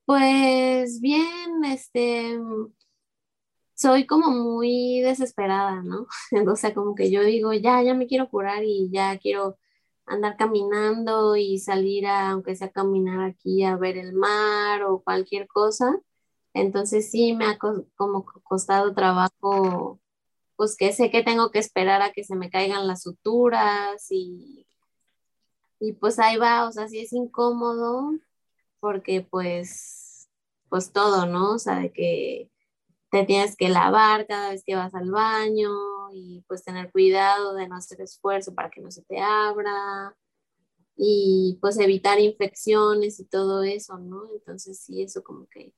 Pues 0.05 0.99
bien, 0.99 1.63
este, 1.65 2.37
soy 3.73 4.05
como 4.05 4.29
muy 4.31 5.01
desesperada, 5.01 5.81
¿no? 5.83 6.07
O 6.53 6.55
sea, 6.55 6.73
como 6.73 6.95
que 6.95 7.11
yo 7.11 7.23
digo, 7.23 7.53
ya, 7.53 7.81
ya 7.83 7.93
me 7.93 8.07
quiero 8.07 8.29
curar 8.29 8.63
y 8.63 8.89
ya 8.91 9.17
quiero 9.19 9.57
andar 10.05 10.37
caminando 10.37 11.35
y 11.35 11.59
salir 11.59 12.07
a, 12.07 12.31
aunque 12.31 12.55
sea 12.55 12.71
caminar 12.71 13.21
aquí 13.21 13.63
a 13.63 13.77
ver 13.77 13.97
el 13.97 14.13
mar 14.13 14.83
o 14.83 15.01
cualquier 15.03 15.47
cosa. 15.47 15.99
Entonces 16.53 17.09
sí 17.11 17.33
me 17.33 17.45
ha 17.45 17.57
como 17.95 18.25
costado 18.43 18.93
trabajo, 18.93 19.99
pues 20.61 20.77
que 20.77 20.93
sé 20.93 21.09
que 21.09 21.23
tengo 21.23 21.49
que 21.49 21.57
esperar 21.57 22.03
a 22.03 22.11
que 22.11 22.23
se 22.23 22.35
me 22.35 22.51
caigan 22.51 22.85
las 22.85 23.01
suturas 23.01 24.05
y, 24.11 24.67
y 25.79 25.93
pues 25.93 26.19
ahí 26.19 26.37
va, 26.37 26.67
o 26.67 26.71
sea, 26.71 26.87
sí 26.87 26.99
es 26.99 27.13
incómodo 27.13 28.11
porque 28.79 29.21
pues, 29.27 30.29
pues 30.69 30.91
todo, 30.93 31.25
¿no? 31.25 31.53
O 31.53 31.57
sea, 31.57 31.79
de 31.79 31.91
que 31.91 32.51
te 33.09 33.25
tienes 33.25 33.55
que 33.55 33.69
lavar 33.69 34.27
cada 34.27 34.51
vez 34.51 34.63
que 34.63 34.75
vas 34.75 34.93
al 34.93 35.09
baño 35.09 35.71
y 36.13 36.43
pues 36.47 36.63
tener 36.63 36.91
cuidado 36.91 37.55
de 37.55 37.67
no 37.67 37.75
hacer 37.75 37.99
esfuerzo 37.99 38.53
para 38.53 38.69
que 38.69 38.81
no 38.81 38.91
se 38.91 39.01
te 39.01 39.19
abra 39.19 40.15
y 40.95 41.57
pues 41.59 41.79
evitar 41.79 42.19
infecciones 42.19 43.19
y 43.19 43.25
todo 43.25 43.63
eso, 43.63 43.97
¿no? 43.97 44.29
Entonces 44.31 44.79
sí, 44.79 45.01
eso 45.01 45.23
como 45.23 45.47
que 45.47 45.73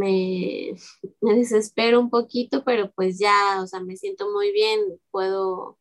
me, 0.00 0.74
desespero 1.20 2.00
un 2.00 2.10
poquito, 2.10 2.64
pero 2.64 2.90
pues 2.92 3.18
ya, 3.18 3.60
o 3.62 3.66
sea, 3.66 3.80
me 3.80 3.96
siento 3.96 4.30
muy 4.32 4.52
bien, 4.52 4.80
puedo 5.10 5.78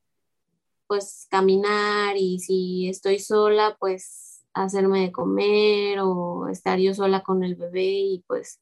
pues 0.88 1.28
caminar 1.30 2.18
y 2.18 2.40
si 2.40 2.90
estoy 2.90 3.20
sola, 3.20 3.78
pues 3.80 4.46
hacerme 4.54 5.02
de 5.02 5.12
comer 5.12 6.00
o 6.02 6.48
estar 6.50 6.80
yo 6.80 6.94
sola 6.94 7.24
con 7.24 7.44
el 7.44 7.56
bebé 7.56 7.84
y 7.84 8.24
pues 8.28 8.60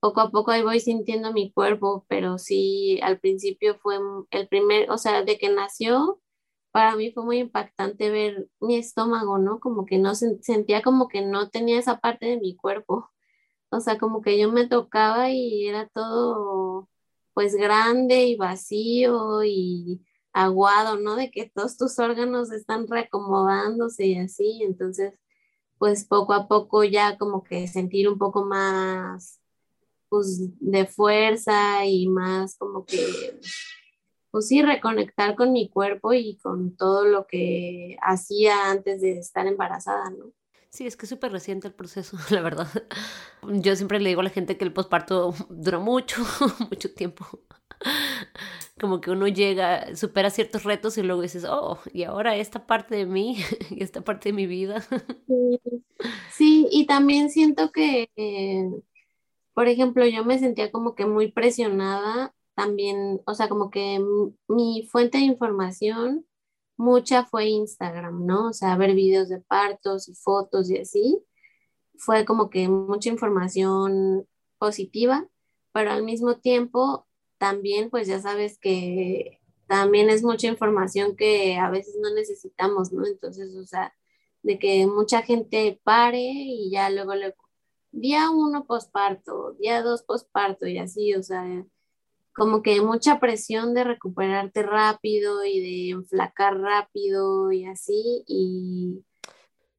poco 0.00 0.20
a 0.22 0.30
poco 0.30 0.50
ahí 0.50 0.62
voy 0.62 0.80
sintiendo 0.80 1.32
mi 1.32 1.52
cuerpo, 1.52 2.06
pero 2.08 2.38
sí, 2.38 2.98
al 3.02 3.20
principio 3.20 3.78
fue 3.78 3.98
el 4.30 4.48
primer, 4.48 4.90
o 4.90 4.98
sea, 4.98 5.22
de 5.24 5.38
que 5.38 5.50
nació, 5.50 6.20
para 6.72 6.96
mí 6.96 7.12
fue 7.12 7.24
muy 7.24 7.38
impactante 7.38 8.10
ver 8.10 8.48
mi 8.60 8.76
estómago, 8.76 9.38
¿no? 9.38 9.60
Como 9.60 9.84
que 9.86 9.98
no 9.98 10.14
sentía 10.14 10.82
como 10.82 11.08
que 11.08 11.22
no 11.22 11.50
tenía 11.50 11.78
esa 11.78 11.98
parte 12.00 12.26
de 12.26 12.38
mi 12.38 12.56
cuerpo. 12.56 13.10
O 13.70 13.80
sea, 13.80 13.98
como 13.98 14.22
que 14.22 14.38
yo 14.38 14.50
me 14.50 14.66
tocaba 14.68 15.30
y 15.30 15.68
era 15.68 15.88
todo 15.88 16.88
pues 17.34 17.54
grande 17.54 18.24
y 18.26 18.36
vacío 18.36 19.44
y 19.44 20.04
aguado, 20.32 20.98
¿no? 20.98 21.16
De 21.16 21.30
que 21.30 21.48
todos 21.48 21.76
tus 21.76 21.98
órganos 21.98 22.52
están 22.52 22.86
reacomodándose 22.88 24.06
y 24.06 24.18
así. 24.18 24.62
Entonces, 24.62 25.14
pues 25.78 26.04
poco 26.04 26.34
a 26.34 26.48
poco 26.48 26.84
ya 26.84 27.16
como 27.18 27.42
que 27.44 27.68
sentir 27.68 28.08
un 28.08 28.18
poco 28.18 28.44
más 28.44 29.40
pues 30.10 30.40
de 30.60 30.86
fuerza 30.86 31.86
y 31.86 32.08
más 32.08 32.56
como 32.58 32.84
que, 32.84 33.40
pues 34.30 34.48
sí, 34.48 34.60
reconectar 34.62 35.36
con 35.36 35.52
mi 35.52 35.70
cuerpo 35.70 36.12
y 36.12 36.36
con 36.38 36.76
todo 36.76 37.04
lo 37.06 37.26
que 37.26 37.96
hacía 38.02 38.70
antes 38.70 39.00
de 39.00 39.18
estar 39.18 39.46
embarazada, 39.46 40.10
¿no? 40.10 40.32
Sí, 40.70 40.86
es 40.86 40.96
que 40.96 41.06
es 41.06 41.10
súper 41.10 41.32
reciente 41.32 41.66
el 41.68 41.74
proceso, 41.74 42.16
la 42.30 42.42
verdad. 42.42 42.68
Yo 43.42 43.74
siempre 43.76 44.00
le 44.00 44.10
digo 44.10 44.20
a 44.20 44.24
la 44.24 44.30
gente 44.30 44.56
que 44.56 44.64
el 44.64 44.72
posparto 44.72 45.34
dura 45.48 45.78
mucho, 45.78 46.22
mucho 46.70 46.92
tiempo. 46.94 47.26
Como 48.80 49.00
que 49.00 49.10
uno 49.10 49.28
llega, 49.28 49.94
supera 49.94 50.30
ciertos 50.30 50.64
retos 50.64 50.96
y 50.96 51.02
luego 51.02 51.22
dices, 51.22 51.44
oh, 51.48 51.78
y 51.92 52.04
ahora 52.04 52.36
esta 52.36 52.66
parte 52.66 52.96
de 52.96 53.06
mí, 53.06 53.36
y 53.70 53.82
esta 53.82 54.02
parte 54.02 54.30
de 54.30 54.32
mi 54.32 54.46
vida. 54.46 54.82
Sí, 56.32 56.66
y 56.70 56.86
también 56.86 57.30
siento 57.30 57.72
que, 57.72 58.10
eh, 58.16 58.70
por 59.54 59.68
ejemplo, 59.68 60.06
yo 60.06 60.24
me 60.24 60.38
sentía 60.38 60.72
como 60.72 60.94
que 60.94 61.06
muy 61.06 61.32
presionada 61.32 62.34
también, 62.54 63.20
o 63.26 63.34
sea, 63.34 63.48
como 63.48 63.70
que 63.70 64.00
mi 64.48 64.86
fuente 64.90 65.18
de 65.18 65.24
información, 65.24 66.26
mucha 66.80 67.26
fue 67.26 67.46
Instagram, 67.46 68.26
¿no? 68.26 68.48
O 68.48 68.52
sea, 68.52 68.76
ver 68.76 68.94
videos 68.94 69.28
de 69.28 69.40
partos 69.40 70.08
y 70.08 70.14
fotos 70.14 70.70
y 70.70 70.78
así. 70.78 71.22
Fue 71.96 72.24
como 72.24 72.50
que 72.50 72.68
mucha 72.68 73.10
información 73.10 74.26
positiva, 74.58 75.28
pero 75.72 75.90
al 75.92 76.02
mismo 76.02 76.38
tiempo 76.38 77.06
también, 77.38 77.90
pues 77.90 78.08
ya 78.08 78.20
sabes 78.20 78.58
que 78.58 79.40
también 79.68 80.10
es 80.10 80.22
mucha 80.22 80.48
información 80.48 81.16
que 81.16 81.56
a 81.58 81.70
veces 81.70 81.96
no 82.00 82.12
necesitamos, 82.14 82.92
¿no? 82.92 83.06
Entonces, 83.06 83.54
o 83.56 83.66
sea, 83.66 83.94
de 84.42 84.58
que 84.58 84.86
mucha 84.86 85.22
gente 85.22 85.80
pare 85.84 86.20
y 86.20 86.70
ya 86.70 86.90
luego 86.90 87.14
le 87.14 87.34
día 87.92 88.30
uno 88.30 88.66
posparto, 88.66 89.52
día 89.58 89.82
dos 89.82 90.02
posparto 90.02 90.66
y 90.66 90.78
así, 90.78 91.14
o 91.14 91.22
sea, 91.22 91.44
como 92.34 92.62
que 92.62 92.80
mucha 92.80 93.18
presión 93.20 93.74
de 93.74 93.84
recuperarte 93.84 94.62
rápido 94.62 95.44
y 95.44 95.60
de 95.60 95.90
enflacar 95.90 96.58
rápido 96.58 97.52
y 97.52 97.64
así 97.66 98.24
y... 98.26 99.04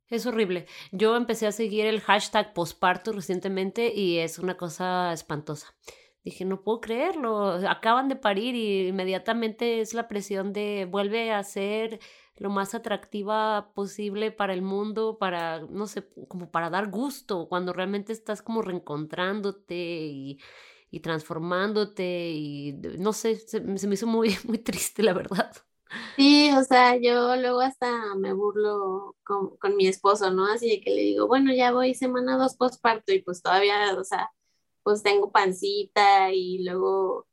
Es 0.08 0.26
horrible. 0.26 0.66
Yo 0.92 1.16
empecé 1.16 1.48
a 1.48 1.54
seguir 1.54 1.86
el 1.86 2.02
hashtag 2.02 2.54
posparto 2.54 3.14
recientemente 3.14 3.94
y 3.96 4.18
es 4.18 4.40
una 4.40 4.58
cosa 4.58 5.14
espantosa. 5.14 5.74
Dije, 6.24 6.46
no 6.46 6.62
puedo 6.64 6.82
creerlo, 6.82 7.54
acaban 7.68 8.10
de 8.10 8.16
parir 8.16 8.54
y 8.56 8.90
inmediatamente 8.90 9.80
es 9.80 9.94
la 9.94 10.08
presión 10.08 10.54
de 10.54 10.86
vuelve 10.90 11.32
a 11.32 11.42
ser 11.44 12.00
lo 12.36 12.50
más 12.50 12.76
atractiva 12.76 13.72
posible 13.74 14.32
para 14.32 14.54
el 14.54 14.62
mundo, 14.62 15.18
para, 15.20 15.62
no 15.62 15.88
sé, 15.88 16.08
como 16.28 16.52
para 16.52 16.70
dar 16.70 16.90
gusto, 16.90 17.48
cuando 17.48 17.72
realmente 17.74 18.14
estás 18.14 18.42
como 18.42 18.62
reencontrándote 18.62 19.76
y, 19.76 20.40
y 20.92 21.00
transformándote 21.00 22.32
y 22.32 22.74
no 23.00 23.14
sé, 23.14 23.38
se, 23.38 23.62
me 23.62 23.76
hizo 23.94 24.08
muy, 24.08 24.36
muy 24.46 24.60
triste, 24.60 25.02
la 25.02 25.14
verdad. 25.14 25.52
Sí, 26.16 26.52
o 26.52 26.64
sea, 26.64 26.98
yo 26.98 27.36
luego 27.36 27.62
hasta 27.62 28.16
me 28.16 28.34
burlo 28.34 29.16
con, 29.24 29.58
con, 29.58 29.76
mi 29.76 29.88
esposo, 29.88 30.32
¿no? 30.32 30.46
Así 30.46 30.70
de 30.70 30.82
que 30.82 30.92
le 30.92 31.02
digo, 31.02 31.28
bueno, 31.28 31.54
ya 31.54 31.72
voy 31.72 31.96
semana 31.96 32.38
dos 32.38 32.56
postparto 32.56 33.14
y 33.14 33.22
pues 33.22 33.42
todavía, 33.42 33.94
o 33.98 34.04
sea, 34.04 34.32
pues 34.84 35.04
tengo 35.04 35.32
pancita 35.32 36.32
y 36.32 36.64
luego 36.64 37.28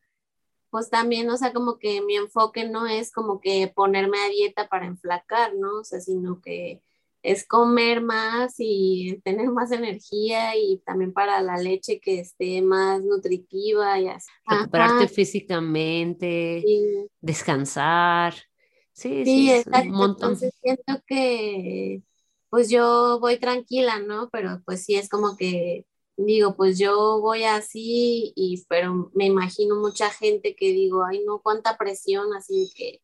pues 0.71 0.91
también, 0.91 1.31
o 1.31 1.37
sea, 1.37 1.53
como 1.53 1.79
que 1.79 2.03
mi 2.03 2.17
enfoque 2.17 2.69
no 2.69 2.87
es 2.87 3.13
como 3.13 3.41
que 3.41 3.73
ponerme 3.75 4.19
a 4.19 4.29
dieta 4.29 4.69
para 4.69 4.87
enflacar, 4.87 5.55
¿no? 5.55 5.81
O 5.81 5.85
sea, 5.85 6.01
sino 6.01 6.41
que 6.41 6.83
es 7.23 7.47
comer 7.47 8.01
más 8.01 8.55
y 8.59 9.21
tener 9.25 9.51
más 9.51 9.73
energía 9.73 10.57
y 10.57 10.79
también 10.85 11.13
para 11.13 11.41
la 11.43 11.57
leche 11.57 12.01
que 12.01 12.21
esté 12.21 12.63
más 12.63 13.03
nutritiva 13.03 13.99
y 13.99 14.09
así. 14.09 14.29
Recuperarte 14.47 15.09
físicamente, 15.09 16.65
descansar. 17.21 18.35
Sí, 18.93 19.25
sí, 19.25 19.53
exacto. 19.53 19.91
Un 19.91 19.95
montón. 19.95 20.33
Entonces 20.33 20.55
siento 20.61 21.03
que 21.07 22.03
pues 22.51 22.71
yo 22.71 23.19
voy 23.21 23.39
tranquila, 23.39 24.01
¿no? 24.01 24.29
Pero 24.31 24.63
pues 24.65 24.85
sí 24.85 24.95
es 24.95 25.09
como 25.09 25.37
que 25.37 25.85
digo, 26.19 26.57
pues 26.57 26.79
yo 26.79 27.21
voy 27.21 27.45
así, 27.45 28.33
y, 28.35 28.65
pero 28.69 29.11
me 29.15 29.27
imagino 29.27 29.77
mucha 29.77 30.11
gente 30.11 30.57
que 30.57 30.73
digo, 30.73 31.05
ay 31.05 31.23
no, 31.25 31.41
cuánta 31.41 31.79
presión, 31.79 32.35
así 32.35 32.65
de 32.65 32.71
que 32.75 33.01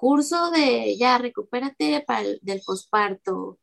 curso 0.00 0.50
de 0.50 0.96
ya, 0.98 1.18
recupérate 1.18 2.02
para 2.06 2.22
el, 2.22 2.38
del 2.42 2.62
posparto. 2.64 3.58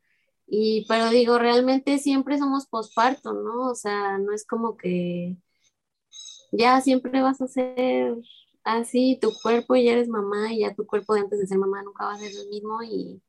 Y, 0.47 0.85
pero 0.88 1.09
digo, 1.09 1.39
realmente 1.39 1.99
siempre 1.99 2.38
somos 2.38 2.67
posparto, 2.67 3.33
¿no? 3.33 3.71
O 3.71 3.75
sea, 3.75 4.17
no 4.19 4.33
es 4.33 4.45
como 4.45 4.77
que 4.77 5.38
ya 6.51 6.79
siempre 6.81 7.21
vas 7.21 7.41
a 7.41 7.47
ser 7.47 8.15
así, 8.63 9.17
tu 9.21 9.31
cuerpo 9.41 9.75
ya 9.75 9.93
eres 9.93 10.09
mamá 10.09 10.53
y 10.53 10.59
ya 10.59 10.75
tu 10.75 10.85
cuerpo 10.85 11.13
de 11.13 11.21
antes 11.21 11.39
de 11.39 11.47
ser 11.47 11.57
mamá 11.57 11.81
nunca 11.83 12.05
va 12.05 12.13
a 12.13 12.19
ser 12.19 12.31
el 12.31 12.49
mismo 12.49 12.83
y 12.83 13.21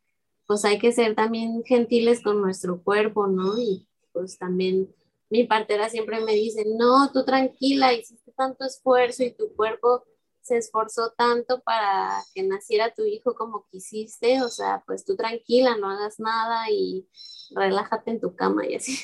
pues 0.46 0.64
hay 0.64 0.78
que 0.78 0.92
ser 0.92 1.14
también 1.14 1.62
gentiles 1.64 2.22
con 2.22 2.40
nuestro 2.40 2.82
cuerpo, 2.82 3.26
¿no? 3.26 3.58
Y 3.58 3.86
pues 4.12 4.38
también 4.38 4.94
mi 5.30 5.44
partera 5.44 5.88
siempre 5.90 6.20
me 6.20 6.32
dice, 6.32 6.64
no, 6.66 7.10
tú 7.12 7.24
tranquila, 7.24 7.92
hiciste 7.92 8.32
tanto 8.32 8.64
esfuerzo 8.64 9.24
y 9.24 9.32
tu 9.32 9.54
cuerpo 9.54 10.04
se 10.48 10.56
esforzó 10.56 11.12
tanto 11.16 11.62
para 11.62 12.22
que 12.34 12.42
naciera 12.42 12.94
tu 12.94 13.04
hijo 13.04 13.34
como 13.34 13.66
quisiste, 13.70 14.42
o 14.42 14.48
sea, 14.48 14.82
pues 14.86 15.04
tú 15.04 15.16
tranquila, 15.16 15.76
no 15.76 15.90
hagas 15.90 16.18
nada 16.18 16.70
y 16.70 17.08
relájate 17.54 18.10
en 18.10 18.20
tu 18.20 18.34
cama 18.34 18.66
y 18.66 18.76
así. 18.76 18.98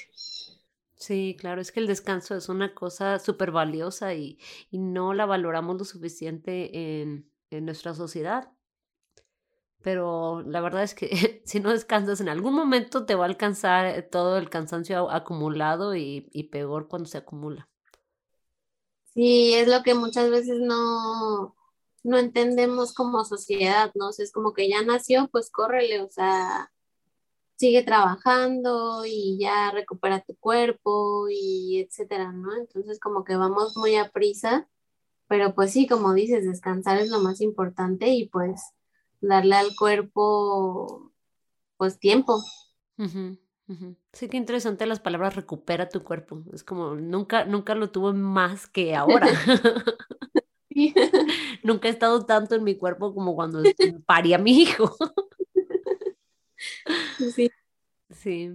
Sí, 0.96 1.36
claro, 1.38 1.60
es 1.60 1.70
que 1.70 1.80
el 1.80 1.86
descanso 1.86 2.34
es 2.34 2.48
una 2.48 2.74
cosa 2.74 3.18
súper 3.18 3.50
valiosa 3.50 4.14
y, 4.14 4.38
y, 4.70 4.78
no 4.78 5.12
la 5.12 5.26
valoramos 5.26 5.76
lo 5.76 5.84
suficiente 5.84 7.02
en, 7.02 7.30
en 7.50 7.66
nuestra 7.66 7.94
sociedad 7.94 8.54
pero 9.84 10.42
la 10.42 10.62
verdad 10.62 10.82
es 10.82 10.94
que 10.94 11.42
si 11.44 11.60
no 11.60 11.70
descansas 11.70 12.20
en 12.20 12.30
algún 12.30 12.54
momento 12.54 13.04
te 13.04 13.14
va 13.14 13.24
a 13.24 13.28
alcanzar 13.28 14.08
todo 14.10 14.38
el 14.38 14.48
cansancio 14.48 15.10
acumulado 15.10 15.94
y, 15.94 16.28
y 16.32 16.44
peor 16.44 16.88
cuando 16.88 17.06
se 17.06 17.18
acumula. 17.18 17.68
Sí, 19.14 19.54
es 19.54 19.68
lo 19.68 19.82
que 19.82 19.94
muchas 19.94 20.30
veces 20.30 20.58
no, 20.60 21.54
no 22.02 22.18
entendemos 22.18 22.94
como 22.94 23.24
sociedad, 23.24 23.92
¿no? 23.94 24.10
es 24.10 24.32
como 24.32 24.52
que 24.52 24.68
ya 24.68 24.82
nació, 24.82 25.28
pues 25.30 25.50
córrele, 25.50 26.02
o 26.02 26.10
sea, 26.10 26.72
sigue 27.56 27.82
trabajando 27.82 29.04
y 29.06 29.38
ya 29.38 29.70
recupera 29.70 30.20
tu 30.20 30.36
cuerpo 30.36 31.28
y 31.30 31.80
etcétera, 31.80 32.32
¿no? 32.32 32.56
Entonces 32.56 32.98
como 33.00 33.24
que 33.24 33.36
vamos 33.36 33.76
muy 33.76 33.96
a 33.96 34.10
prisa, 34.10 34.68
pero 35.28 35.54
pues 35.54 35.72
sí, 35.72 35.86
como 35.86 36.12
dices, 36.14 36.44
descansar 36.44 36.98
es 36.98 37.10
lo 37.10 37.20
más 37.20 37.40
importante 37.40 38.08
y 38.08 38.28
pues 38.28 38.60
darle 39.20 39.56
al 39.56 39.74
cuerpo 39.76 41.12
pues 41.76 41.98
tiempo. 41.98 42.42
Sí, 44.12 44.28
qué 44.28 44.36
interesante 44.36 44.86
las 44.86 45.00
palabras 45.00 45.36
recupera 45.36 45.88
tu 45.88 46.02
cuerpo. 46.02 46.42
Es 46.52 46.62
como 46.64 46.94
nunca, 46.94 47.44
nunca 47.44 47.74
lo 47.74 47.90
tuvo 47.90 48.12
más 48.12 48.66
que 48.66 48.94
ahora. 48.94 49.26
nunca 51.62 51.88
he 51.88 51.90
estado 51.90 52.24
tanto 52.26 52.54
en 52.54 52.64
mi 52.64 52.76
cuerpo 52.76 53.14
como 53.14 53.34
cuando 53.34 53.62
parí 54.06 54.34
a 54.34 54.38
mi 54.38 54.62
hijo. 54.62 54.94
Sí. 57.34 57.50
Sí. 58.10 58.50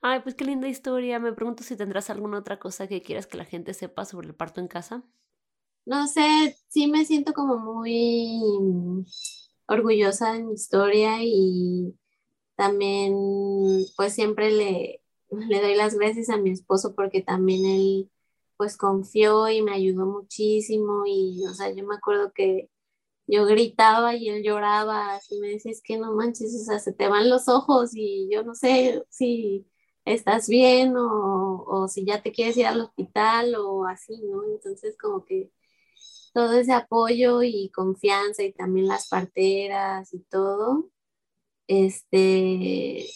Ay, 0.00 0.20
pues 0.20 0.34
qué 0.34 0.44
linda 0.44 0.68
historia. 0.68 1.18
Me 1.18 1.32
pregunto 1.32 1.62
si 1.62 1.76
tendrás 1.76 2.10
alguna 2.10 2.38
otra 2.38 2.58
cosa 2.58 2.86
que 2.86 3.02
quieras 3.02 3.26
que 3.26 3.38
la 3.38 3.44
gente 3.44 3.74
sepa 3.74 4.04
sobre 4.04 4.28
el 4.28 4.34
parto 4.34 4.60
en 4.60 4.68
casa. 4.68 5.02
No 5.84 6.06
sé, 6.06 6.56
sí 6.68 6.86
me 6.86 7.04
siento 7.04 7.32
como 7.32 7.58
muy 7.58 9.04
orgullosa 9.66 10.32
de 10.32 10.44
mi 10.44 10.54
historia 10.54 11.16
y 11.22 11.94
también 12.62 13.12
pues 13.96 14.14
siempre 14.14 14.52
le, 14.52 15.02
le 15.30 15.60
doy 15.60 15.74
las 15.74 15.96
gracias 15.96 16.28
a 16.30 16.36
mi 16.36 16.50
esposo 16.50 16.94
porque 16.94 17.20
también 17.20 17.64
él 17.64 18.10
pues 18.56 18.76
confió 18.76 19.48
y 19.48 19.62
me 19.62 19.72
ayudó 19.72 20.06
muchísimo 20.06 21.02
y 21.04 21.44
o 21.46 21.54
sea, 21.54 21.72
yo 21.74 21.84
me 21.84 21.96
acuerdo 21.96 22.32
que 22.32 22.70
yo 23.26 23.46
gritaba 23.46 24.14
y 24.16 24.28
él 24.28 24.44
lloraba, 24.44 25.16
así 25.16 25.40
me 25.40 25.48
decía, 25.48 25.72
es 25.72 25.82
que 25.82 25.98
no 25.98 26.12
manches, 26.14 26.54
o 26.54 26.64
sea, 26.64 26.78
se 26.78 26.92
te 26.92 27.08
van 27.08 27.28
los 27.30 27.48
ojos 27.48 27.90
y 27.94 28.28
yo 28.30 28.44
no 28.44 28.54
sé 28.54 29.04
si 29.10 29.66
estás 30.04 30.48
bien 30.48 30.96
o, 30.96 31.64
o 31.66 31.88
si 31.88 32.04
ya 32.04 32.22
te 32.22 32.32
quieres 32.32 32.56
ir 32.56 32.66
al 32.66 32.82
hospital 32.82 33.56
o 33.56 33.86
así, 33.86 34.20
¿no? 34.22 34.44
Entonces 34.44 34.96
como 34.98 35.24
que 35.24 35.50
todo 36.32 36.54
ese 36.54 36.72
apoyo 36.74 37.42
y 37.42 37.70
confianza 37.70 38.44
y 38.44 38.52
también 38.52 38.86
las 38.88 39.08
parteras 39.08 40.14
y 40.14 40.20
todo, 40.20 40.90
este, 41.66 43.06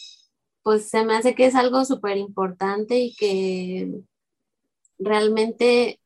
pues 0.63 0.89
se 0.89 1.05
me 1.05 1.15
hace 1.15 1.35
que 1.35 1.45
es 1.45 1.55
algo 1.55 1.85
súper 1.85 2.17
importante 2.17 2.99
y 2.99 3.15
que 3.15 4.01
realmente, 4.99 5.99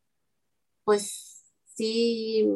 pues 0.83 1.43
sí, 1.75 2.47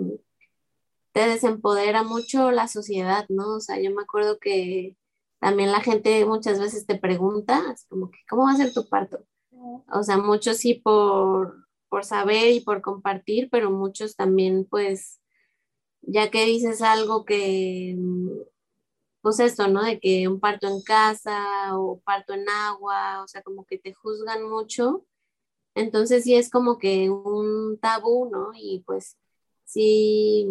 te 1.14 1.28
desempodera 1.28 2.04
mucho 2.04 2.52
la 2.52 2.68
sociedad, 2.68 3.26
¿no? 3.30 3.56
O 3.56 3.60
sea, 3.60 3.80
yo 3.80 3.90
me 3.92 4.02
acuerdo 4.04 4.38
que 4.40 4.98
también 5.40 5.72
la 5.72 5.82
gente 5.82 6.26
muchas 6.26 6.60
veces 6.60 6.86
te 6.86 6.98
pregunta, 6.98 7.76
como 7.90 8.12
que, 8.12 8.20
¿cómo 8.30 8.44
va 8.44 8.52
a 8.52 8.58
ser 8.58 8.74
tu 8.74 8.88
parto? 8.90 9.26
O 9.92 10.04
sea, 10.04 10.18
muchos 10.18 10.58
sí 10.58 10.76
por, 10.76 11.68
por 11.90 12.04
saber 12.04 12.52
y 12.52 12.60
por 12.60 12.82
compartir, 12.82 13.50
pero 13.50 13.72
muchos 13.72 14.16
también, 14.16 14.66
pues, 14.66 15.22
ya 16.02 16.30
que 16.30 16.46
dices 16.46 16.82
algo 16.82 17.26
que, 17.26 17.96
pues 19.26 19.40
esto, 19.40 19.68
¿no? 19.68 19.82
De 19.82 20.00
que 20.00 20.28
un 20.28 20.40
parto 20.40 20.68
en 20.68 20.84
casa 20.84 21.76
o 21.76 22.00
parto 22.02 22.36
en 22.36 22.48
agua, 22.48 23.24
o 23.24 23.28
sea, 23.28 23.42
como 23.42 23.66
que 23.66 23.80
te 23.80 23.92
juzgan 23.92 24.48
mucho. 24.48 25.04
Entonces 25.74 26.26
sí 26.26 26.36
es 26.36 26.52
como 26.52 26.78
que 26.78 27.10
un 27.10 27.80
tabú, 27.80 28.30
¿no? 28.30 28.52
Y 28.54 28.84
pues 28.86 29.18
sí, 29.64 30.48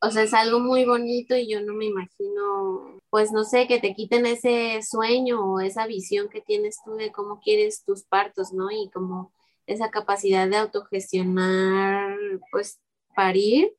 o 0.00 0.10
sea, 0.10 0.22
es 0.22 0.32
algo 0.32 0.58
muy 0.58 0.86
bonito 0.86 1.36
y 1.36 1.46
yo 1.46 1.60
no 1.60 1.74
me 1.74 1.84
imagino, 1.84 2.98
pues 3.10 3.30
no 3.30 3.44
sé, 3.44 3.66
que 3.66 3.78
te 3.78 3.94
quiten 3.94 4.24
ese 4.24 4.80
sueño 4.82 5.44
o 5.44 5.60
esa 5.60 5.86
visión 5.86 6.30
que 6.30 6.40
tienes 6.40 6.78
tú 6.82 6.94
de 6.94 7.12
cómo 7.12 7.40
quieres 7.40 7.84
tus 7.84 8.04
partos, 8.04 8.54
¿no? 8.54 8.70
Y 8.70 8.88
como 8.88 9.32
esa 9.66 9.90
capacidad 9.90 10.48
de 10.48 10.56
autogestionar, 10.56 12.16
pues 12.50 12.80
parir, 13.14 13.76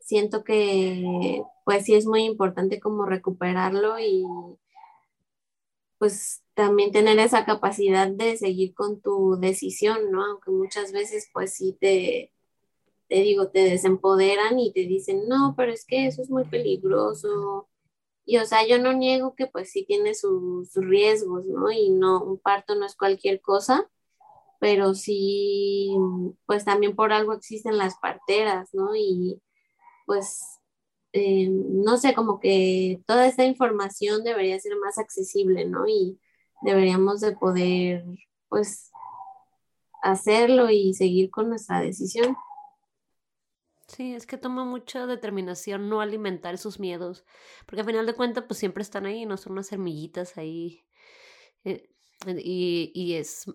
siento 0.00 0.44
que 0.44 1.42
pues 1.64 1.84
sí 1.84 1.94
es 1.94 2.06
muy 2.06 2.24
importante 2.24 2.80
como 2.80 3.06
recuperarlo 3.06 3.98
y 3.98 4.24
pues 5.98 6.42
también 6.54 6.92
tener 6.92 7.18
esa 7.18 7.44
capacidad 7.44 8.08
de 8.08 8.36
seguir 8.36 8.74
con 8.74 9.00
tu 9.00 9.36
decisión, 9.40 10.10
¿no? 10.10 10.24
Aunque 10.24 10.50
muchas 10.50 10.92
veces 10.92 11.28
pues 11.32 11.54
sí 11.54 11.76
te, 11.80 12.32
te 13.08 13.16
digo, 13.16 13.48
te 13.48 13.60
desempoderan 13.60 14.58
y 14.58 14.72
te 14.72 14.80
dicen, 14.80 15.28
no, 15.28 15.54
pero 15.56 15.72
es 15.72 15.84
que 15.84 16.06
eso 16.06 16.22
es 16.22 16.30
muy 16.30 16.44
peligroso. 16.44 17.68
Y 18.26 18.38
o 18.38 18.46
sea, 18.46 18.66
yo 18.66 18.78
no 18.78 18.92
niego 18.92 19.34
que 19.34 19.46
pues 19.46 19.70
sí 19.70 19.84
tiene 19.84 20.14
sus, 20.14 20.74
riesgos, 20.74 21.46
¿no? 21.46 21.70
Y 21.70 21.90
no, 21.90 22.22
un 22.22 22.38
parto 22.38 22.74
no 22.74 22.86
es 22.86 22.96
cualquier 22.96 23.40
cosa, 23.40 23.90
pero 24.60 24.94
sí, 24.94 25.94
pues 26.46 26.64
también 26.64 26.96
por 26.96 27.12
algo 27.12 27.34
existen 27.34 27.78
las 27.78 27.98
parteras, 27.98 28.70
¿no? 28.74 28.96
Y 28.96 29.40
pues, 30.06 30.53
eh, 31.16 31.48
no 31.48 31.96
sé, 31.96 32.12
como 32.12 32.40
que 32.40 33.00
toda 33.06 33.28
esta 33.28 33.44
información 33.44 34.24
debería 34.24 34.58
ser 34.58 34.76
más 34.76 34.98
accesible, 34.98 35.64
¿no? 35.64 35.86
Y 35.86 36.18
deberíamos 36.60 37.20
de 37.20 37.36
poder, 37.36 38.04
pues, 38.48 38.90
hacerlo 40.02 40.70
y 40.70 40.92
seguir 40.92 41.30
con 41.30 41.48
nuestra 41.48 41.80
decisión. 41.80 42.36
Sí, 43.86 44.12
es 44.12 44.26
que 44.26 44.38
toma 44.38 44.64
mucha 44.64 45.06
determinación 45.06 45.88
no 45.88 46.00
alimentar 46.00 46.54
esos 46.54 46.80
miedos, 46.80 47.24
porque 47.64 47.82
al 47.82 47.86
final 47.86 48.06
de 48.06 48.14
cuentas 48.14 48.44
pues 48.48 48.58
siempre 48.58 48.82
están 48.82 49.06
ahí, 49.06 49.24
no 49.24 49.36
son 49.36 49.52
unas 49.52 49.68
semillitas 49.68 50.36
ahí. 50.36 50.84
Eh, 51.62 51.90
y, 52.26 52.90
y, 52.92 53.14
es, 53.14 53.46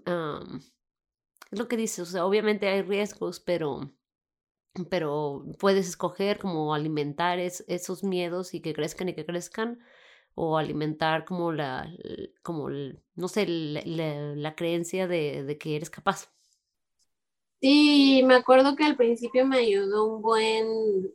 es 1.51 1.59
lo 1.59 1.67
que 1.67 1.75
dices, 1.75 1.99
o 1.99 2.11
sea, 2.11 2.25
obviamente 2.25 2.69
hay 2.69 2.83
riesgos, 2.83 3.41
pero, 3.41 3.91
pero 4.85 5.45
puedes 5.59 5.87
escoger 5.87 6.39
como 6.39 6.73
alimentar 6.73 7.39
esos 7.39 8.03
miedos 8.03 8.53
y 8.53 8.61
que 8.61 8.73
crezcan 8.73 9.09
y 9.09 9.13
que 9.15 9.25
crezcan, 9.25 9.79
o 10.35 10.57
alimentar 10.57 11.25
como 11.25 11.51
la, 11.51 11.91
como, 12.43 12.69
no 12.69 13.27
sé, 13.27 13.45
la, 13.47 14.55
creencia 14.55 15.07
de, 15.07 15.43
de 15.43 15.57
que 15.57 15.75
eres 15.75 15.89
capaz. 15.89 16.29
Sí, 17.61 18.23
me 18.25 18.35
acuerdo 18.35 18.75
que 18.75 18.85
al 18.85 18.95
principio 18.95 19.45
me 19.45 19.57
ayudó 19.57 20.05
un 20.05 20.21
buen... 20.21 21.11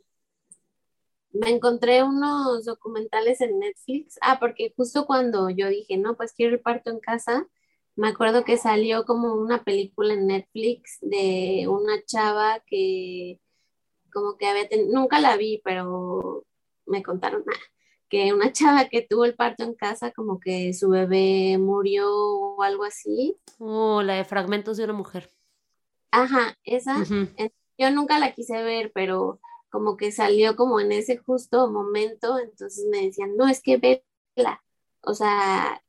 Me 1.33 1.49
encontré 1.49 2.03
unos 2.03 2.65
documentales 2.65 3.41
en 3.41 3.59
Netflix. 3.59 4.17
Ah, 4.21 4.39
porque 4.39 4.73
justo 4.77 5.05
cuando 5.05 5.49
yo 5.49 5.67
dije, 5.69 5.97
no, 5.97 6.15
pues 6.15 6.33
quiero 6.33 6.53
el 6.53 6.61
parto 6.61 6.91
en 6.91 6.99
casa, 6.99 7.47
me 7.95 8.09
acuerdo 8.09 8.43
que 8.43 8.57
salió 8.57 9.05
como 9.05 9.33
una 9.35 9.63
película 9.63 10.13
en 10.13 10.27
Netflix 10.27 10.97
de 11.01 11.67
una 11.69 12.03
chava 12.05 12.61
que 12.67 13.39
como 14.15 14.37
que 14.37 14.47
había 14.47 14.69
tenido, 14.69 14.97
nunca 14.97 15.19
la 15.19 15.35
vi, 15.35 15.61
pero 15.61 16.45
me 16.85 17.03
contaron 17.03 17.43
ah, 17.45 17.59
que 18.07 18.33
una 18.33 18.53
chava 18.53 18.87
que 18.87 19.01
tuvo 19.01 19.25
el 19.25 19.35
parto 19.35 19.63
en 19.63 19.75
casa, 19.75 20.11
como 20.11 20.39
que 20.39 20.73
su 20.73 20.87
bebé 20.87 21.57
murió 21.57 22.09
o 22.09 22.63
algo 22.63 22.85
así. 22.85 23.37
Oh, 23.59 24.01
la 24.01 24.13
de 24.13 24.23
fragmentos 24.23 24.77
de 24.77 24.85
una 24.85 24.93
mujer. 24.93 25.29
Ajá, 26.11 26.57
esa, 26.63 27.03
yo 27.77 27.91
nunca 27.91 28.17
la 28.17 28.33
quise 28.33 28.63
ver, 28.63 28.93
pero 28.95 29.41
como 29.69 29.97
que 29.97 30.13
salió 30.13 30.55
como 30.55 30.79
en 30.79 30.93
ese 30.93 31.17
justo 31.17 31.69
momento, 31.69 32.39
entonces 32.39 32.85
me 32.89 33.01
decían, 33.01 33.35
no, 33.35 33.49
es 33.49 33.61
que 33.61 33.75
vela, 34.37 34.63
o 35.01 35.13
sea, 35.13 35.83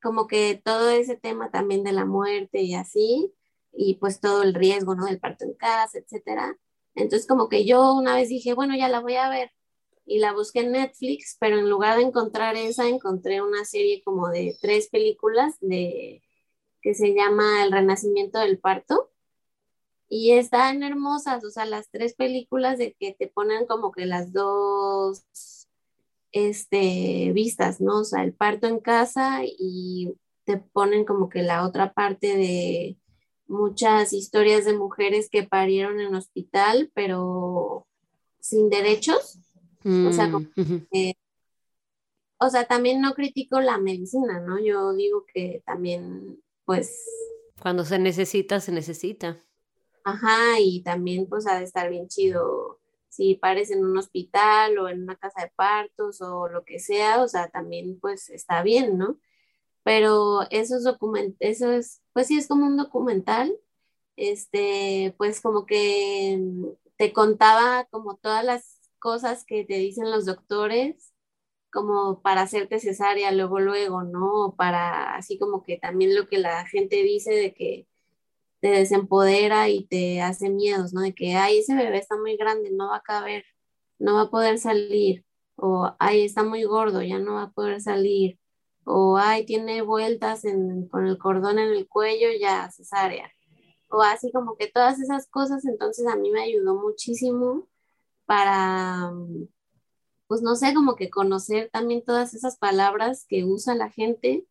como 0.00 0.28
que 0.28 0.62
todo 0.64 0.90
ese 0.90 1.16
tema 1.16 1.50
también 1.50 1.82
de 1.82 1.90
la 1.90 2.04
muerte 2.04 2.62
y 2.62 2.74
así, 2.76 3.34
y 3.72 3.94
pues 3.94 4.20
todo 4.20 4.44
el 4.44 4.54
riesgo, 4.54 4.94
¿no? 4.94 5.06
Del 5.06 5.18
parto 5.18 5.44
en 5.44 5.54
casa, 5.54 5.98
etcétera. 5.98 6.56
Entonces 6.94 7.26
como 7.26 7.48
que 7.48 7.64
yo 7.64 7.94
una 7.94 8.14
vez 8.14 8.28
dije, 8.28 8.54
bueno, 8.54 8.76
ya 8.76 8.88
la 8.88 9.00
voy 9.00 9.16
a 9.16 9.28
ver, 9.28 9.50
y 10.04 10.18
la 10.18 10.32
busqué 10.32 10.60
en 10.60 10.72
Netflix, 10.72 11.36
pero 11.40 11.58
en 11.58 11.70
lugar 11.70 11.96
de 11.96 12.04
encontrar 12.04 12.56
esa, 12.56 12.88
encontré 12.88 13.40
una 13.42 13.64
serie 13.64 14.02
como 14.04 14.28
de 14.28 14.56
tres 14.60 14.88
películas 14.88 15.56
de 15.60 16.22
que 16.82 16.94
se 16.94 17.14
llama 17.14 17.64
El 17.64 17.72
Renacimiento 17.72 18.40
del 18.40 18.58
Parto. 18.58 19.10
Y 20.08 20.32
están 20.32 20.82
hermosas, 20.82 21.42
o 21.44 21.50
sea, 21.50 21.64
las 21.64 21.90
tres 21.90 22.14
películas 22.14 22.76
de 22.78 22.94
que 22.98 23.14
te 23.14 23.28
ponen 23.28 23.66
como 23.66 23.92
que 23.92 24.04
las 24.04 24.32
dos 24.32 25.22
este, 26.32 27.32
vistas, 27.32 27.80
¿no? 27.80 28.00
O 28.00 28.04
sea, 28.04 28.22
el 28.22 28.34
parto 28.34 28.66
en 28.66 28.80
casa 28.80 29.40
y 29.44 30.14
te 30.44 30.58
ponen 30.58 31.04
como 31.06 31.30
que 31.30 31.42
la 31.42 31.64
otra 31.64 31.94
parte 31.94 32.36
de 32.36 32.98
muchas 33.52 34.12
historias 34.12 34.64
de 34.64 34.76
mujeres 34.76 35.28
que 35.30 35.44
parieron 35.44 36.00
en 36.00 36.14
hospital, 36.14 36.90
pero 36.94 37.86
sin 38.40 38.70
derechos. 38.70 39.38
O 39.84 40.12
sea, 40.12 40.32
o 42.38 42.50
sea, 42.50 42.64
también 42.66 43.00
no 43.00 43.14
critico 43.14 43.60
la 43.60 43.78
medicina, 43.78 44.40
¿no? 44.40 44.58
Yo 44.58 44.92
digo 44.94 45.24
que 45.32 45.62
también, 45.64 46.40
pues... 46.64 47.04
Cuando 47.60 47.84
se 47.84 47.98
necesita, 47.98 48.60
se 48.60 48.72
necesita. 48.72 49.38
Ajá, 50.04 50.58
y 50.58 50.82
también 50.82 51.28
pues 51.28 51.46
ha 51.46 51.58
de 51.58 51.64
estar 51.64 51.88
bien 51.90 52.08
chido 52.08 52.80
si 53.08 53.34
pares 53.34 53.70
en 53.70 53.84
un 53.84 53.96
hospital 53.98 54.78
o 54.78 54.88
en 54.88 55.02
una 55.02 55.16
casa 55.16 55.42
de 55.42 55.52
partos 55.54 56.20
o 56.22 56.48
lo 56.48 56.64
que 56.64 56.78
sea, 56.78 57.22
o 57.22 57.28
sea, 57.28 57.48
también 57.48 57.98
pues 58.00 58.30
está 58.30 58.62
bien, 58.62 58.96
¿no? 58.98 59.18
Pero 59.84 60.42
esos 60.50 60.84
documentos, 60.84 61.36
eso 61.40 61.72
es, 61.72 62.02
pues 62.12 62.28
sí 62.28 62.38
es 62.38 62.48
como 62.48 62.66
un 62.66 62.76
documental, 62.76 63.56
este, 64.16 65.14
pues 65.18 65.40
como 65.40 65.66
que 65.66 66.40
te 66.96 67.12
contaba 67.12 67.86
como 67.90 68.16
todas 68.16 68.44
las 68.44 68.78
cosas 69.00 69.44
que 69.44 69.64
te 69.64 69.74
dicen 69.76 70.10
los 70.10 70.26
doctores 70.26 71.12
como 71.72 72.22
para 72.22 72.42
hacerte 72.42 72.80
cesárea 72.80 73.32
luego, 73.32 73.60
luego, 73.60 74.02
¿no? 74.04 74.54
Para 74.56 75.14
así 75.16 75.38
como 75.38 75.62
que 75.64 75.78
también 75.78 76.14
lo 76.16 76.28
que 76.28 76.38
la 76.38 76.66
gente 76.66 77.02
dice 77.02 77.32
de 77.34 77.54
que 77.54 77.88
te 78.60 78.68
desempodera 78.70 79.68
y 79.68 79.86
te 79.86 80.22
hace 80.22 80.50
miedos, 80.50 80.92
¿no? 80.94 81.02
De 81.02 81.14
que, 81.14 81.34
ay, 81.36 81.58
ese 81.58 81.74
bebé 81.74 81.98
está 81.98 82.16
muy 82.18 82.36
grande, 82.36 82.70
no 82.72 82.88
va 82.90 82.98
a 82.98 83.02
caber, 83.02 83.44
no 83.98 84.14
va 84.14 84.22
a 84.22 84.30
poder 84.30 84.58
salir, 84.58 85.24
o, 85.56 85.94
ay, 85.98 86.24
está 86.24 86.44
muy 86.44 86.64
gordo, 86.64 87.02
ya 87.02 87.18
no 87.18 87.34
va 87.34 87.44
a 87.44 87.50
poder 87.52 87.80
salir, 87.80 88.38
o, 88.84 89.16
ay, 89.18 89.46
tiene 89.46 89.82
vueltas 89.82 90.42
con 90.90 91.06
el 91.06 91.18
cordón 91.18 91.58
en 91.58 91.70
el 91.70 91.88
cuello, 91.88 92.28
ya 92.40 92.70
cesárea, 92.70 93.30
o 93.90 94.02
así 94.02 94.32
como 94.32 94.56
que 94.56 94.68
todas 94.68 95.00
esas 95.00 95.28
cosas, 95.28 95.64
entonces 95.64 96.06
a 96.06 96.16
mí 96.16 96.30
me 96.30 96.42
ayudó 96.42 96.74
muchísimo 96.74 97.68
para 98.26 99.12
pues 100.32 100.40
no 100.40 100.56
sé, 100.56 100.72
como 100.72 100.96
que 100.96 101.10
conocer 101.10 101.68
también 101.70 102.02
todas 102.02 102.32
esas 102.32 102.56
palabras 102.56 103.26
que 103.28 103.44
usa 103.44 103.74
la 103.74 103.90
gente, 103.90 104.46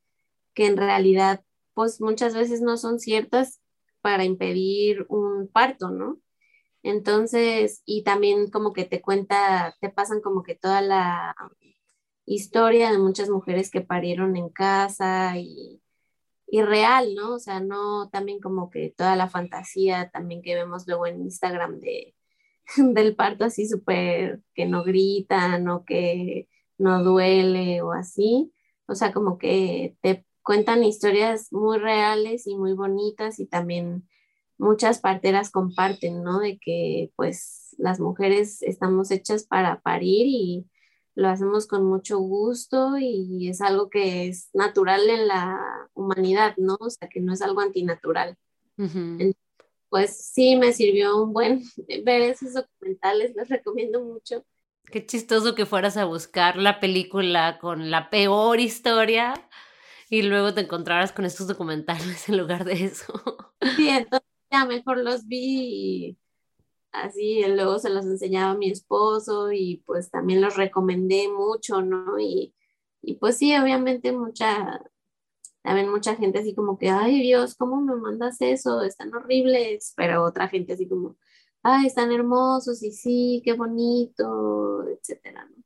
que 0.53 0.67
en 0.67 0.77
realidad 0.77 1.43
pues 1.73 1.99
muchas 1.99 2.35
veces 2.35 2.61
no 2.61 2.77
son 2.77 2.99
ciertas 2.99 3.61
para 4.01 4.23
impedir 4.23 5.07
un 5.09 5.47
parto, 5.47 5.89
¿no? 5.89 6.19
Entonces, 6.83 7.81
y 7.83 8.03
también 8.03 8.51
como 8.51 8.73
que 8.73 8.85
te 8.85 9.01
cuenta, 9.01 9.75
te 9.81 9.89
pasan 9.89 10.21
como 10.21 10.43
que 10.43 10.53
toda 10.53 10.81
la 10.81 11.35
historia 12.33 12.91
de 12.91 12.97
muchas 12.99 13.29
mujeres 13.29 13.71
que 13.71 13.81
parieron 13.81 14.37
en 14.37 14.49
casa 14.49 15.37
y, 15.37 15.81
y 16.47 16.61
real, 16.61 17.15
¿no? 17.15 17.35
O 17.35 17.39
sea, 17.39 17.59
no 17.59 18.09
también 18.09 18.39
como 18.39 18.69
que 18.69 18.93
toda 18.95 19.15
la 19.15 19.29
fantasía 19.29 20.09
también 20.11 20.41
que 20.41 20.55
vemos 20.55 20.87
luego 20.87 21.07
en 21.07 21.21
Instagram 21.21 21.79
de, 21.79 22.15
del 22.77 23.15
parto 23.15 23.45
así 23.45 23.67
súper 23.67 24.41
que 24.53 24.65
no 24.65 24.83
gritan 24.83 25.67
o 25.69 25.85
que 25.85 26.47
no 26.77 27.03
duele 27.03 27.81
o 27.81 27.91
así. 27.93 28.53
O 28.87 28.95
sea, 28.95 29.13
como 29.13 29.37
que 29.37 29.95
te 30.01 30.25
cuentan 30.43 30.83
historias 30.83 31.51
muy 31.53 31.77
reales 31.77 32.47
y 32.47 32.55
muy 32.57 32.73
bonitas 32.73 33.39
y 33.39 33.45
también 33.47 34.07
muchas 34.57 34.99
parteras 34.99 35.51
comparten, 35.51 36.23
¿no? 36.23 36.39
De 36.39 36.59
que 36.59 37.11
pues 37.15 37.75
las 37.77 37.99
mujeres 37.99 38.61
estamos 38.61 39.11
hechas 39.11 39.45
para 39.45 39.81
parir 39.81 40.27
y 40.27 40.67
lo 41.15 41.27
hacemos 41.27 41.67
con 41.67 41.85
mucho 41.85 42.19
gusto 42.19 42.97
y 42.97 43.49
es 43.49 43.61
algo 43.61 43.89
que 43.89 44.27
es 44.27 44.49
natural 44.53 45.09
en 45.09 45.27
la 45.27 45.89
humanidad, 45.93 46.55
¿no? 46.57 46.77
O 46.79 46.89
sea, 46.89 47.09
que 47.09 47.19
no 47.19 47.33
es 47.33 47.41
algo 47.41 47.61
antinatural 47.61 48.37
pues 49.91 50.31
sí 50.33 50.55
me 50.55 50.71
sirvió 50.71 51.21
un 51.21 51.33
buen 51.33 51.63
ver 52.05 52.21
esos 52.21 52.53
documentales, 52.53 53.35
los 53.35 53.49
recomiendo 53.49 54.01
mucho. 54.01 54.45
Qué 54.85 55.05
chistoso 55.05 55.53
que 55.53 55.65
fueras 55.65 55.97
a 55.97 56.05
buscar 56.05 56.55
la 56.55 56.79
película 56.79 57.59
con 57.59 57.91
la 57.91 58.09
peor 58.09 58.59
historia 58.61 59.33
y 60.09 60.23
luego 60.23 60.53
te 60.53 60.61
encontraras 60.61 61.11
con 61.11 61.25
estos 61.25 61.47
documentales 61.47 62.27
en 62.29 62.37
lugar 62.37 62.63
de 62.63 62.85
eso. 62.85 63.13
Sí, 63.75 63.89
entonces 63.89 64.27
ya 64.49 64.65
mejor 64.65 64.97
los 64.97 65.27
vi 65.27 66.07
y 66.07 66.17
así 66.91 67.43
luego 67.47 67.79
se 67.79 67.89
los 67.89 68.05
enseñaba 68.05 68.55
mi 68.55 68.69
esposo 68.71 69.51
y 69.51 69.83
pues 69.85 70.09
también 70.11 70.41
los 70.41 70.55
recomendé 70.57 71.29
mucho, 71.29 71.81
¿no? 71.81 72.19
Y, 72.19 72.53
y 73.01 73.15
pues 73.15 73.37
sí, 73.37 73.55
obviamente 73.55 74.11
mucha, 74.11 74.81
también 75.61 75.89
mucha 75.89 76.15
gente 76.15 76.39
así 76.39 76.53
como 76.55 76.77
que, 76.77 76.89
ay 76.89 77.21
Dios, 77.21 77.55
¿cómo 77.55 77.81
me 77.81 77.95
mandas 77.95 78.41
eso? 78.41 78.81
Están 78.83 79.13
horribles, 79.13 79.93
pero 79.95 80.23
otra 80.23 80.47
gente 80.47 80.73
así 80.73 80.87
como, 80.87 81.17
ay, 81.63 81.87
están 81.87 82.11
hermosos 82.11 82.83
y 82.83 82.91
sí, 82.91 83.41
qué 83.45 83.53
bonito, 83.53 84.87
etcétera, 84.87 85.45
¿no? 85.45 85.61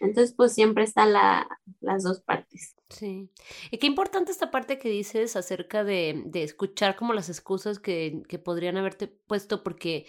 Entonces, 0.00 0.32
pues 0.36 0.52
siempre 0.52 0.84
están 0.84 1.12
la, 1.12 1.48
las 1.80 2.04
dos 2.04 2.20
partes. 2.20 2.76
Sí. 2.88 3.30
Y 3.70 3.78
qué 3.78 3.86
importante 3.88 4.30
esta 4.30 4.50
parte 4.50 4.78
que 4.78 4.88
dices 4.88 5.34
acerca 5.34 5.82
de, 5.82 6.22
de 6.26 6.44
escuchar 6.44 6.94
como 6.94 7.14
las 7.14 7.28
excusas 7.28 7.80
que, 7.80 8.22
que 8.28 8.38
podrían 8.38 8.76
haberte 8.76 9.08
puesto, 9.08 9.64
porque 9.64 10.06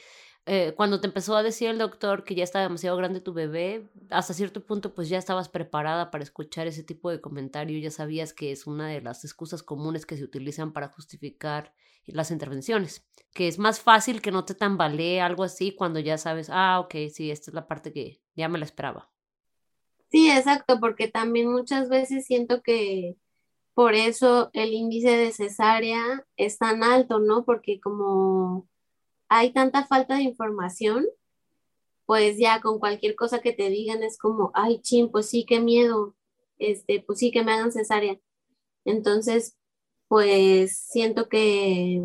eh, 0.51 0.73
cuando 0.75 0.99
te 0.99 1.05
empezó 1.05 1.35
a 1.35 1.43
decir 1.43 1.69
el 1.69 1.77
doctor 1.77 2.23
que 2.23 2.33
ya 2.33 2.43
estaba 2.43 2.63
demasiado 2.63 2.97
grande 2.97 3.21
tu 3.21 3.33
bebé, 3.33 3.87
hasta 4.09 4.33
cierto 4.33 4.65
punto 4.65 4.95
pues 4.95 5.07
ya 5.07 5.19
estabas 5.19 5.47
preparada 5.47 6.09
para 6.09 6.23
escuchar 6.23 6.65
ese 6.65 6.83
tipo 6.83 7.11
de 7.11 7.21
comentario, 7.21 7.77
ya 7.77 7.91
sabías 7.91 8.33
que 8.33 8.51
es 8.51 8.65
una 8.65 8.87
de 8.87 8.99
las 8.99 9.23
excusas 9.23 9.61
comunes 9.61 10.07
que 10.07 10.17
se 10.17 10.23
utilizan 10.23 10.73
para 10.73 10.87
justificar 10.89 11.73
las 12.07 12.31
intervenciones, 12.31 13.07
que 13.31 13.47
es 13.47 13.59
más 13.59 13.79
fácil 13.79 14.23
que 14.23 14.31
no 14.31 14.43
te 14.43 14.55
tambalee 14.55 15.21
algo 15.21 15.43
así 15.43 15.75
cuando 15.75 15.99
ya 15.99 16.17
sabes, 16.17 16.49
ah, 16.51 16.79
ok, 16.79 16.95
sí, 17.13 17.29
esta 17.29 17.51
es 17.51 17.53
la 17.53 17.67
parte 17.67 17.93
que 17.93 18.19
ya 18.35 18.49
me 18.49 18.57
la 18.57 18.65
esperaba. 18.65 19.11
Sí, 20.09 20.31
exacto, 20.31 20.79
porque 20.79 21.07
también 21.07 21.51
muchas 21.51 21.89
veces 21.89 22.25
siento 22.25 22.63
que 22.63 23.17
por 23.75 23.93
eso 23.93 24.49
el 24.53 24.73
índice 24.73 25.11
de 25.11 25.31
cesárea 25.31 26.25
es 26.37 26.57
tan 26.57 26.83
alto, 26.83 27.19
¿no? 27.19 27.45
Porque 27.45 27.79
como 27.79 28.67
hay 29.29 29.53
tanta 29.53 29.85
falta 29.87 30.15
de 30.17 30.23
información, 30.23 31.05
pues 32.05 32.37
ya 32.39 32.61
con 32.61 32.79
cualquier 32.79 33.15
cosa 33.15 33.39
que 33.41 33.53
te 33.53 33.69
digan 33.69 34.03
es 34.03 34.17
como, 34.17 34.51
ay, 34.55 34.81
chin, 34.81 35.11
pues 35.11 35.29
sí, 35.29 35.45
qué 35.47 35.59
miedo, 35.61 36.15
este, 36.57 37.01
pues 37.01 37.19
sí, 37.19 37.31
que 37.31 37.43
me 37.43 37.53
hagan 37.53 37.71
cesárea. 37.71 38.19
Entonces, 38.85 39.57
pues 40.07 40.77
siento 40.89 41.29
que 41.29 42.01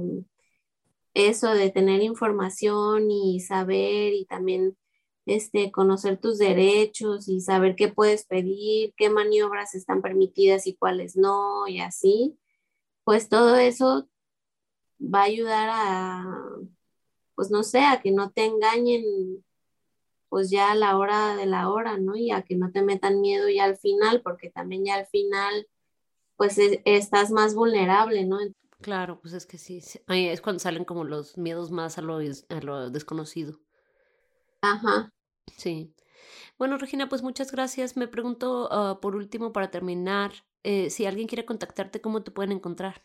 eso 1.14 1.52
de 1.54 1.70
tener 1.70 2.02
información 2.02 3.10
y 3.10 3.40
saber 3.40 4.12
y 4.14 4.26
también 4.26 4.76
este, 5.26 5.72
conocer 5.72 6.20
tus 6.20 6.38
derechos 6.38 7.28
y 7.28 7.40
saber 7.40 7.76
qué 7.76 7.88
puedes 7.88 8.26
pedir, 8.26 8.94
qué 8.96 9.10
maniobras 9.10 9.74
están 9.74 10.02
permitidas 10.02 10.66
y 10.66 10.76
cuáles 10.76 11.16
no, 11.16 11.66
y 11.68 11.80
así, 11.80 12.38
pues 13.04 13.28
todo 13.28 13.56
eso 13.56 14.08
va 15.00 15.20
a 15.22 15.24
ayudar 15.24 15.68
a, 15.72 16.24
pues 17.34 17.50
no 17.50 17.62
sé, 17.62 17.80
a 17.80 18.00
que 18.00 18.10
no 18.10 18.30
te 18.30 18.44
engañen 18.44 19.44
pues 20.28 20.50
ya 20.50 20.72
a 20.72 20.74
la 20.74 20.98
hora 20.98 21.36
de 21.36 21.46
la 21.46 21.70
hora, 21.70 21.96
¿no? 21.96 22.16
Y 22.16 22.32
a 22.32 22.42
que 22.42 22.56
no 22.56 22.72
te 22.72 22.82
metan 22.82 23.20
miedo 23.20 23.48
ya 23.48 23.64
al 23.64 23.76
final, 23.76 24.20
porque 24.22 24.50
también 24.50 24.84
ya 24.84 24.96
al 24.96 25.06
final 25.06 25.68
pues 26.36 26.58
estás 26.84 27.30
más 27.30 27.54
vulnerable, 27.54 28.24
¿no? 28.24 28.38
Claro, 28.80 29.20
pues 29.20 29.32
es 29.32 29.46
que 29.46 29.58
sí, 29.58 29.80
es 30.08 30.40
cuando 30.40 30.58
salen 30.58 30.84
como 30.84 31.04
los 31.04 31.38
miedos 31.38 31.70
más 31.70 31.98
a 31.98 32.02
lo, 32.02 32.18
a 32.18 32.60
lo 32.62 32.90
desconocido. 32.90 33.60
Ajá. 34.60 35.12
Sí. 35.56 35.94
Bueno, 36.58 36.78
Regina, 36.78 37.08
pues 37.08 37.22
muchas 37.22 37.52
gracias. 37.52 37.96
Me 37.96 38.08
pregunto 38.08 38.68
ah, 38.70 38.98
por 39.00 39.16
último, 39.16 39.52
para 39.52 39.70
terminar, 39.70 40.32
eh, 40.62 40.90
si 40.90 41.06
alguien 41.06 41.28
quiere 41.28 41.44
contactarte, 41.44 42.00
¿cómo 42.00 42.22
te 42.22 42.30
pueden 42.30 42.52
encontrar? 42.52 43.04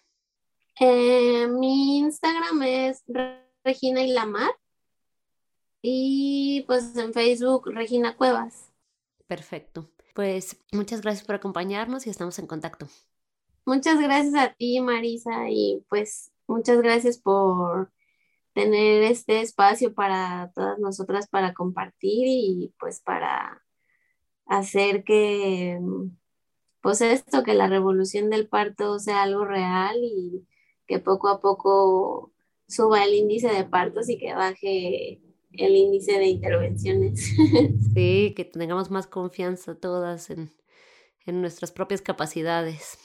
Eh, 0.80 1.48
mi 1.48 2.00
Instagram 2.00 2.62
es 2.64 3.04
Regina 3.70 4.02
y 4.02 4.12
Lamar. 4.12 4.50
Y 5.84 6.64
pues 6.66 6.98
en 6.98 7.14
Facebook, 7.14 7.68
Regina 7.68 8.18
Cuevas. 8.18 8.72
Perfecto. 9.28 9.92
Pues 10.16 10.58
muchas 10.72 11.02
gracias 11.02 11.24
por 11.24 11.36
acompañarnos 11.36 12.08
y 12.08 12.10
estamos 12.10 12.40
en 12.40 12.48
contacto. 12.48 12.88
Muchas 13.66 14.00
gracias 14.00 14.34
a 14.34 14.54
ti, 14.54 14.82
Marisa, 14.82 15.50
y 15.50 15.86
pues 15.88 16.32
muchas 16.48 16.82
gracias 16.82 17.20
por 17.20 17.92
tener 18.54 19.04
este 19.04 19.42
espacio 19.42 19.94
para 19.94 20.52
todas 20.56 20.80
nosotras 20.80 21.28
para 21.28 21.54
compartir 21.54 22.26
y 22.26 22.74
pues 22.80 23.00
para 23.00 23.64
hacer 24.48 25.04
que 25.04 25.80
pues 26.82 27.02
esto, 27.02 27.44
que 27.44 27.54
la 27.54 27.68
revolución 27.68 28.32
del 28.32 28.48
parto 28.48 28.98
sea 28.98 29.22
algo 29.22 29.46
real 29.46 29.96
y 30.02 30.48
que 30.88 30.98
poco 30.98 31.28
a 31.28 31.40
poco 31.40 32.34
suba 32.70 33.04
el 33.04 33.16
índice 33.16 33.50
de 33.50 33.66
partos 33.66 34.10
y 34.10 34.18
que 34.18 34.34
baje 34.34 35.22
el 35.54 35.76
índice 35.76 36.14
de 36.20 36.28
intervenciones. 36.28 37.34
Sí, 37.94 38.34
que 38.36 38.46
tengamos 38.46 38.92
más 38.92 39.08
confianza 39.08 39.76
todas 39.76 40.30
en, 40.30 40.52
en 41.26 41.42
nuestras 41.42 41.72
propias 41.72 42.02
capacidades. 42.02 43.00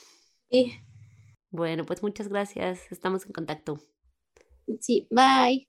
Sí. 0.49 0.73
Bueno, 1.51 1.85
pues 1.85 2.03
muchas 2.03 2.27
gracias. 2.27 2.91
Estamos 2.91 3.25
en 3.25 3.33
contacto. 3.33 3.79
Sí, 4.79 5.07
bye. 5.11 5.67